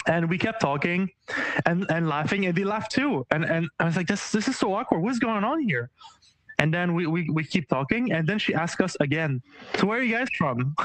And 0.07 0.29
we 0.29 0.37
kept 0.37 0.61
talking 0.61 1.09
and, 1.65 1.85
and 1.89 2.07
laughing, 2.07 2.45
and 2.45 2.55
they 2.55 2.63
laughed 2.63 2.91
too. 2.91 3.25
And 3.31 3.45
and 3.45 3.67
I 3.79 3.85
was 3.85 3.95
like, 3.95 4.07
this 4.07 4.31
this 4.31 4.47
is 4.47 4.57
so 4.57 4.75
awkward. 4.75 4.99
What's 4.99 5.17
going 5.19 5.43
on 5.43 5.61
here? 5.61 5.89
And 6.59 6.73
then 6.73 6.93
we, 6.93 7.07
we, 7.07 7.29
we 7.29 7.43
keep 7.43 7.67
talking, 7.67 8.11
and 8.13 8.27
then 8.27 8.39
she 8.39 8.53
asked 8.53 8.79
us 8.81 8.95
again, 8.99 9.41
So 9.77 9.87
where 9.87 9.99
are 9.99 10.03
you 10.03 10.15
guys 10.15 10.29
from? 10.37 10.75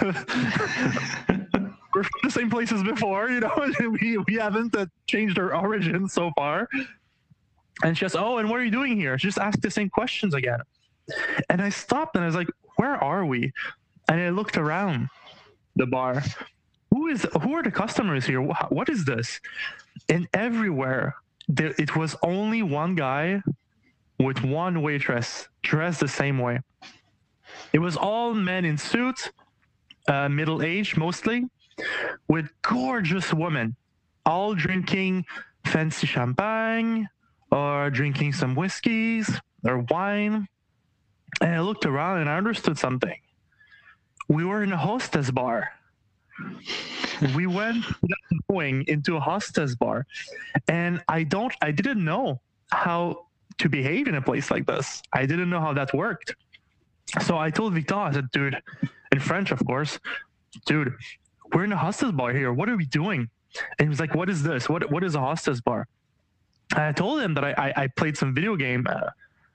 We're 1.98 2.04
from 2.04 2.20
the 2.22 2.30
same 2.30 2.48
place 2.48 2.70
as 2.70 2.84
before, 2.84 3.28
you 3.28 3.40
know. 3.40 3.50
we 4.00 4.18
we 4.18 4.34
haven't 4.34 4.72
uh, 4.76 4.86
changed 5.08 5.36
our 5.36 5.52
origin 5.52 6.08
so 6.08 6.30
far. 6.36 6.68
And 7.82 7.98
she 7.98 8.04
goes, 8.04 8.14
"Oh, 8.14 8.38
and 8.38 8.48
what 8.48 8.60
are 8.60 8.64
you 8.64 8.70
doing 8.70 8.96
here?" 8.96 9.18
She 9.18 9.26
just 9.26 9.38
asked 9.38 9.62
the 9.62 9.70
same 9.70 9.90
questions 9.90 10.32
again. 10.32 10.60
And 11.50 11.60
I 11.60 11.70
stopped 11.70 12.14
and 12.14 12.22
I 12.22 12.26
was 12.28 12.36
like, 12.36 12.50
"Where 12.76 12.94
are 13.02 13.26
we?" 13.26 13.52
And 14.08 14.20
I 14.20 14.30
looked 14.30 14.56
around 14.56 15.08
the 15.74 15.86
bar. 15.86 16.22
Who 16.92 17.08
is? 17.08 17.26
Who 17.42 17.54
are 17.54 17.64
the 17.64 17.72
customers 17.72 18.24
here? 18.24 18.40
Wha- 18.40 18.68
What 18.68 18.88
is 18.88 19.04
this? 19.04 19.40
And 20.08 20.28
everywhere, 20.32 21.16
there 21.48 21.74
it 21.78 21.96
was 21.96 22.14
only 22.22 22.62
one 22.62 22.94
guy 22.94 23.42
with 24.20 24.44
one 24.44 24.82
waitress 24.82 25.48
dressed 25.62 25.98
the 25.98 26.06
same 26.08 26.38
way. 26.38 26.60
It 27.72 27.80
was 27.80 27.96
all 27.96 28.34
men 28.34 28.64
in 28.64 28.78
suits, 28.78 29.30
uh, 30.06 30.28
middle 30.28 30.62
aged 30.62 30.96
mostly, 30.96 31.44
with 32.28 32.50
gorgeous 32.62 33.32
women, 33.32 33.76
all 34.26 34.54
drinking 34.54 35.24
fancy 35.64 36.06
champagne 36.06 37.08
or 37.50 37.90
drinking 37.90 38.32
some 38.32 38.54
whiskeys 38.54 39.40
or 39.64 39.78
wine. 39.90 40.46
And 41.40 41.54
I 41.54 41.60
looked 41.60 41.86
around 41.86 42.20
and 42.20 42.30
I 42.30 42.36
understood 42.36 42.78
something. 42.78 43.16
We 44.28 44.44
were 44.44 44.62
in 44.62 44.72
a 44.72 44.76
hostess 44.76 45.30
bar. 45.30 45.70
we 47.34 47.46
went 47.46 47.84
knowing 48.48 48.84
into 48.86 49.16
a 49.16 49.20
hostess 49.20 49.74
bar. 49.74 50.06
And 50.68 51.02
I 51.08 51.24
don't 51.24 51.54
I 51.62 51.70
didn't 51.70 52.04
know 52.04 52.40
how 52.70 53.26
to 53.58 53.68
behave 53.68 54.06
in 54.08 54.14
a 54.14 54.22
place 54.22 54.50
like 54.50 54.66
this. 54.66 55.02
I 55.12 55.26
didn't 55.26 55.50
know 55.50 55.60
how 55.60 55.72
that 55.74 55.92
worked. 55.94 56.34
So 57.22 57.38
I 57.38 57.50
told 57.50 57.72
Victor, 57.74 57.94
I 57.94 58.12
said, 58.12 58.30
dude, 58.30 58.56
in 59.12 59.20
French, 59.20 59.50
of 59.50 59.64
course, 59.66 59.98
dude, 60.66 60.94
we're 61.52 61.64
in 61.64 61.72
a 61.72 61.76
hostess 61.76 62.12
bar 62.12 62.32
here. 62.32 62.52
What 62.52 62.68
are 62.68 62.76
we 62.76 62.86
doing? 62.86 63.28
And 63.78 63.86
he 63.86 63.88
was 63.88 64.00
like, 64.00 64.14
what 64.14 64.28
is 64.28 64.42
this? 64.42 64.68
What 64.68 64.90
what 64.90 65.02
is 65.02 65.14
a 65.14 65.20
hostess 65.20 65.60
bar? 65.60 65.86
I 66.74 66.92
told 66.92 67.20
him 67.20 67.34
that 67.34 67.44
I, 67.44 67.54
I, 67.56 67.82
I 67.84 67.86
played 67.86 68.16
some 68.16 68.34
video 68.34 68.56
game. 68.56 68.86
Uh, 68.88 69.10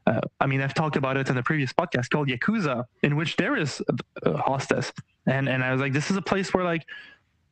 uh, 0.08 0.22
I 0.40 0.48
mean, 0.48 0.62
I've 0.62 0.74
talked 0.74 0.96
about 0.96 1.16
it 1.16 1.30
in 1.30 1.36
the 1.36 1.44
previous 1.44 1.72
podcast 1.72 2.10
called 2.10 2.28
Yakuza, 2.28 2.86
in 3.04 3.16
which 3.16 3.36
there 3.38 3.56
is 3.56 3.82
a, 3.88 4.32
a 4.32 4.38
hostess, 4.38 4.92
and 5.28 5.48
and 5.48 5.64
I 5.64 5.72
was 5.72 5.80
like, 5.80 5.94
this 5.94 6.12
is 6.12 6.18
a 6.18 6.22
place 6.22 6.54
where 6.54 6.64
like, 6.64 6.86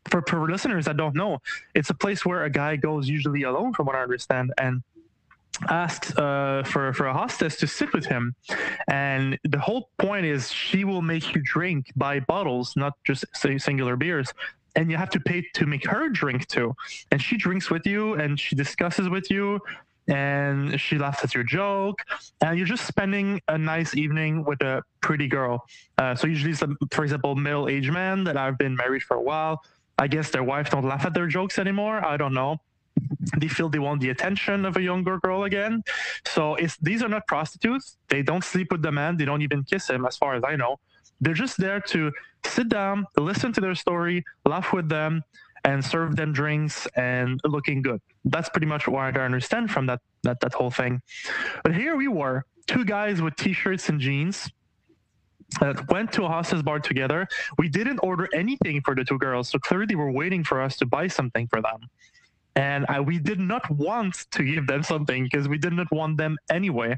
for 0.05 0.23
for 0.27 0.49
listeners 0.49 0.85
that 0.85 0.97
don't 0.97 1.15
know, 1.15 1.41
it's 1.75 1.89
a 1.91 1.93
place 1.93 2.25
where 2.25 2.43
a 2.43 2.49
guy 2.49 2.75
goes 2.75 3.07
usually 3.07 3.43
alone, 3.43 3.73
from 3.73 3.85
what 3.85 3.95
I 3.95 4.01
understand, 4.01 4.51
and 4.57 4.83
asks 5.69 6.15
uh, 6.17 6.63
for 6.65 6.93
for 6.93 7.07
a 7.07 7.13
hostess 7.13 7.57
to 7.57 7.67
sit 7.67 7.93
with 7.93 8.05
him, 8.05 8.35
and 8.87 9.37
the 9.43 9.59
whole 9.59 9.89
point 9.97 10.25
is 10.25 10.51
she 10.51 10.83
will 10.83 11.01
make 11.01 11.35
you 11.35 11.41
drink 11.43 11.91
by 11.95 12.19
bottles, 12.19 12.73
not 12.75 12.93
just 13.03 13.25
say 13.33 13.57
singular 13.57 13.95
beers, 13.95 14.33
and 14.75 14.89
you 14.89 14.97
have 14.97 15.09
to 15.11 15.19
pay 15.19 15.45
to 15.53 15.65
make 15.65 15.85
her 15.87 16.09
drink 16.09 16.47
too. 16.47 16.73
And 17.11 17.21
she 17.21 17.37
drinks 17.37 17.69
with 17.69 17.85
you, 17.85 18.15
and 18.15 18.39
she 18.39 18.55
discusses 18.55 19.09
with 19.09 19.29
you, 19.29 19.59
and 20.07 20.79
she 20.79 20.97
laughs 20.97 21.23
at 21.23 21.33
your 21.33 21.43
joke, 21.43 22.01
and 22.41 22.57
you're 22.57 22.67
just 22.67 22.87
spending 22.87 23.41
a 23.47 23.57
nice 23.57 23.95
evening 23.95 24.43
with 24.43 24.61
a 24.61 24.83
pretty 25.01 25.27
girl. 25.27 25.65
Uh, 25.97 26.15
so 26.15 26.27
usually, 26.27 26.53
some, 26.53 26.77
for 26.91 27.03
example, 27.03 27.35
middle-aged 27.35 27.91
man 27.91 28.23
that 28.23 28.37
I've 28.37 28.57
been 28.57 28.75
married 28.75 29.03
for 29.03 29.17
a 29.17 29.21
while. 29.21 29.61
I 29.97 30.07
guess 30.07 30.31
their 30.31 30.43
wife 30.43 30.71
don't 30.71 30.85
laugh 30.85 31.05
at 31.05 31.13
their 31.13 31.27
jokes 31.27 31.59
anymore. 31.59 32.03
I 32.03 32.17
don't 32.17 32.33
know 32.33 32.59
they 33.37 33.47
feel 33.47 33.69
they 33.69 33.79
want 33.79 34.01
the 34.01 34.09
attention 34.09 34.65
of 34.65 34.77
a 34.77 34.81
younger 34.81 35.19
girl 35.19 35.43
again. 35.43 35.83
So 36.25 36.57
these 36.81 37.03
are 37.03 37.09
not 37.09 37.27
prostitutes. 37.27 37.97
They 38.07 38.21
don't 38.21 38.43
sleep 38.43 38.71
with 38.71 38.81
the 38.81 38.91
man. 38.91 39.17
They 39.17 39.25
don't 39.25 39.41
even 39.41 39.63
kiss 39.63 39.89
him, 39.89 40.05
as 40.05 40.17
far 40.17 40.35
as 40.35 40.43
I 40.45 40.55
know. 40.55 40.79
They're 41.19 41.33
just 41.33 41.57
there 41.57 41.79
to 41.79 42.11
sit 42.45 42.69
down, 42.69 43.05
listen 43.17 43.53
to 43.53 43.61
their 43.61 43.75
story, 43.75 44.23
laugh 44.45 44.73
with 44.73 44.89
them, 44.89 45.23
and 45.63 45.85
serve 45.85 46.15
them 46.15 46.33
drinks 46.33 46.87
and 46.95 47.39
looking 47.45 47.83
good. 47.83 48.01
That's 48.25 48.49
pretty 48.49 48.65
much 48.65 48.87
what 48.87 49.15
I 49.15 49.21
understand 49.21 49.69
from 49.69 49.85
that 49.85 50.01
that 50.23 50.39
that 50.39 50.53
whole 50.53 50.71
thing. 50.71 51.01
But 51.63 51.75
here 51.75 51.95
we 51.95 52.07
were, 52.07 52.45
two 52.65 52.83
guys 52.85 53.21
with 53.21 53.35
t-shirts 53.35 53.89
and 53.89 53.99
jeans. 53.99 54.49
That 55.59 55.91
went 55.91 56.13
to 56.13 56.23
a 56.23 56.29
hostess 56.29 56.61
bar 56.61 56.79
together. 56.79 57.27
We 57.57 57.67
didn't 57.67 57.99
order 57.99 58.29
anything 58.33 58.79
for 58.85 58.95
the 58.95 59.03
two 59.03 59.17
girls, 59.17 59.49
so 59.49 59.59
clearly 59.59 59.85
they 59.85 59.95
were 59.95 60.09
waiting 60.09 60.45
for 60.45 60.61
us 60.61 60.77
to 60.77 60.85
buy 60.85 61.07
something 61.09 61.45
for 61.47 61.61
them 61.61 61.89
and 62.55 62.85
I, 62.89 62.99
we 62.99 63.19
did 63.19 63.39
not 63.39 63.69
want 63.69 64.25
to 64.31 64.43
give 64.43 64.67
them 64.67 64.83
something 64.83 65.23
because 65.23 65.47
we 65.47 65.57
did 65.57 65.73
not 65.73 65.91
want 65.91 66.17
them 66.17 66.37
anyway. 66.49 66.97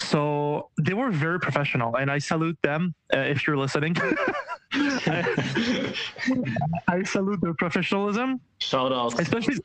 So 0.00 0.70
they 0.80 0.94
were 0.94 1.10
very 1.10 1.38
professional, 1.38 1.96
and 1.96 2.10
I 2.10 2.18
salute 2.18 2.58
them 2.62 2.94
uh, 3.14 3.18
if 3.18 3.46
you're 3.46 3.56
listening. 3.56 3.96
I, 4.72 5.92
I 6.88 7.02
salute 7.02 7.40
their 7.42 7.54
professionalism, 7.54 8.40
Shout 8.58 8.92
out. 8.92 9.20
especially 9.20 9.56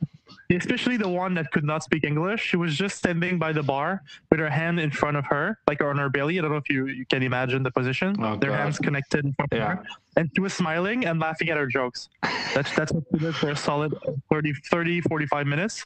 especially 0.52 0.98
the 0.98 1.08
one 1.08 1.34
that 1.36 1.52
could 1.52 1.64
not 1.64 1.84
speak 1.84 2.04
English. 2.04 2.42
She 2.42 2.58
was 2.58 2.76
just 2.76 2.98
standing 2.98 3.40
by 3.40 3.52
the 3.54 3.64
bar 3.64 4.02
with 4.30 4.40
her 4.40 4.50
hand 4.50 4.80
in 4.80 4.92
front 4.92 5.18
of 5.18 5.26
her, 5.26 5.58
like 5.68 5.82
on 5.82 5.98
her 5.98 6.10
belly. 6.10 6.38
I 6.38 6.42
don't 6.42 6.52
know 6.52 6.58
if 6.58 6.70
you, 6.70 6.88
you 6.88 7.06
can 7.06 7.24
imagine 7.24 7.64
the 7.64 7.72
position. 7.72 8.16
Oh, 8.20 8.36
Their 8.36 8.52
God. 8.52 8.60
hands 8.60 8.78
connected 8.80 9.26
in 9.26 9.34
front 9.34 9.52
Yeah. 9.54 9.72
of 9.74 9.78
her. 9.80 9.84
And 10.18 10.30
she 10.36 10.42
was 10.42 10.54
smiling 10.54 11.06
and 11.06 11.20
laughing 11.20 11.50
at 11.50 11.58
her 11.58 11.68
jokes. 11.68 12.10
That's 12.54 12.74
that's 12.76 12.92
what 12.92 13.04
she 13.12 13.20
did 13.20 13.36
for 13.36 13.50
a 13.52 13.56
solid 13.56 13.94
30, 14.32 14.54
30 14.70 15.02
45 15.02 15.48
minutes. 15.48 15.84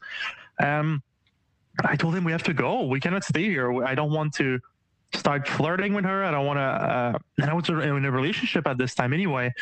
Um, 0.61 1.01
I 1.85 1.95
told 1.95 2.15
him 2.15 2.23
we 2.23 2.31
have 2.31 2.43
to 2.43 2.53
go. 2.53 2.85
We 2.85 2.99
cannot 2.99 3.23
stay 3.23 3.43
here. 3.43 3.83
I 3.83 3.95
don't 3.95 4.11
want 4.11 4.33
to 4.35 4.59
start 5.13 5.47
flirting 5.47 5.93
with 5.93 6.05
her. 6.05 6.23
I 6.23 6.31
don't 6.31 6.45
want 6.45 6.57
to. 6.57 6.61
Uh, 6.61 7.19
and 7.41 7.49
I 7.49 7.53
was 7.53 7.69
in 7.69 8.05
a 8.05 8.11
relationship 8.11 8.67
at 8.67 8.77
this 8.77 8.95
time 8.95 9.13
anyway. 9.13 9.45
And 9.45 9.53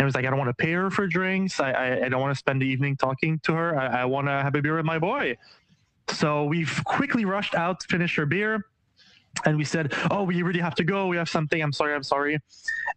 it 0.00 0.04
was 0.04 0.14
like 0.14 0.24
I 0.24 0.30
don't 0.30 0.38
want 0.38 0.48
to 0.48 0.64
pay 0.64 0.72
her 0.72 0.90
for 0.90 1.06
drinks. 1.06 1.60
I 1.60 1.70
I, 1.72 2.04
I 2.06 2.08
don't 2.08 2.20
want 2.20 2.32
to 2.34 2.38
spend 2.38 2.62
the 2.62 2.66
evening 2.66 2.96
talking 2.96 3.38
to 3.40 3.52
her. 3.52 3.78
I, 3.78 4.02
I 4.02 4.04
want 4.04 4.26
to 4.28 4.32
have 4.32 4.54
a 4.54 4.62
beer 4.62 4.76
with 4.76 4.86
my 4.86 4.98
boy. 4.98 5.36
So 6.08 6.44
we 6.44 6.66
quickly 6.84 7.24
rushed 7.24 7.54
out 7.54 7.80
to 7.80 7.86
finish 7.88 8.16
her 8.16 8.26
beer. 8.26 8.66
And 9.44 9.56
we 9.56 9.64
said, 9.64 9.94
"Oh, 10.10 10.24
we 10.24 10.42
really 10.42 10.60
have 10.60 10.74
to 10.76 10.84
go. 10.84 11.06
We 11.06 11.16
have 11.16 11.28
something. 11.28 11.62
I'm 11.62 11.72
sorry. 11.72 11.94
I'm 11.94 12.02
sorry." 12.02 12.38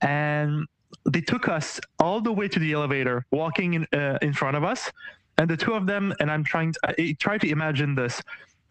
And 0.01 0.65
they 1.09 1.21
took 1.21 1.47
us 1.47 1.80
all 1.99 2.21
the 2.21 2.32
way 2.32 2.47
to 2.47 2.59
the 2.59 2.71
elevator, 2.74 3.26
walking 3.32 3.74
in 3.76 3.88
uh, 3.93 4.17
in 4.21 4.34
front 4.34 4.57
of 4.57 4.63
us, 4.63 4.91
and 5.38 5.49
the 5.49 5.57
two 5.57 5.74
of 5.74 5.86
them. 5.86 6.13
And 6.19 6.32
I'm 6.32 6.43
trying 6.43 6.74
to 6.74 7.13
try 7.15 7.38
to 7.38 7.49
imagine 7.49 7.95
this. 7.95 8.21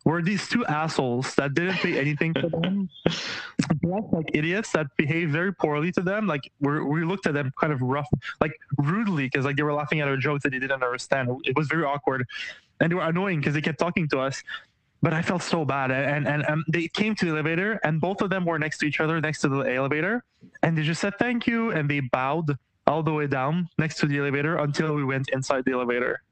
Were 0.05 0.22
these 0.22 0.48
two 0.48 0.64
assholes 0.66 1.34
that 1.36 1.55
didn't 1.55 1.76
pay 1.76 1.98
anything 1.98 2.34
to 2.34 2.48
them, 2.48 2.88
dressed 3.07 4.12
like 4.12 4.30
idiots 4.34 4.72
that 4.72 4.86
behaved 4.96 5.32
very 5.32 5.55
poorly 5.55 5.92
to 5.92 6.00
them? 6.00 6.26
Like 6.26 6.50
we 6.61 6.82
we 6.82 7.05
looked 7.05 7.26
at 7.26 7.34
them 7.34 7.53
kind 7.61 7.72
of 7.72 7.80
rough, 7.82 8.09
like 8.40 8.53
rudely, 8.78 9.24
because 9.24 9.44
like 9.44 9.57
they 9.57 9.62
were 9.62 9.72
laughing 9.72 10.00
at 10.00 10.09
our 10.09 10.16
jokes 10.16 10.42
that 10.42 10.50
they 10.50 10.59
didn't 10.59 10.82
understand. 10.82 11.30
It 11.44 11.57
was 11.57 11.68
very 11.68 11.84
awkward, 11.84 12.26
and 12.80 12.90
they 12.90 12.94
were 12.96 13.03
annoying 13.03 13.38
because 13.38 13.55
they 13.55 13.61
kept 13.61 13.78
talking 13.78 14.09
to 14.09 14.20
us 14.20 14.42
but 15.03 15.12
I 15.12 15.20
felt 15.20 15.42
so 15.42 15.64
bad. 15.64 15.90
And 15.90 16.26
and 16.28 16.46
um, 16.46 16.64
they 16.68 16.88
came 16.88 17.14
to 17.16 17.24
the 17.24 17.32
elevator, 17.32 17.80
and 17.84 18.00
both 18.00 18.22
of 18.22 18.30
them 18.30 18.44
were 18.44 18.59
next 18.59 18.78
to 18.78 18.86
each 18.86 19.00
other, 19.00 19.20
next 19.20 19.40
to 19.40 19.48
the 19.48 19.61
elevator, 19.62 20.24
and 20.62 20.78
they 20.78 20.82
just 20.82 21.00
said 21.00 21.14
thank 21.18 21.46
you, 21.46 21.72
and 21.72 21.90
they 21.90 22.00
bowed 22.00 22.57
all 22.86 23.03
the 23.03 23.12
way 23.12 23.26
down 23.26 23.68
next 23.78 23.98
to 23.98 24.07
the 24.07 24.18
elevator 24.18 24.57
until 24.57 24.94
we 24.94 25.05
went 25.05 25.28
inside 25.30 25.64
the 25.64 25.72
elevator. 25.72 26.22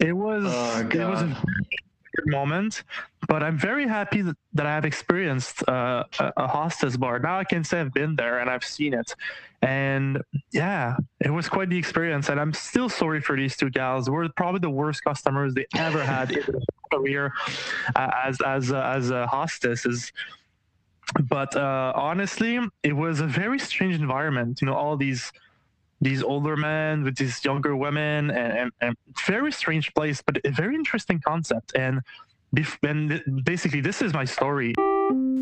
It 0.00 0.12
was 0.12 0.44
Oh, 0.46 0.80
it 0.80 1.04
was 1.04 1.22
weird 1.22 2.26
moment, 2.26 2.82
but 3.28 3.42
I'm 3.42 3.58
very 3.58 3.86
happy 3.86 4.22
that, 4.22 4.36
that 4.54 4.66
I 4.66 4.74
have 4.74 4.84
experienced 4.84 5.66
uh, 5.68 6.04
a, 6.18 6.32
a 6.36 6.46
hostess 6.46 6.96
bar. 6.96 7.18
Now 7.18 7.38
I 7.38 7.44
can 7.44 7.64
say 7.64 7.80
I've 7.80 7.92
been 7.92 8.16
there 8.16 8.38
and 8.38 8.50
I've 8.50 8.64
seen 8.64 8.94
it, 8.94 9.14
and 9.62 10.22
yeah, 10.52 10.96
it 11.20 11.30
was 11.30 11.48
quite 11.48 11.68
the 11.68 11.78
experience. 11.78 12.28
And 12.28 12.40
I'm 12.40 12.52
still 12.52 12.88
sorry 12.88 13.20
for 13.20 13.36
these 13.36 13.56
two 13.56 13.70
gals. 13.70 14.08
We're 14.08 14.28
probably 14.30 14.60
the 14.60 14.70
worst 14.70 15.04
customers 15.04 15.54
they 15.54 15.66
ever 15.74 16.02
had 16.02 16.30
in 16.30 16.42
their 16.46 16.60
career 16.92 17.32
uh, 17.96 18.10
as 18.24 18.40
as 18.40 18.72
uh, 18.72 18.80
as 18.80 19.10
a 19.10 19.26
hostesses. 19.26 20.12
But 21.22 21.56
uh, 21.56 21.92
honestly, 21.96 22.60
it 22.82 22.92
was 22.92 23.20
a 23.20 23.26
very 23.26 23.58
strange 23.58 23.94
environment. 23.94 24.60
You 24.60 24.66
know, 24.66 24.74
all 24.74 24.96
these 24.96 25.32
these 26.00 26.22
older 26.22 26.56
men 26.56 27.02
with 27.04 27.16
these 27.16 27.44
younger 27.44 27.74
women 27.76 28.30
and, 28.30 28.52
and, 28.58 28.70
and 28.80 28.96
very 29.26 29.50
strange 29.52 29.92
place 29.94 30.22
but 30.24 30.38
a 30.44 30.50
very 30.50 30.74
interesting 30.74 31.20
concept 31.26 31.74
and, 31.76 32.00
bef- 32.54 32.78
and 32.88 33.10
th- 33.10 33.22
basically 33.44 33.80
this 33.80 34.00
is 34.02 34.12
my 34.12 34.24
story 34.24 34.74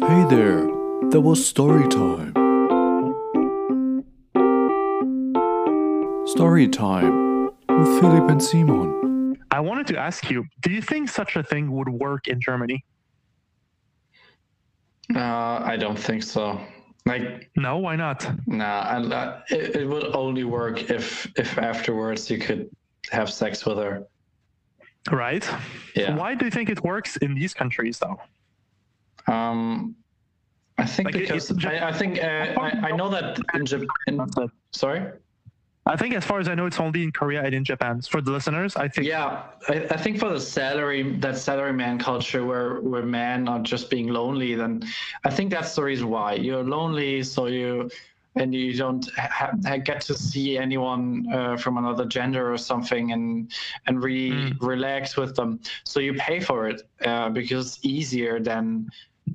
Hey 0.00 0.24
there, 0.30 0.66
that 1.10 1.20
was 1.20 1.44
story 1.46 1.88
time. 1.88 2.32
Story 6.26 6.68
time 6.68 7.46
with 7.68 8.00
Philip 8.00 8.28
and 8.30 8.42
Simon. 8.42 9.36
i 9.50 9.60
wanted 9.60 9.86
to 9.86 9.96
ask 9.98 10.30
you 10.30 10.44
do 10.60 10.70
you 10.70 10.82
think 10.82 11.08
such 11.08 11.36
a 11.36 11.42
thing 11.42 11.70
would 11.72 11.88
work 11.88 12.28
in 12.28 12.40
germany 12.40 12.84
Uh, 15.14 15.60
I 15.72 15.76
don't 15.76 15.98
think 15.98 16.22
so. 16.24 16.60
Like, 17.06 17.50
no 17.56 17.78
why 17.78 17.94
not 17.96 18.28
nah, 18.48 18.80
I, 18.80 18.96
I, 18.98 19.42
it, 19.48 19.76
it 19.76 19.86
would 19.88 20.14
only 20.14 20.42
work 20.44 20.90
if 20.90 21.26
if 21.38 21.56
afterwards 21.56 22.28
you 22.30 22.38
could 22.38 22.68
have 23.12 23.30
sex 23.30 23.64
with 23.64 23.78
her. 23.78 24.02
right 25.12 25.48
Yeah. 25.94 26.16
why 26.16 26.34
do 26.34 26.44
you 26.46 26.50
think 26.50 26.68
it 26.68 26.82
works 26.82 27.16
in 27.18 27.34
these 27.34 27.54
countries 27.54 27.98
though 28.00 28.18
Um, 29.32 29.94
I 30.78 30.84
think 30.84 31.06
Like, 31.06 31.14
it- 31.14 31.20
because 31.28 31.50
it's 31.50 31.64
I, 31.64 31.88
I 31.90 31.92
think 31.92 32.12
uh, 32.22 32.54
I, 32.66 32.88
I 32.88 32.90
know 32.98 33.08
that 33.08 33.38
in 33.54 33.64
Japan. 33.64 34.14
Sorry. 34.72 35.02
I 35.86 35.96
think 35.96 36.14
as 36.14 36.24
far 36.24 36.38
as 36.40 36.48
i 36.48 36.54
know 36.54 36.66
it's 36.66 36.80
only 36.80 37.02
in 37.02 37.12
korea 37.12 37.42
and 37.42 37.54
in 37.54 37.64
japan 37.64 38.00
for 38.02 38.20
the 38.20 38.30
listeners 38.30 38.76
i 38.76 38.86
think 38.88 39.06
Yeah, 39.06 39.42
I, 39.68 39.74
I 39.90 39.96
think 39.96 40.18
for 40.18 40.30
the 40.30 40.40
salary 40.40 41.02
that 41.24 41.36
salary 41.38 41.72
man 41.72 41.98
culture 41.98 42.44
where 42.44 42.80
where 42.90 43.06
men 43.22 43.48
are 43.48 43.60
just 43.72 43.90
being 43.90 44.08
lonely, 44.20 44.54
then 44.62 44.72
I 45.28 45.30
think 45.36 45.46
that's 45.56 45.74
the 45.76 45.82
reason 45.90 46.06
why 46.16 46.30
you're 46.46 46.64
lonely. 46.76 47.22
So 47.22 47.46
you 47.46 47.88
and 48.40 48.54
you 48.54 48.74
don't 48.84 49.04
ha- 49.16 49.52
ha- 49.66 49.76
get 49.90 50.00
to 50.08 50.14
see 50.14 50.58
anyone 50.66 51.04
uh, 51.32 51.56
from 51.62 51.74
another 51.82 52.04
gender 52.18 52.44
or 52.54 52.58
something 52.58 53.12
and 53.12 53.50
and 53.86 53.94
really 54.02 54.52
Mm. 54.52 54.56
relax 54.60 55.16
with 55.16 55.32
them. 55.38 55.50
So 55.84 56.00
you 56.06 56.12
pay 56.28 56.38
for 56.40 56.68
it 56.70 56.78
uh, 57.10 57.28
because 57.38 57.64
it's 57.76 57.84
easier 57.84 58.34
than 58.50 58.64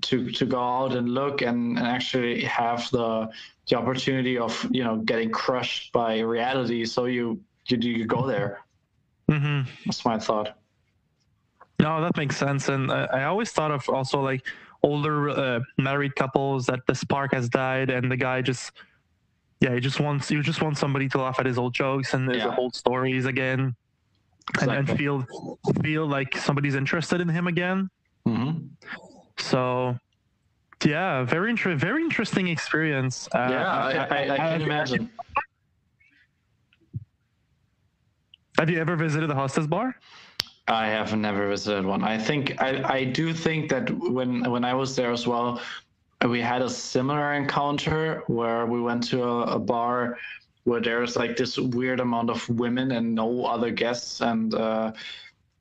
to 0.02 0.32
to 0.32 0.46
go 0.46 0.60
out 0.60 0.96
and 0.96 1.10
look 1.10 1.42
and, 1.42 1.78
and 1.78 1.88
actually 1.88 2.44
have 2.44 2.90
the 2.92 3.30
the 3.70 3.78
opportunity 3.78 4.38
of 4.38 4.66
you 4.72 4.84
know 4.84 4.98
getting 4.98 5.30
crushed 5.32 5.92
by 5.94 6.20
reality. 6.20 6.86
So 6.86 7.06
you 7.06 7.42
you 7.68 7.78
you 7.78 8.06
go 8.06 8.26
there. 8.28 8.60
hmm 9.30 9.62
That's 9.86 10.04
my 10.06 10.20
thought. 10.20 10.58
No, 11.80 12.02
that 12.02 12.16
makes 12.18 12.38
sense. 12.38 12.70
And 12.70 12.92
I, 12.92 13.06
I 13.06 13.24
always 13.26 13.52
thought 13.52 13.72
of 13.72 13.88
also 13.90 14.22
like 14.22 14.46
older 14.84 15.30
uh, 15.30 15.60
married 15.78 16.16
couples 16.16 16.66
that 16.68 16.80
the 16.88 16.94
spark 16.96 17.34
has 17.34 17.50
died 17.50 17.90
and 17.90 18.12
the 18.12 18.18
guy 18.18 18.42
just, 18.42 18.72
yeah, 19.62 19.74
he 19.74 19.80
just 19.80 20.00
wants 20.00 20.30
you 20.30 20.42
just 20.44 20.62
want 20.62 20.78
somebody 20.78 21.08
to 21.10 21.18
laugh 21.22 21.40
at 21.40 21.46
his 21.46 21.58
old 21.58 21.74
jokes 21.74 22.14
and 22.14 22.30
his 22.30 22.44
Yeah. 22.44 22.56
old 22.58 22.76
stories 22.76 23.26
again, 23.26 23.76
and, 24.62 24.72
and 24.72 24.90
Exactly. 24.90 24.98
feel 24.98 25.26
feel 25.82 26.06
like 26.06 26.36
somebody's 26.38 26.76
interested 26.76 27.22
in 27.22 27.30
him 27.30 27.48
again. 27.48 27.90
Mhm. 28.28 28.70
So, 29.42 29.98
yeah, 30.84 31.24
very 31.24 31.50
inter- 31.50 31.76
very 31.76 32.02
interesting 32.04 32.48
experience. 32.48 33.28
Uh, 33.34 33.48
yeah, 33.50 33.70
I, 33.70 33.92
I, 33.94 34.34
I 34.34 34.38
can 34.38 34.62
imagine. 34.62 35.10
Have 38.58 38.70
you 38.70 38.80
ever 38.80 38.96
visited 38.96 39.30
the 39.30 39.36
hostess 39.36 39.66
bar? 39.68 39.96
I 40.68 40.88
have 40.88 41.16
never 41.16 41.50
visited 41.50 41.86
one. 41.86 42.04
I 42.04 42.18
think 42.18 42.62
I, 42.62 42.84
I 42.84 43.04
do 43.04 43.34
think 43.34 43.70
that 43.70 43.90
when 43.90 44.50
when 44.50 44.64
I 44.64 44.74
was 44.74 44.96
there 44.96 45.12
as 45.12 45.28
well, 45.28 45.60
we 46.28 46.40
had 46.40 46.62
a 46.62 46.70
similar 46.70 47.34
encounter 47.34 48.24
where 48.28 48.66
we 48.66 48.80
went 48.80 49.04
to 49.10 49.24
a, 49.24 49.56
a 49.56 49.60
bar 49.60 50.18
where 50.64 50.80
there's 50.80 51.16
like 51.16 51.36
this 51.36 51.58
weird 51.58 52.00
amount 52.00 52.30
of 52.30 52.48
women 52.50 52.92
and 52.92 53.16
no 53.16 53.46
other 53.46 53.72
guests, 53.72 54.22
and 54.22 54.54
uh, 54.54 54.92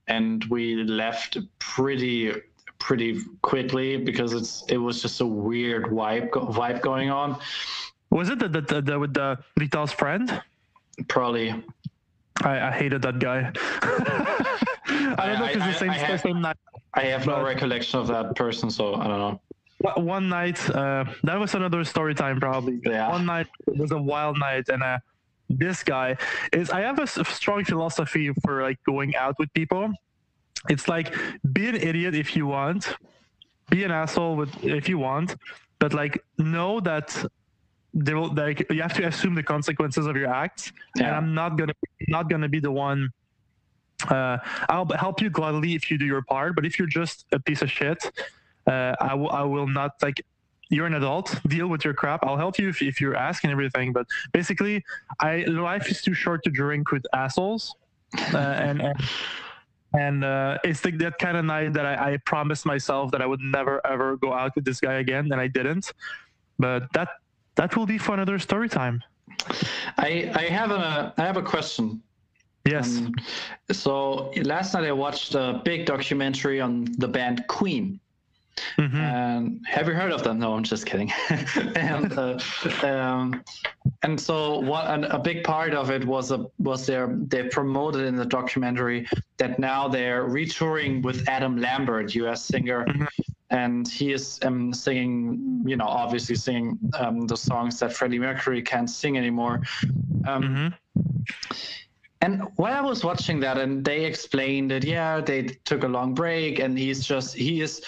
and 0.07 0.45
we 0.45 0.77
left 0.85 1.39
pretty 1.59 2.35
pretty 2.81 3.21
quickly 3.43 3.97
because 3.97 4.33
it's 4.33 4.65
it 4.69 4.79
was 4.79 5.01
just 5.01 5.21
a 5.21 5.27
weird 5.27 5.85
vibe 5.85 6.31
vibe 6.31 6.81
going 6.83 7.11
on. 7.11 7.39
Was 8.11 8.29
it 8.31 8.39
the 8.41 8.49
the, 8.49 8.61
the, 8.63 8.81
the 8.83 8.99
with 8.99 9.15
the 9.15 9.39
Vital's 9.59 9.93
friend? 9.93 10.43
Probably 11.09 11.63
I, 12.43 12.69
I 12.69 12.71
hated 12.73 13.03
that 13.03 13.19
guy. 13.21 13.53
I 13.83 15.27
don't 15.27 15.39
know 15.39 15.45
if 15.47 15.57
it's 15.57 15.65
the 15.67 15.73
same, 15.75 15.91
I 15.91 15.99
have- 15.99 16.21
same 16.21 16.41
night. 16.41 16.57
I 16.95 17.03
have 17.05 17.25
no 17.27 17.45
recollection 17.45 18.01
of 18.01 18.09
that 18.09 18.35
person, 18.35 18.69
so 18.71 18.95
I 18.97 19.07
don't 19.07 19.19
know. 19.19 19.41
One- 19.95 20.05
One 20.07 20.29
night, 20.29 20.59
uh, 20.71 21.05
that 21.23 21.39
was 21.39 21.55
another 21.55 21.85
story 21.85 22.15
time 22.15 22.41
probably. 22.41 22.81
Yeah. 22.85 23.09
One 23.11 23.27
night 23.27 23.47
it 23.69 23.77
was 23.79 23.93
a 23.93 23.99
wild 23.99 24.39
night, 24.39 24.69
and 24.69 24.83
uh, 24.83 24.99
this 25.49 25.83
guy 25.85 26.17
is. 26.53 26.71
I 26.71 26.81
have 26.81 26.99
a 26.99 27.07
strong 27.07 27.65
philosophy 27.65 28.33
for 28.43 28.63
like 28.63 28.79
going 28.85 29.15
out 29.17 29.37
with 29.39 29.53
people. 29.55 29.93
It's 30.69 30.89
like 30.89 31.15
be 31.53 31.69
an 31.69 31.77
idiot 31.77 32.15
if 32.15 32.37
you 32.37 32.47
want, 32.47 32.95
be 33.71 33.85
an 33.85 33.91
asshole 33.91 34.37
with 34.37 34.51
if 34.65 34.89
you 34.89 34.99
want, 34.99 35.37
but 35.79 35.95
like 35.95 36.23
know 36.39 36.81
that 36.81 37.17
they 37.95 38.15
will 38.15 38.33
like 38.35 38.67
you 38.71 38.83
have 38.83 38.95
to 38.95 39.07
assume 39.07 39.35
the 39.35 39.43
consequences 39.43 40.07
of 40.07 40.17
your 40.17 40.29
acts. 40.33 40.73
And 40.97 41.07
Yeah. 41.07 41.17
I'm 41.17 41.35
not 41.35 41.57
gonna 41.57 41.75
not 42.09 42.29
gonna 42.29 42.49
be 42.49 42.61
the 42.61 42.71
one. 42.71 43.11
Uh, 44.09 44.39
I'll 44.69 44.87
help 44.87 45.21
you 45.21 45.31
gladly 45.31 45.75
if 45.75 45.91
you 45.91 45.99
do 45.99 46.07
your 46.07 46.23
part, 46.23 46.55
but 46.57 46.65
if 46.65 46.79
you're 46.79 46.89
just 46.89 47.27
a 47.33 47.39
piece 47.39 47.63
of 47.63 47.71
shit, 47.71 48.11
uh, 48.67 48.95
I 49.01 49.15
will 49.15 49.31
I 49.31 49.43
will 49.43 49.67
not 49.67 49.93
like. 50.03 50.23
You're 50.73 50.87
an 50.87 50.95
adult. 50.95 51.35
Deal 51.49 51.67
with 51.67 51.85
your 51.85 51.95
crap. 51.95 52.25
I'll 52.25 52.37
help 52.37 52.57
you 52.57 52.69
if, 52.69 52.81
if 52.81 53.01
you're 53.01 53.17
asking 53.17 53.51
everything. 53.51 53.93
But 53.93 54.07
basically, 54.33 54.85
I 55.19 55.39
life 55.39 55.91
is 55.91 56.01
too 56.01 56.15
short 56.15 56.45
to 56.45 56.51
drink 56.51 56.93
with 56.93 57.05
assholes, 57.13 57.75
uh, 58.33 58.39
and 58.39 58.81
and, 58.81 58.95
and 59.93 60.25
uh, 60.25 60.59
it's 60.65 60.85
like 60.85 60.99
that 60.99 61.19
kind 61.19 61.37
of 61.37 61.45
night 61.45 61.73
that 61.73 61.87
I, 61.87 62.13
I 62.13 62.17
promised 62.19 62.65
myself 62.67 63.11
that 63.13 63.23
I 63.23 63.27
would 63.27 63.41
never 63.41 63.85
ever 63.87 64.17
go 64.17 64.33
out 64.33 64.55
with 64.55 64.65
this 64.65 64.81
guy 64.81 64.95
again, 64.95 65.31
and 65.33 65.41
I 65.41 65.49
didn't. 65.49 65.93
But 66.59 66.93
that 66.93 67.09
that 67.57 67.77
will 67.77 67.87
be 67.87 67.99
for 67.99 68.15
another 68.15 68.39
story 68.39 68.69
time. 68.69 69.03
I 69.99 70.31
I 70.35 70.43
have 70.45 70.71
a 70.71 71.15
I 71.17 71.23
have 71.23 71.37
a 71.37 71.43
question. 71.43 72.03
Yes. 72.67 72.99
Um, 72.99 73.15
so 73.73 74.31
last 74.43 74.75
night 74.75 74.85
I 74.85 74.93
watched 74.93 75.35
a 75.35 75.63
big 75.65 75.87
documentary 75.87 76.61
on 76.61 76.87
the 76.99 77.09
band 77.09 77.45
Queen. 77.49 77.99
Mhm. 78.79 78.95
And 78.95 79.67
have 79.67 79.89
you 79.89 79.95
heard 79.95 80.13
of 80.13 80.23
them? 80.23 80.39
No, 80.39 80.55
I'm 80.55 80.63
just 80.63 80.87
kidding. 80.87 81.13
and 81.77 82.13
uh, 82.19 82.39
um, 82.83 83.43
and 84.03 84.21
so 84.21 84.59
what? 84.61 84.87
And 84.89 85.05
a 85.07 85.19
big 85.19 85.45
part 85.45 85.75
of 85.75 85.91
it 85.91 86.05
was 86.05 86.31
a 86.31 86.47
was 86.59 86.87
their 86.87 87.09
they 87.29 87.45
promoted 87.49 88.07
in 88.07 88.17
the 88.17 88.25
documentary 88.25 89.07
that 89.39 89.59
now 89.59 89.89
they're 89.89 90.25
retouring 90.25 91.03
with 91.03 91.29
Adam 91.29 91.57
Lambert, 91.57 92.15
U.S. 92.15 92.45
singer, 92.45 92.85
Mhm. 92.87 93.09
and 93.51 93.89
he 93.89 94.13
is 94.13 94.39
um, 94.43 94.73
singing, 94.73 95.63
you 95.67 95.77
know, 95.77 95.87
obviously 95.87 96.35
singing 96.37 96.79
um, 96.99 97.27
the 97.27 97.37
songs 97.37 97.79
that 97.81 97.93
Freddie 97.93 98.19
Mercury 98.19 98.63
can't 98.63 98.91
sing 98.91 99.17
anymore. 99.17 99.61
Um, 100.27 100.43
Mhm. 100.43 100.75
and 102.23 102.43
while 102.57 102.75
I 102.75 102.81
was 102.83 103.03
watching 103.03 103.41
that, 103.41 103.57
and 103.57 103.83
they 103.85 104.05
explained 104.05 104.71
that, 104.73 104.85
yeah, 104.85 105.21
they 105.21 105.43
took 105.65 105.85
a 105.85 105.89
long 105.89 106.13
break, 106.15 106.59
and 106.59 106.79
he's 106.79 107.05
just 107.05 107.35
he 107.35 107.61
is. 107.63 107.81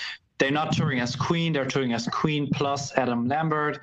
They're 0.43 0.51
not 0.51 0.73
touring 0.73 0.99
as 0.99 1.15
Queen; 1.15 1.53
they're 1.53 1.65
touring 1.65 1.93
as 1.93 2.09
Queen 2.09 2.49
plus 2.51 2.93
Adam 2.99 3.29
Lambert, 3.29 3.79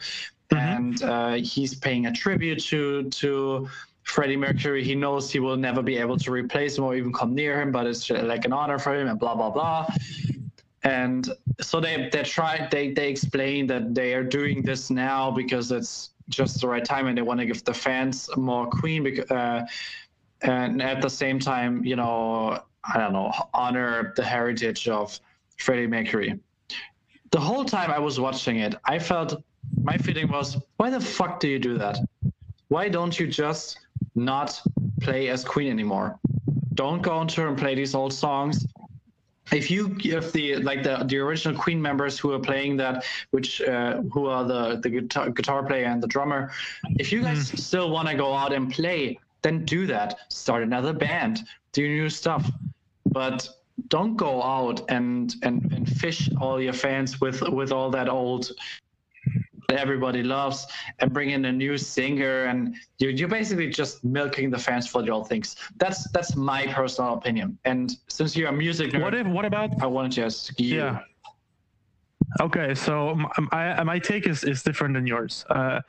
Mhm. 0.51 0.75
and 0.75 1.03
uh, 1.03 1.33
he's 1.35 1.73
paying 1.73 2.07
a 2.07 2.11
tribute 2.11 2.59
to 2.65 3.09
to 3.21 3.69
Freddie 4.03 4.35
Mercury. 4.35 4.83
He 4.83 4.93
knows 4.93 5.31
he 5.31 5.39
will 5.39 5.55
never 5.55 5.81
be 5.81 5.95
able 5.95 6.17
to 6.17 6.31
replace 6.31 6.77
him 6.77 6.83
or 6.83 6.95
even 6.97 7.13
come 7.13 7.33
near 7.33 7.61
him, 7.61 7.71
but 7.71 7.87
it's 7.87 8.09
like 8.09 8.43
an 8.43 8.51
honor 8.51 8.77
for 8.77 8.93
him, 8.93 9.07
and 9.07 9.17
blah 9.17 9.35
blah 9.35 9.51
blah. 9.51 9.87
And 10.83 11.29
so 11.61 11.79
they 11.79 12.09
they 12.11 12.23
tried 12.23 12.69
they 12.71 12.91
they 12.91 13.09
explain 13.09 13.65
that 13.67 13.95
they 13.95 14.13
are 14.13 14.23
doing 14.23 14.61
this 14.61 14.89
now 14.89 15.31
because 15.31 15.71
it's 15.71 16.09
just 16.27 16.59
the 16.59 16.67
right 16.67 16.83
time, 16.83 17.07
and 17.07 17.17
they 17.17 17.21
want 17.21 17.39
to 17.39 17.45
give 17.45 17.63
the 17.63 17.73
fans 17.73 18.29
more 18.35 18.67
Queen. 18.67 19.03
Because, 19.03 19.31
uh, 19.31 19.65
and 20.41 20.81
at 20.81 21.01
the 21.01 21.09
same 21.09 21.39
time, 21.39 21.85
you 21.85 21.95
know, 21.95 22.59
I 22.83 22.97
don't 22.97 23.13
know, 23.13 23.31
honor 23.53 24.11
the 24.17 24.25
heritage 24.25 24.89
of 24.89 25.17
Freddie 25.55 25.87
Mercury. 25.87 26.37
The 27.31 27.39
whole 27.39 27.65
time 27.65 27.91
I 27.91 27.99
was 27.99 28.19
watching 28.19 28.57
it, 28.57 28.75
I 28.85 28.99
felt 28.99 29.41
my 29.83 29.97
feeling 29.97 30.29
was, 30.29 30.57
why 30.77 30.89
the 30.89 30.99
fuck 30.99 31.39
do 31.39 31.47
you 31.47 31.59
do 31.59 31.77
that? 31.77 31.99
Why 32.69 32.89
don't 32.89 33.19
you 33.19 33.27
just 33.27 33.79
not 34.15 34.59
play 35.01 35.29
as 35.29 35.43
Queen 35.43 35.69
anymore? 35.69 36.17
Don't 36.73 37.01
go 37.01 37.11
on 37.11 37.27
tour 37.27 37.47
and 37.47 37.57
play 37.57 37.75
these 37.75 37.93
old 37.95 38.13
songs. 38.13 38.65
if 39.51 39.71
you 39.71 39.97
if 40.03 40.31
the 40.31 40.57
like 40.57 40.83
the 40.83 41.03
the 41.05 41.17
original 41.17 41.57
Queen 41.57 41.81
members 41.81 42.19
who 42.19 42.31
are 42.33 42.39
playing 42.39 42.77
that, 42.77 43.05
which 43.31 43.61
uh, 43.61 44.01
who 44.13 44.27
are 44.27 44.43
the 44.43 44.79
the 44.81 44.89
guitar, 44.89 45.29
guitar 45.29 45.63
player 45.63 45.85
and 45.85 46.01
the 46.01 46.07
drummer, 46.07 46.51
if 46.97 47.11
you 47.11 47.21
guys 47.21 47.49
still 47.61 47.89
want 47.89 48.07
to 48.07 48.15
go 48.15 48.33
out 48.33 48.53
and 48.53 48.71
play, 48.71 49.19
then 49.41 49.65
do 49.65 49.87
that. 49.87 50.19
Start 50.29 50.63
another 50.63 50.93
band, 50.93 51.45
do 51.73 51.87
new 51.87 52.09
stuff, 52.09 52.51
but 53.05 53.49
don't 53.89 54.15
go 54.15 54.41
out 54.41 54.81
and 54.89 55.35
and 55.43 55.71
and 55.73 55.89
fish 55.89 56.29
all 56.39 56.61
your 56.61 56.73
fans 56.73 57.19
with 57.19 57.41
with 57.49 57.71
all 57.71 57.89
that 57.89 58.07
old 58.07 58.51
everybody 59.69 60.23
loves 60.23 60.65
and 60.99 61.13
bring 61.13 61.29
in 61.29 61.45
a 61.45 61.51
new 61.51 61.77
singer 61.77 62.45
and 62.45 62.75
you're, 62.97 63.11
you're 63.11 63.27
basically 63.27 63.69
just 63.69 64.03
milking 64.03 64.49
the 64.49 64.57
fans 64.57 64.87
for 64.87 65.03
the 65.03 65.11
old 65.11 65.27
things 65.29 65.55
that's 65.77 66.09
that's 66.11 66.35
my 66.35 66.65
personal 66.67 67.13
opinion 67.13 67.57
and 67.65 67.97
since 68.07 68.35
you're 68.35 68.49
a 68.49 68.51
music 68.51 68.91
nerd, 68.91 69.01
What 69.03 69.13
if? 69.13 69.27
What 69.27 69.45
about? 69.45 69.69
i 69.81 69.85
wanted 69.85 70.11
to 70.13 70.25
ask 70.25 70.59
you 70.59 70.77
Yeah. 70.77 70.99
Okay, 72.41 72.75
so 72.75 73.09
m- 73.11 73.49
I, 73.51 73.83
my 73.83 73.97
take 73.97 74.27
is, 74.27 74.43
is 74.43 74.61
different 74.61 74.93
than 74.93 75.07
yours. 75.07 75.45
Uh, 75.49 75.81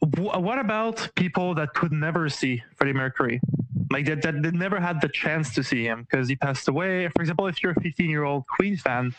wh- 0.00 0.38
what 0.40 0.60
about 0.60 1.10
people 1.16 1.54
that 1.56 1.74
could 1.74 1.90
never 1.90 2.28
see 2.28 2.62
Freddie 2.76 2.92
Mercury? 2.92 3.40
Like 3.90 4.06
that, 4.06 4.22
that 4.22 4.42
they 4.42 4.50
never 4.50 4.80
had 4.80 5.00
the 5.00 5.08
chance 5.08 5.54
to 5.54 5.62
see 5.62 5.84
him 5.84 6.06
because 6.08 6.28
he 6.28 6.36
passed 6.36 6.68
away. 6.68 7.08
For 7.14 7.22
example, 7.22 7.46
if 7.46 7.62
you're 7.62 7.72
a 7.72 7.80
15 7.80 8.08
year 8.10 8.24
old 8.24 8.44
Queen 8.46 8.76
fan, 8.76 9.14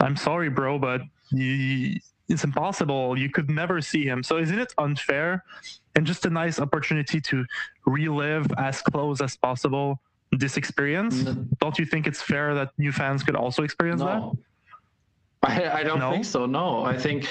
I'm 0.00 0.16
sorry, 0.16 0.48
bro, 0.50 0.78
but 0.78 1.02
you, 1.30 1.96
it's 2.28 2.44
impossible. 2.44 3.18
You 3.18 3.30
could 3.30 3.48
never 3.50 3.80
see 3.80 4.04
him. 4.04 4.22
So 4.22 4.38
isn't 4.38 4.58
it 4.58 4.72
unfair 4.78 5.44
and 5.96 6.06
just 6.06 6.26
a 6.26 6.30
nice 6.30 6.58
opportunity 6.60 7.20
to 7.22 7.44
relive 7.86 8.46
as 8.58 8.80
close 8.82 9.20
as 9.20 9.36
possible 9.36 10.00
this 10.32 10.56
experience? 10.56 11.26
N- 11.26 11.48
Don't 11.60 11.78
you 11.78 11.84
think 11.86 12.06
it's 12.06 12.22
fair 12.22 12.54
that 12.54 12.70
new 12.78 12.92
fans 12.92 13.22
could 13.22 13.36
also 13.36 13.62
experience 13.62 14.00
that? 14.00 14.22
I, 15.42 15.80
I 15.80 15.82
don't 15.82 15.98
No? 16.00 16.10
think 16.12 16.26
so 16.26 16.44
no 16.44 16.84
i 16.84 16.96
think 16.98 17.26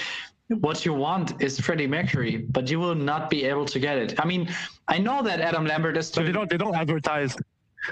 what 0.61 0.83
you 0.83 0.93
want 0.93 1.39
is 1.43 1.59
freddie 1.59 1.85
mercury 1.85 2.37
but 2.37 2.67
you 2.71 2.79
will 2.79 2.95
not 2.95 3.29
be 3.29 3.43
able 3.45 3.65
to 3.65 3.77
get 3.79 3.99
it 3.99 4.19
i 4.19 4.25
mean 4.25 4.49
i 4.89 4.97
know 4.97 5.17
that 5.23 5.39
adam 5.49 5.65
lambert 5.65 5.95
is 5.97 6.07
So 6.09 6.23
they 6.23 6.31
don't 6.37 6.49
they 6.49 6.57
don't 6.57 6.75
advertise 6.75 7.31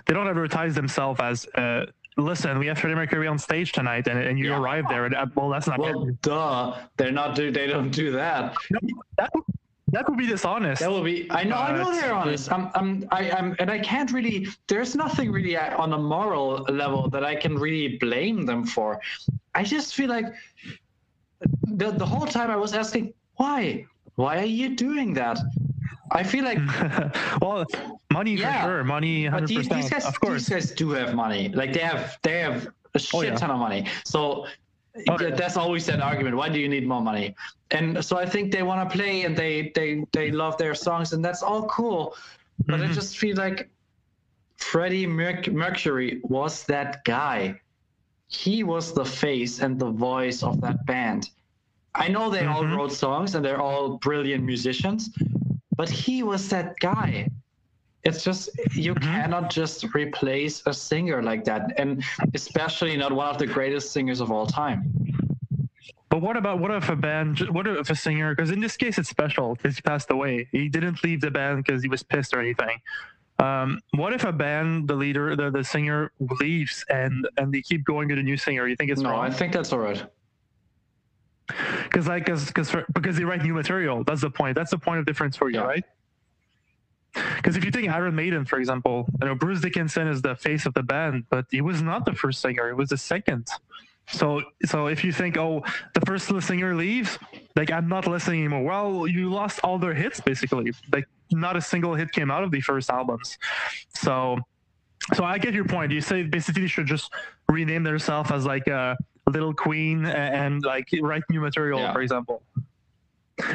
they 0.05 0.13
don't 0.13 0.27
advertise 0.27 0.73
themselves 0.75 1.19
as 1.21 1.45
uh, 1.55 1.85
listen 2.17 2.57
we 2.59 2.67
have 2.69 2.77
Freddie 2.79 2.95
Mercury 3.01 3.27
on 3.27 3.37
stage 3.49 3.71
tonight 3.79 4.05
and, 4.07 4.19
and 4.19 4.35
you 4.39 4.47
Yeah. 4.49 4.59
arrive 4.59 4.85
there 4.89 5.03
and 5.07 5.15
uh, 5.15 5.25
well 5.35 5.49
that's 5.53 5.67
not 5.71 5.79
well 5.79 5.99
duh 6.21 6.75
they're 6.97 7.17
not 7.21 7.29
do 7.39 7.45
they 7.51 7.67
don't 7.67 7.91
do 7.91 8.11
that 8.11 8.55
that, 9.19 9.29
would- 9.33 9.43
that 9.93 10.03
would 10.09 10.17
be 10.17 10.27
dishonest. 10.27 10.81
That 10.81 10.91
would 10.91 11.05
be. 11.05 11.31
I 11.31 11.45
know. 11.45 11.55
I 11.55 11.71
know 11.71 11.89
they're 11.97 12.13
honest. 12.13 12.51
I'm. 12.51 12.69
I'm. 12.75 12.89
I, 13.09 13.31
I'm. 13.31 13.55
And 13.57 13.71
I 13.71 13.79
can't 13.79 14.11
really. 14.11 14.45
There's 14.67 14.97
nothing 14.97 15.31
really 15.31 15.55
uh, 15.55 15.81
on 15.81 15.93
a 15.93 15.97
moral 15.97 16.49
level 16.83 17.09
that 17.11 17.23
I 17.23 17.35
can 17.37 17.53
really 17.57 17.97
blame 17.97 18.45
them 18.45 18.65
for. 18.65 18.99
I 19.55 19.63
just 19.63 19.95
feel 19.95 20.09
like 20.09 20.25
the 21.81 21.91
the 21.91 22.05
whole 22.05 22.27
time 22.27 22.49
I 22.51 22.57
was 22.57 22.73
asking 22.73 23.13
why. 23.37 23.85
Why 24.15 24.39
are 24.39 24.51
you 24.61 24.75
doing 24.75 25.13
that? 25.13 25.39
I 26.11 26.23
feel 26.23 26.43
like. 26.43 26.59
well, 27.41 27.65
money 28.13 28.35
Yeah, 28.35 28.61
for 28.63 28.67
sure, 28.69 28.83
money, 28.83 29.29
But 29.29 29.47
these, 29.47 29.67
these 29.67 29.89
guys, 29.89 30.05
of 30.05 30.19
course. 30.19 30.45
these 30.47 30.49
guys 30.49 30.71
do 30.71 30.91
have 30.91 31.13
money. 31.15 31.49
Like 31.49 31.73
they 31.73 31.81
have, 31.81 32.17
they 32.23 32.39
have 32.39 32.67
a 32.93 32.99
shit 32.99 33.13
Oh, 33.13 33.21
yeah. 33.21 33.35
ton 33.35 33.51
of 33.51 33.59
money. 33.59 33.87
So 34.05 34.47
Oh, 35.09 35.17
yeah. 35.21 35.29
that's 35.35 35.57
always 35.57 35.85
that 35.85 36.01
argument. 36.01 36.35
Why 36.35 36.49
do 36.49 36.59
you 36.59 36.67
need 36.67 36.87
more 36.87 37.01
money? 37.01 37.35
And 37.69 38.03
so 38.03 38.17
I 38.17 38.25
think 38.25 38.51
they 38.51 38.63
want 38.63 38.89
to 38.89 38.97
play 38.97 39.23
and 39.25 39.37
they 39.37 39.71
they 39.75 40.03
they 40.11 40.31
love 40.31 40.57
their 40.57 40.73
songs 40.73 41.13
and 41.13 41.23
that's 41.23 41.43
all 41.43 41.67
cool. 41.67 42.15
But 42.65 42.81
I 42.81 42.87
Mhm. 42.87 42.93
just 42.93 43.17
feel 43.19 43.35
like 43.35 43.69
Freddie 44.55 45.05
Merc- 45.05 45.51
Mercury 45.51 46.19
was 46.23 46.63
that 46.63 47.03
guy. 47.03 47.59
He 48.27 48.63
was 48.63 48.91
the 48.93 49.05
face 49.05 49.59
and 49.59 49.77
the 49.79 49.91
voice 49.91 50.41
of 50.41 50.61
that 50.61 50.83
band. 50.87 51.29
I 51.93 52.07
know 52.07 52.29
they 52.31 52.45
all 52.47 52.63
Mhm. 52.63 52.75
wrote 52.77 52.91
songs 52.91 53.35
and 53.35 53.45
they're 53.45 53.61
all 53.61 53.97
brilliant 53.97 54.43
musicians, 54.43 55.09
but 55.77 55.89
he 55.89 56.23
was 56.23 56.49
that 56.49 56.77
guy. 56.79 57.29
It's 58.03 58.23
just 58.23 58.49
you 58.73 58.95
Mhm. 58.95 59.01
cannot 59.01 59.49
just 59.49 59.93
replace 59.93 60.63
a 60.65 60.73
singer 60.73 61.21
like 61.21 61.43
that, 61.45 61.73
and 61.77 62.03
especially 62.33 62.97
not 62.97 63.11
one 63.11 63.29
of 63.29 63.37
the 63.37 63.47
greatest 63.47 63.91
singers 63.91 64.19
of 64.19 64.31
all 64.31 64.47
time. 64.47 64.91
But 66.09 66.21
what 66.21 66.37
about 66.37 66.59
what 66.59 66.71
if 66.71 66.89
a 66.89 66.95
band? 66.95 67.39
What 67.51 67.67
if 67.67 67.89
a 67.89 67.95
singer? 67.95 68.33
Because 68.33 68.49
in 68.49 68.59
this 68.59 68.77
case, 68.77 68.97
it's 68.97 69.09
special 69.09 69.55
because 69.55 69.75
he 69.75 69.81
passed 69.81 70.09
away. 70.09 70.47
He 70.51 70.69
didn't 70.69 71.03
leave 71.03 71.21
the 71.21 71.31
band 71.31 71.63
because 71.63 71.83
he 71.83 71.89
was 71.89 72.01
pissed 72.01 72.33
or 72.33 72.39
anything. 72.39 72.77
Um, 73.39 73.81
what 73.91 74.13
if 74.13 74.23
a 74.23 74.31
band, 74.31 74.87
the 74.87 74.95
leader, 74.95 75.35
the, 75.35 75.51
the 75.51 75.63
singer 75.63 76.11
leaves 76.39 76.83
and 76.89 77.27
and 77.37 77.53
they 77.53 77.61
keep 77.61 77.83
going 77.83 78.07
to 78.09 78.15
the 78.15 78.23
new 78.23 78.37
singer? 78.37 78.67
You 78.67 78.75
think 78.75 78.89
it's 78.89 79.01
no, 79.01 79.11
wrong? 79.11 79.25
I 79.25 79.29
think 79.29 79.53
that's 79.53 79.71
all 79.73 79.79
right. 79.79 80.01
Because 81.47 82.07
like, 82.07 82.25
cause, 82.25 82.51
cause 82.51 82.69
for, 82.69 82.85
because 82.93 83.15
they 83.17 83.23
write 83.23 83.41
new 83.43 83.53
material. 83.53 84.03
That's 84.03 84.21
the 84.21 84.29
point. 84.29 84.55
That's 84.55 84.71
the 84.71 84.77
point 84.77 84.99
of 84.99 85.05
difference 85.05 85.35
for 85.37 85.49
you, 85.49 85.59
Yeah. 85.59 85.65
right? 85.65 85.83
Because 87.37 87.55
if 87.57 87.65
you 87.65 87.71
take 87.71 87.89
Iron 87.89 88.15
Maiden, 88.15 88.45
for 88.45 88.59
example, 88.59 89.07
you 89.21 89.27
know 89.27 89.35
Bruce 89.35 89.61
Dickinson 89.61 90.07
is 90.07 90.21
the 90.21 90.35
face 90.35 90.65
of 90.65 90.73
the 90.75 90.83
band, 90.83 91.23
but 91.29 91.45
he 91.49 91.61
was 91.61 91.81
not 91.81 92.05
the 92.05 92.13
first 92.13 92.41
singer; 92.41 92.67
he 92.67 92.73
was 92.73 92.89
the 92.89 92.97
second. 92.97 93.47
So, 94.09 94.41
so 94.65 94.87
if 94.87 95.03
you 95.03 95.11
think, 95.11 95.35
oh, 95.37 95.63
the 95.93 96.01
first 96.01 96.27
singer 96.45 96.75
leaves, 96.75 97.17
like 97.55 97.71
I'm 97.71 97.87
not 97.89 98.07
listening 98.07 98.39
anymore. 98.41 98.63
Well, 98.63 99.07
you 99.07 99.29
lost 99.29 99.59
all 99.63 99.79
their 99.79 99.93
hits 99.93 100.21
basically. 100.21 100.71
Like 100.93 101.07
not 101.31 101.57
a 101.57 101.61
single 101.61 101.95
hit 101.95 102.11
came 102.11 102.29
out 102.29 102.43
of 102.43 102.51
the 102.51 102.61
first 102.61 102.89
albums. 102.89 103.37
So, 103.95 104.37
so 105.13 105.23
I 105.25 105.37
get 105.39 105.53
your 105.53 105.65
point. 105.65 105.91
You 105.91 106.01
say 106.01 106.23
basically 106.23 106.61
they 106.63 106.67
should 106.67 106.85
just 106.87 107.11
rename 107.49 107.83
themselves 107.83 108.31
as 108.31 108.45
like 108.45 108.67
a 108.67 108.95
Little 109.27 109.53
Queen 109.53 110.05
and, 110.05 110.63
like 110.63 110.89
write 111.01 111.23
new 111.29 111.41
material, 111.41 111.79
Yeah. 111.79 111.93
for 111.93 112.01
example. 112.01 112.41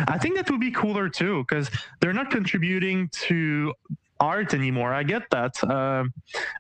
I 0.07 0.19
think 0.19 0.37
that 0.37 0.49
would 0.51 0.61
be 0.61 0.71
cooler 0.71 1.09
too, 1.09 1.45
because 1.49 1.71
they're 2.01 2.13
not 2.13 2.31
contributing 2.31 3.09
to 3.27 3.75
art 4.21 4.55
anymore. 4.55 4.93
I 4.95 5.03
get 5.03 5.29
that. 5.31 5.63
Um, 5.65 6.13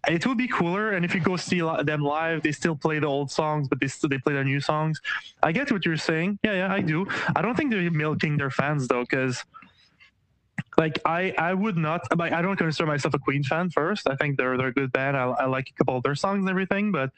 it 0.09 0.27
would 0.27 0.39
be 0.39 0.49
cooler, 0.49 0.93
and 0.93 1.05
if 1.05 1.15
you 1.15 1.21
go 1.21 1.37
see 1.37 1.61
them 1.61 2.03
live, 2.03 2.43
they 2.43 2.51
still 2.51 2.75
play 2.75 2.99
the 2.99 3.07
old 3.07 3.31
songs, 3.31 3.69
but 3.69 3.79
they 3.79 3.87
still 3.87 4.09
they 4.11 4.19
play 4.19 4.35
the 4.35 4.43
new 4.43 4.61
songs. 4.61 5.01
I 5.43 5.53
get 5.53 5.71
what 5.71 5.87
you're 5.87 5.97
saying. 5.97 6.41
Yeah, 6.43 6.55
yeah, 6.55 6.73
I 6.73 6.81
do. 6.81 7.07
I 7.37 7.43
don't 7.43 7.57
think 7.57 7.71
they're 7.71 7.89
milking 7.93 8.37
their 8.37 8.51
fans 8.51 8.89
though, 8.89 9.03
because 9.03 9.45
like 10.77 10.99
I 11.05 11.33
I 11.39 11.55
would 11.55 11.77
not 11.77 12.01
like 12.19 12.33
I 12.33 12.43
don't 12.43 12.57
consider 12.57 12.87
myself 12.89 13.15
a 13.15 13.19
Queen 13.21 13.45
fan 13.45 13.71
first. 13.71 14.09
I 14.09 14.17
think 14.17 14.37
they're 14.37 14.57
they're 14.57 14.69
a 14.69 14.73
good 14.75 14.91
band. 14.91 15.17
I, 15.17 15.25
I 15.31 15.45
like 15.47 15.69
a 15.69 15.73
couple 15.75 15.97
of 15.97 16.03
their 16.03 16.17
songs 16.17 16.41
and 16.41 16.49
everything, 16.51 16.91
but 16.91 17.11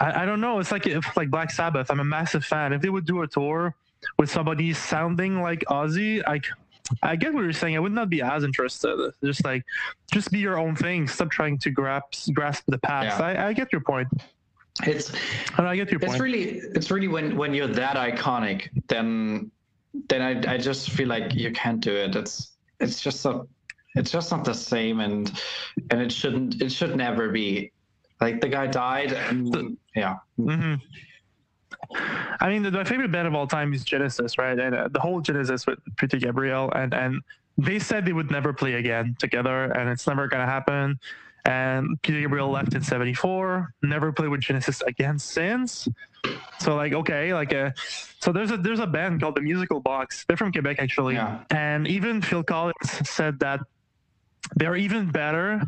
I, 0.00 0.22
I 0.22 0.26
don't 0.26 0.40
know. 0.40 0.58
It's 0.58 0.72
like 0.72 0.86
if 0.86 1.16
like 1.16 1.30
Black 1.30 1.50
Sabbath. 1.50 1.90
I'm 1.90 2.00
a 2.00 2.04
massive 2.04 2.44
fan. 2.44 2.72
If 2.72 2.82
they 2.82 2.88
would 2.90 3.06
do 3.06 3.22
a 3.22 3.26
tour 3.26 3.74
with 4.18 4.30
somebody 4.30 4.72
sounding 4.72 5.40
like 5.42 5.64
Ozzy, 5.68 6.22
I 6.26 6.40
I 7.02 7.16
get 7.16 7.34
what 7.34 7.42
you're 7.42 7.52
saying. 7.52 7.76
I 7.76 7.80
would 7.80 7.92
not 7.92 8.08
be 8.10 8.22
as 8.22 8.44
interested. 8.44 9.12
Just 9.22 9.44
like 9.44 9.64
just 10.12 10.30
be 10.30 10.38
your 10.38 10.58
own 10.58 10.74
thing. 10.74 11.06
Stop 11.08 11.30
trying 11.30 11.58
to 11.58 11.70
grasp 11.70 12.32
grasp 12.32 12.64
the 12.68 12.78
past. 12.78 13.18
Yeah. 13.18 13.26
I, 13.26 13.48
I 13.48 13.52
get 13.52 13.72
your 13.72 13.82
point. 13.82 14.08
It's 14.84 15.12
And 15.56 15.66
I 15.66 15.74
get 15.76 15.90
your 15.90 16.00
it's 16.00 16.10
point. 16.10 16.20
really 16.20 16.44
it's 16.74 16.90
really 16.90 17.08
when 17.08 17.36
when 17.36 17.52
you're 17.54 17.66
that 17.68 17.96
iconic, 17.96 18.68
then 18.88 19.50
then 20.08 20.22
I 20.22 20.54
I 20.54 20.56
just 20.58 20.90
feel 20.90 21.08
like 21.08 21.34
you 21.34 21.50
can't 21.52 21.80
do 21.80 21.94
it. 21.94 22.14
It's 22.14 22.52
it's 22.80 23.00
just 23.00 23.24
a 23.26 23.46
it's 23.94 24.10
just 24.10 24.30
not 24.30 24.44
the 24.44 24.54
same, 24.54 25.00
and 25.00 25.32
and 25.90 26.00
it 26.00 26.12
shouldn't 26.12 26.62
it 26.62 26.70
should 26.70 26.96
never 26.96 27.30
be. 27.30 27.72
Like 28.20 28.40
the 28.40 28.48
guy 28.48 28.66
died, 28.66 29.12
and 29.12 29.78
yeah, 29.94 30.16
hmm 30.36 30.74
I 32.40 32.48
mean, 32.48 32.62
the, 32.62 32.70
my 32.70 32.84
favorite 32.84 33.12
band 33.12 33.28
of 33.28 33.34
all 33.34 33.46
time 33.46 33.72
is 33.72 33.84
Genesis, 33.84 34.38
right? 34.38 34.58
And 34.58 34.74
uh, 34.74 34.88
the 34.90 35.00
whole 35.00 35.20
Genesis 35.20 35.66
with 35.66 35.78
Peter 35.96 36.16
Gabriel, 36.18 36.70
and 36.74 36.92
and 36.92 37.22
they 37.56 37.78
said 37.78 38.04
they 38.04 38.12
would 38.12 38.30
never 38.30 38.52
play 38.52 38.74
again 38.74 39.16
together, 39.18 39.64
and 39.64 39.88
it's 39.88 40.06
never 40.06 40.28
gonna 40.28 40.46
happen. 40.46 40.98
And 41.44 42.00
Peter 42.02 42.20
Gabriel 42.20 42.50
left 42.50 42.74
in 42.74 42.82
'74, 42.82 43.72
never 43.82 44.12
played 44.12 44.28
with 44.28 44.40
Genesis 44.40 44.82
again 44.82 45.18
since. 45.18 45.88
So 46.58 46.74
like, 46.76 46.92
okay, 46.92 47.32
like, 47.32 47.54
uh, 47.54 47.70
so 48.20 48.32
there's 48.32 48.50
a 48.50 48.56
there's 48.56 48.80
a 48.80 48.86
band 48.86 49.20
called 49.20 49.36
the 49.36 49.40
Musical 49.40 49.80
Box. 49.80 50.24
They're 50.26 50.36
from 50.36 50.52
Quebec 50.52 50.78
actually, 50.78 51.14
yeah, 51.14 51.44
and 51.50 51.86
even 51.86 52.20
Phil 52.20 52.42
Collins 52.42 53.08
said 53.08 53.38
that 53.40 53.60
they're 54.56 54.76
even 54.76 55.10
better 55.10 55.62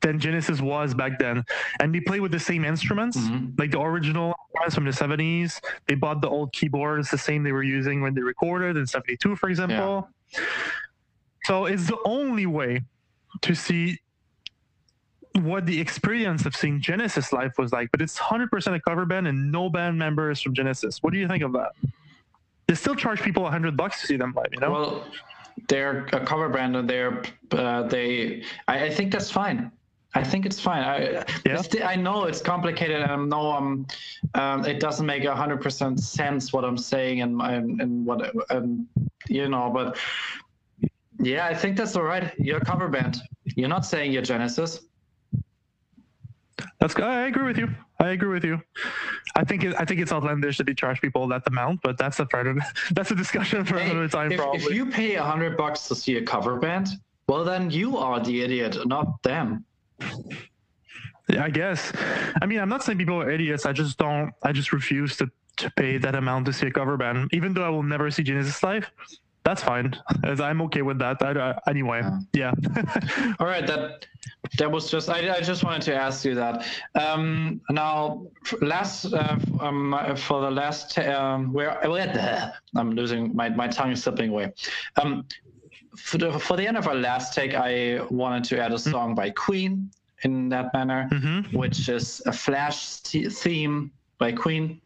than 0.00 0.18
Genesis 0.20 0.60
was 0.60 0.94
back 0.94 1.18
then, 1.18 1.44
and 1.80 1.92
they 1.94 2.00
play 2.00 2.20
with 2.20 2.30
the 2.30 2.38
same 2.38 2.64
instruments 2.64 3.16
Mhm. 3.18 3.58
like 3.58 3.70
the 3.72 3.80
original 3.80 4.34
ones 4.60 4.74
from 4.74 4.84
the 4.84 4.92
70s 4.92 5.60
they 5.86 5.94
bought 5.94 6.20
the 6.20 6.28
old 6.28 6.52
keyboards 6.52 7.10
the 7.10 7.18
same 7.18 7.42
they 7.42 7.52
were 7.52 7.62
using 7.64 8.00
when 8.00 8.14
they 8.14 8.22
recorded 8.22 8.76
in 8.76 8.86
72 8.86 9.34
for 9.36 9.48
example 9.48 10.08
so 11.44 11.66
it's 11.66 11.86
the 11.86 11.98
only 12.04 12.46
way 12.46 12.82
to 13.42 13.54
see 13.54 13.98
what 15.34 15.66
the 15.66 15.78
experience 15.80 16.46
of 16.46 16.54
seeing 16.56 16.80
genesis 16.80 17.32
live 17.32 17.52
was 17.58 17.72
like 17.72 17.90
but 17.92 18.00
it's 18.00 18.18
100% 18.18 18.74
a 18.74 18.80
cover 18.80 19.04
band 19.04 19.26
and 19.28 19.52
no 19.52 19.68
band 19.70 19.96
members 19.98 20.40
from 20.40 20.54
genesis 20.54 21.02
what 21.02 21.12
do 21.12 21.18
you 21.18 21.28
think 21.28 21.42
of 21.44 21.52
that 21.52 21.72
they 22.66 22.74
still 22.74 22.94
charge 22.94 23.20
people 23.22 23.42
100 23.44 23.76
bucks 23.76 24.00
to 24.00 24.06
see 24.06 24.16
them 24.16 24.32
live 24.34 24.46
you 24.52 24.60
know 24.60 24.70
Well, 24.72 25.06
they're 25.68 26.06
a 26.12 26.24
cover 26.24 26.48
band, 26.48 26.76
and 26.76 26.88
they're 26.88 27.20
uh, 27.50 27.82
they. 27.82 28.44
I, 28.68 28.84
I 28.84 28.90
think 28.90 29.10
that's 29.12 29.28
fine. 29.28 29.72
I 30.14 30.24
think 30.24 30.46
it's 30.46 30.58
fine. 30.58 30.82
I 30.82 31.24
Yeah. 31.44 31.62
I 31.84 31.94
know 31.96 32.24
it's 32.24 32.40
complicated, 32.40 33.02
and 33.02 33.10
I 33.10 33.16
know 33.16 33.52
um, 33.52 33.86
um, 34.34 34.64
it 34.64 34.80
doesn't 34.80 35.04
make 35.06 35.24
hundred 35.24 35.60
percent 35.60 36.00
sense 36.00 36.52
what 36.52 36.64
I'm 36.64 36.78
saying 36.78 37.20
and 37.20 37.40
and, 37.42 37.80
and 37.80 38.06
what 38.06 38.32
and 38.50 38.86
you 39.28 39.48
know, 39.48 39.70
but 39.70 39.98
yeah, 41.20 41.46
I 41.46 41.54
think 41.54 41.76
that's 41.76 41.94
all 41.96 42.04
right. 42.04 42.32
You're 42.38 42.58
a 42.58 42.64
cover 42.64 42.88
band. 42.88 43.18
You're 43.56 43.68
not 43.68 43.84
saying 43.84 44.12
you're 44.12 44.22
Genesis. 44.22 44.80
That's 46.80 46.96
I 46.96 47.26
agree 47.26 47.44
with 47.44 47.58
you. 47.58 47.68
I 48.00 48.10
agree 48.10 48.28
with 48.28 48.44
you. 48.44 48.60
I 49.36 49.44
think 49.44 49.64
it, 49.64 49.74
I 49.78 49.84
think 49.84 50.00
it's 50.00 50.12
outlandish 50.12 50.56
to 50.58 50.64
be 50.64 50.74
charge 50.74 51.00
people 51.00 51.26
that 51.28 51.42
amount, 51.46 51.80
but 51.82 51.98
that's 51.98 52.18
a 52.20 52.26
further 52.26 52.56
that's 52.92 53.10
a 53.10 53.14
discussion 53.14 53.64
for 53.64 53.78
Hey, 53.78 53.90
another 53.90 54.08
time. 54.08 54.32
if, 54.32 54.38
probably. 54.38 54.60
if 54.60 54.70
you 54.70 54.86
pay 54.86 55.16
a 55.16 55.22
hundred 55.22 55.56
bucks 55.56 55.88
to 55.88 55.94
see 55.94 56.16
a 56.16 56.22
cover 56.22 56.56
band, 56.56 56.88
well 57.28 57.44
then 57.44 57.70
you 57.70 57.98
are 57.98 58.20
the 58.20 58.42
idiot, 58.42 58.76
not 58.86 59.22
them. 59.22 59.64
Yeah, 61.28 61.44
I 61.44 61.50
guess. 61.50 61.92
I 62.40 62.46
mean, 62.46 62.58
I'm 62.58 62.68
not 62.68 62.82
saying 62.82 62.98
people 62.98 63.20
are 63.20 63.30
idiots. 63.30 63.66
I 63.66 63.72
just 63.72 63.98
don't. 63.98 64.32
I 64.42 64.52
just 64.52 64.72
refuse 64.72 65.16
to, 65.18 65.30
to 65.58 65.70
pay 65.76 65.98
that 65.98 66.14
amount 66.14 66.46
to 66.46 66.52
see 66.52 66.68
a 66.68 66.70
cover 66.70 66.96
band, 66.96 67.28
even 67.32 67.52
though 67.52 67.64
I 67.64 67.68
will 67.68 67.82
never 67.82 68.10
see 68.10 68.22
Genesis 68.22 68.62
live. 68.62 68.90
That's 69.44 69.62
fine. 69.62 69.94
As 70.24 70.40
I'm 70.40 70.60
okay 70.62 70.82
with 70.82 70.98
that. 70.98 71.22
I, 71.22 71.30
I- 71.50 71.58
anyway, 71.70 72.02
yeah. 72.32 72.52
All 73.40 73.46
right, 73.46 73.66
that 73.66 74.06
that 74.58 74.70
was 74.70 74.90
just 74.90 75.08
I, 75.08 75.36
I 75.36 75.40
just 75.40 75.64
wanted 75.64 75.82
to 75.82 75.94
ask 75.94 76.24
you 76.24 76.34
that. 76.34 76.66
Um, 76.94 77.60
now, 77.70 78.26
last 78.60 79.12
uh, 79.12 79.36
um, 79.60 79.94
for 80.16 80.40
the 80.42 80.50
last 80.50 80.98
um, 80.98 81.52
where 81.52 81.78
where 81.84 82.52
I'm 82.76 82.92
losing 82.92 83.34
my 83.34 83.48
my 83.50 83.68
tongue 83.68 83.92
is 83.92 84.02
slipping 84.02 84.30
away. 84.30 84.52
Um, 85.00 85.24
for 85.98 86.18
the 86.18 86.38
for 86.38 86.56
the 86.56 86.66
end 86.66 86.76
of 86.76 86.86
our 86.86 86.94
last 86.94 87.34
take, 87.34 87.54
I 87.54 88.00
wanted 88.10 88.44
to 88.44 88.60
add 88.60 88.72
a 88.72 88.78
song 88.78 89.14
by 89.14 89.30
Queen 89.30 89.90
in 90.22 90.48
that 90.48 90.72
manner, 90.72 91.08
hmm 91.12 91.40
which 91.56 91.88
is 91.88 92.20
a 92.26 92.32
Flash 92.32 92.96
theme 93.00 93.90
by 94.18 94.32
Queen, 94.32 94.80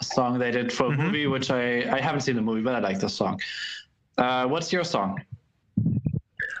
a 0.00 0.04
song 0.04 0.38
they 0.38 0.50
did 0.50 0.72
for 0.72 0.86
a 0.86 0.90
Mhm. 0.90 0.98
movie, 0.98 1.26
which 1.26 1.50
I 1.50 1.64
I 1.96 2.00
haven't 2.00 2.22
seen 2.22 2.36
the 2.36 2.42
movie, 2.42 2.62
but 2.62 2.74
I 2.74 2.78
like 2.80 2.98
the 3.00 3.08
song. 3.08 3.40
Uh, 4.18 4.46
what's 4.46 4.72
your 4.72 4.84
song? 4.84 5.20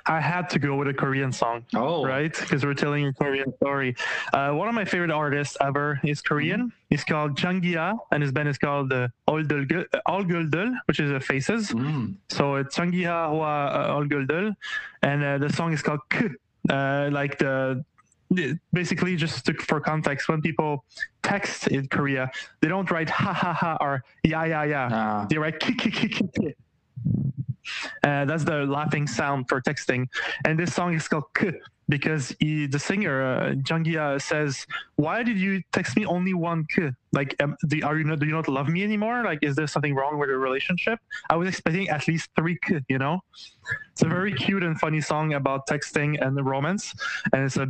I 0.06 0.20
had 0.20 0.48
to 0.50 0.58
go 0.58 0.74
with 0.76 0.88
a 0.88 0.94
Korean 0.94 1.32
song. 1.32 1.64
Oh, 1.74 2.04
right? 2.04 2.32
Because 2.38 2.64
we're 2.64 2.74
telling 2.74 3.06
a 3.06 3.12
Korean 3.12 3.54
story. 3.56 3.94
Uh, 4.32 4.50
one 4.52 4.68
of 4.68 4.74
my 4.74 4.84
favorite 4.84 5.10
artists 5.10 5.56
ever 5.60 6.00
is 6.04 6.20
Korean. 6.20 6.72
He's 6.90 7.04
called 7.04 7.36
Jang 7.36 7.60
Kiha, 7.60 7.96
and 8.10 8.22
his 8.22 8.32
band 8.32 8.48
is 8.48 8.58
called 8.58 8.92
uh, 8.92 9.08
Olgöldöl, 9.28 9.86
Olgöldöl, 10.06 10.74
which 10.86 11.00
is 11.00 11.10
uh, 11.12 11.20
Faces. 11.20 11.70
Mm. 11.70 12.16
So 12.30 12.56
it's 12.56 12.74
Jang 12.76 12.92
Kiha 12.92 13.30
Hwa 13.30 13.88
Olgöldöl, 13.90 14.54
and 15.02 15.22
uh, 15.24 15.38
the 15.38 15.50
song 15.52 15.72
is 15.72 15.82
called 15.82 16.00
K, 16.10 16.28
uh, 16.70 17.08
like 17.12 17.38
the 17.38 17.84
basically 18.72 19.14
just 19.14 19.44
to, 19.44 19.52
for 19.54 19.78
context 19.78 20.26
when 20.26 20.40
people 20.40 20.84
text 21.22 21.66
in 21.68 21.86
korea 21.88 22.30
they 22.62 22.68
don't 22.68 22.90
write 22.90 23.10
ha 23.10 23.30
ha 23.30 23.52
ha 23.52 23.76
or 23.78 24.02
yeah 24.24 24.46
yeah 24.46 24.64
yeah 24.64 24.88
Ah. 24.90 25.26
they 25.28 25.36
write 25.36 25.60
ki 25.60 25.74
ki 25.74 25.90
ki 25.90 26.08
ki 26.08 26.24
ki. 26.34 26.54
Uh, 28.02 28.24
that's 28.24 28.44
the 28.44 28.64
laughing 28.66 29.06
sound 29.06 29.48
for 29.48 29.60
texting. 29.60 30.06
And 30.44 30.58
this 30.58 30.74
song 30.74 30.94
is 30.94 31.08
called 31.08 31.24
K 31.34 31.52
because 31.88 32.34
he, 32.38 32.66
the 32.66 32.78
singer, 32.78 33.22
uh, 33.22 33.54
Jang 33.56 33.84
Kiha, 33.84 34.20
says, 34.20 34.66
Why 34.96 35.22
did 35.22 35.38
you 35.38 35.62
text 35.72 35.96
me 35.96 36.06
only 36.06 36.34
one 36.34 36.64
K? 36.74 36.90
Like, 37.12 37.34
um, 37.42 37.56
do, 37.68 37.80
are 37.84 37.98
you 37.98 38.04
not, 38.04 38.20
do 38.20 38.26
you 38.26 38.32
not 38.32 38.48
love 38.48 38.68
me 38.68 38.82
anymore? 38.82 39.24
Like, 39.24 39.40
is 39.42 39.56
there 39.56 39.66
something 39.66 39.94
wrong 39.94 40.18
with 40.18 40.28
your 40.28 40.38
relationship? 40.38 40.98
I 41.28 41.36
was 41.36 41.48
expecting 41.48 41.88
at 41.88 42.08
least 42.08 42.30
three 42.36 42.58
K, 42.64 42.80
you 42.88 42.98
know? 42.98 43.20
It's 43.92 44.02
a 44.02 44.08
very 44.08 44.32
cute 44.32 44.62
and 44.62 44.78
funny 44.78 45.00
song 45.00 45.34
about 45.34 45.66
texting 45.66 46.20
and 46.24 46.44
romance. 46.44 46.94
And 47.32 47.44
it's 47.44 47.56
a 47.56 47.68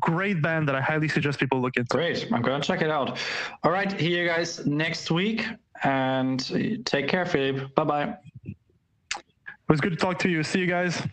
great 0.00 0.40
band 0.40 0.68
that 0.68 0.74
I 0.74 0.80
highly 0.80 1.08
suggest 1.08 1.38
people 1.38 1.60
look 1.60 1.76
into. 1.76 1.96
Great. 1.96 2.28
I'm 2.32 2.42
going 2.42 2.60
to 2.60 2.66
check 2.66 2.82
it 2.82 2.90
out. 2.90 3.18
All 3.64 3.72
right. 3.72 4.00
You 4.00 4.26
guys 4.26 4.64
next 4.66 5.10
week. 5.10 5.44
And 5.82 6.84
take 6.84 7.08
care, 7.08 7.24
Philip. 7.24 7.74
Bye 7.74 7.84
bye. 7.84 8.16
It 9.68 9.72
was 9.72 9.82
good 9.82 9.90
to 9.90 9.96
talk 9.96 10.18
to 10.20 10.30
you. 10.30 10.42
See 10.42 10.60
you 10.60 10.66
guys. 10.66 11.06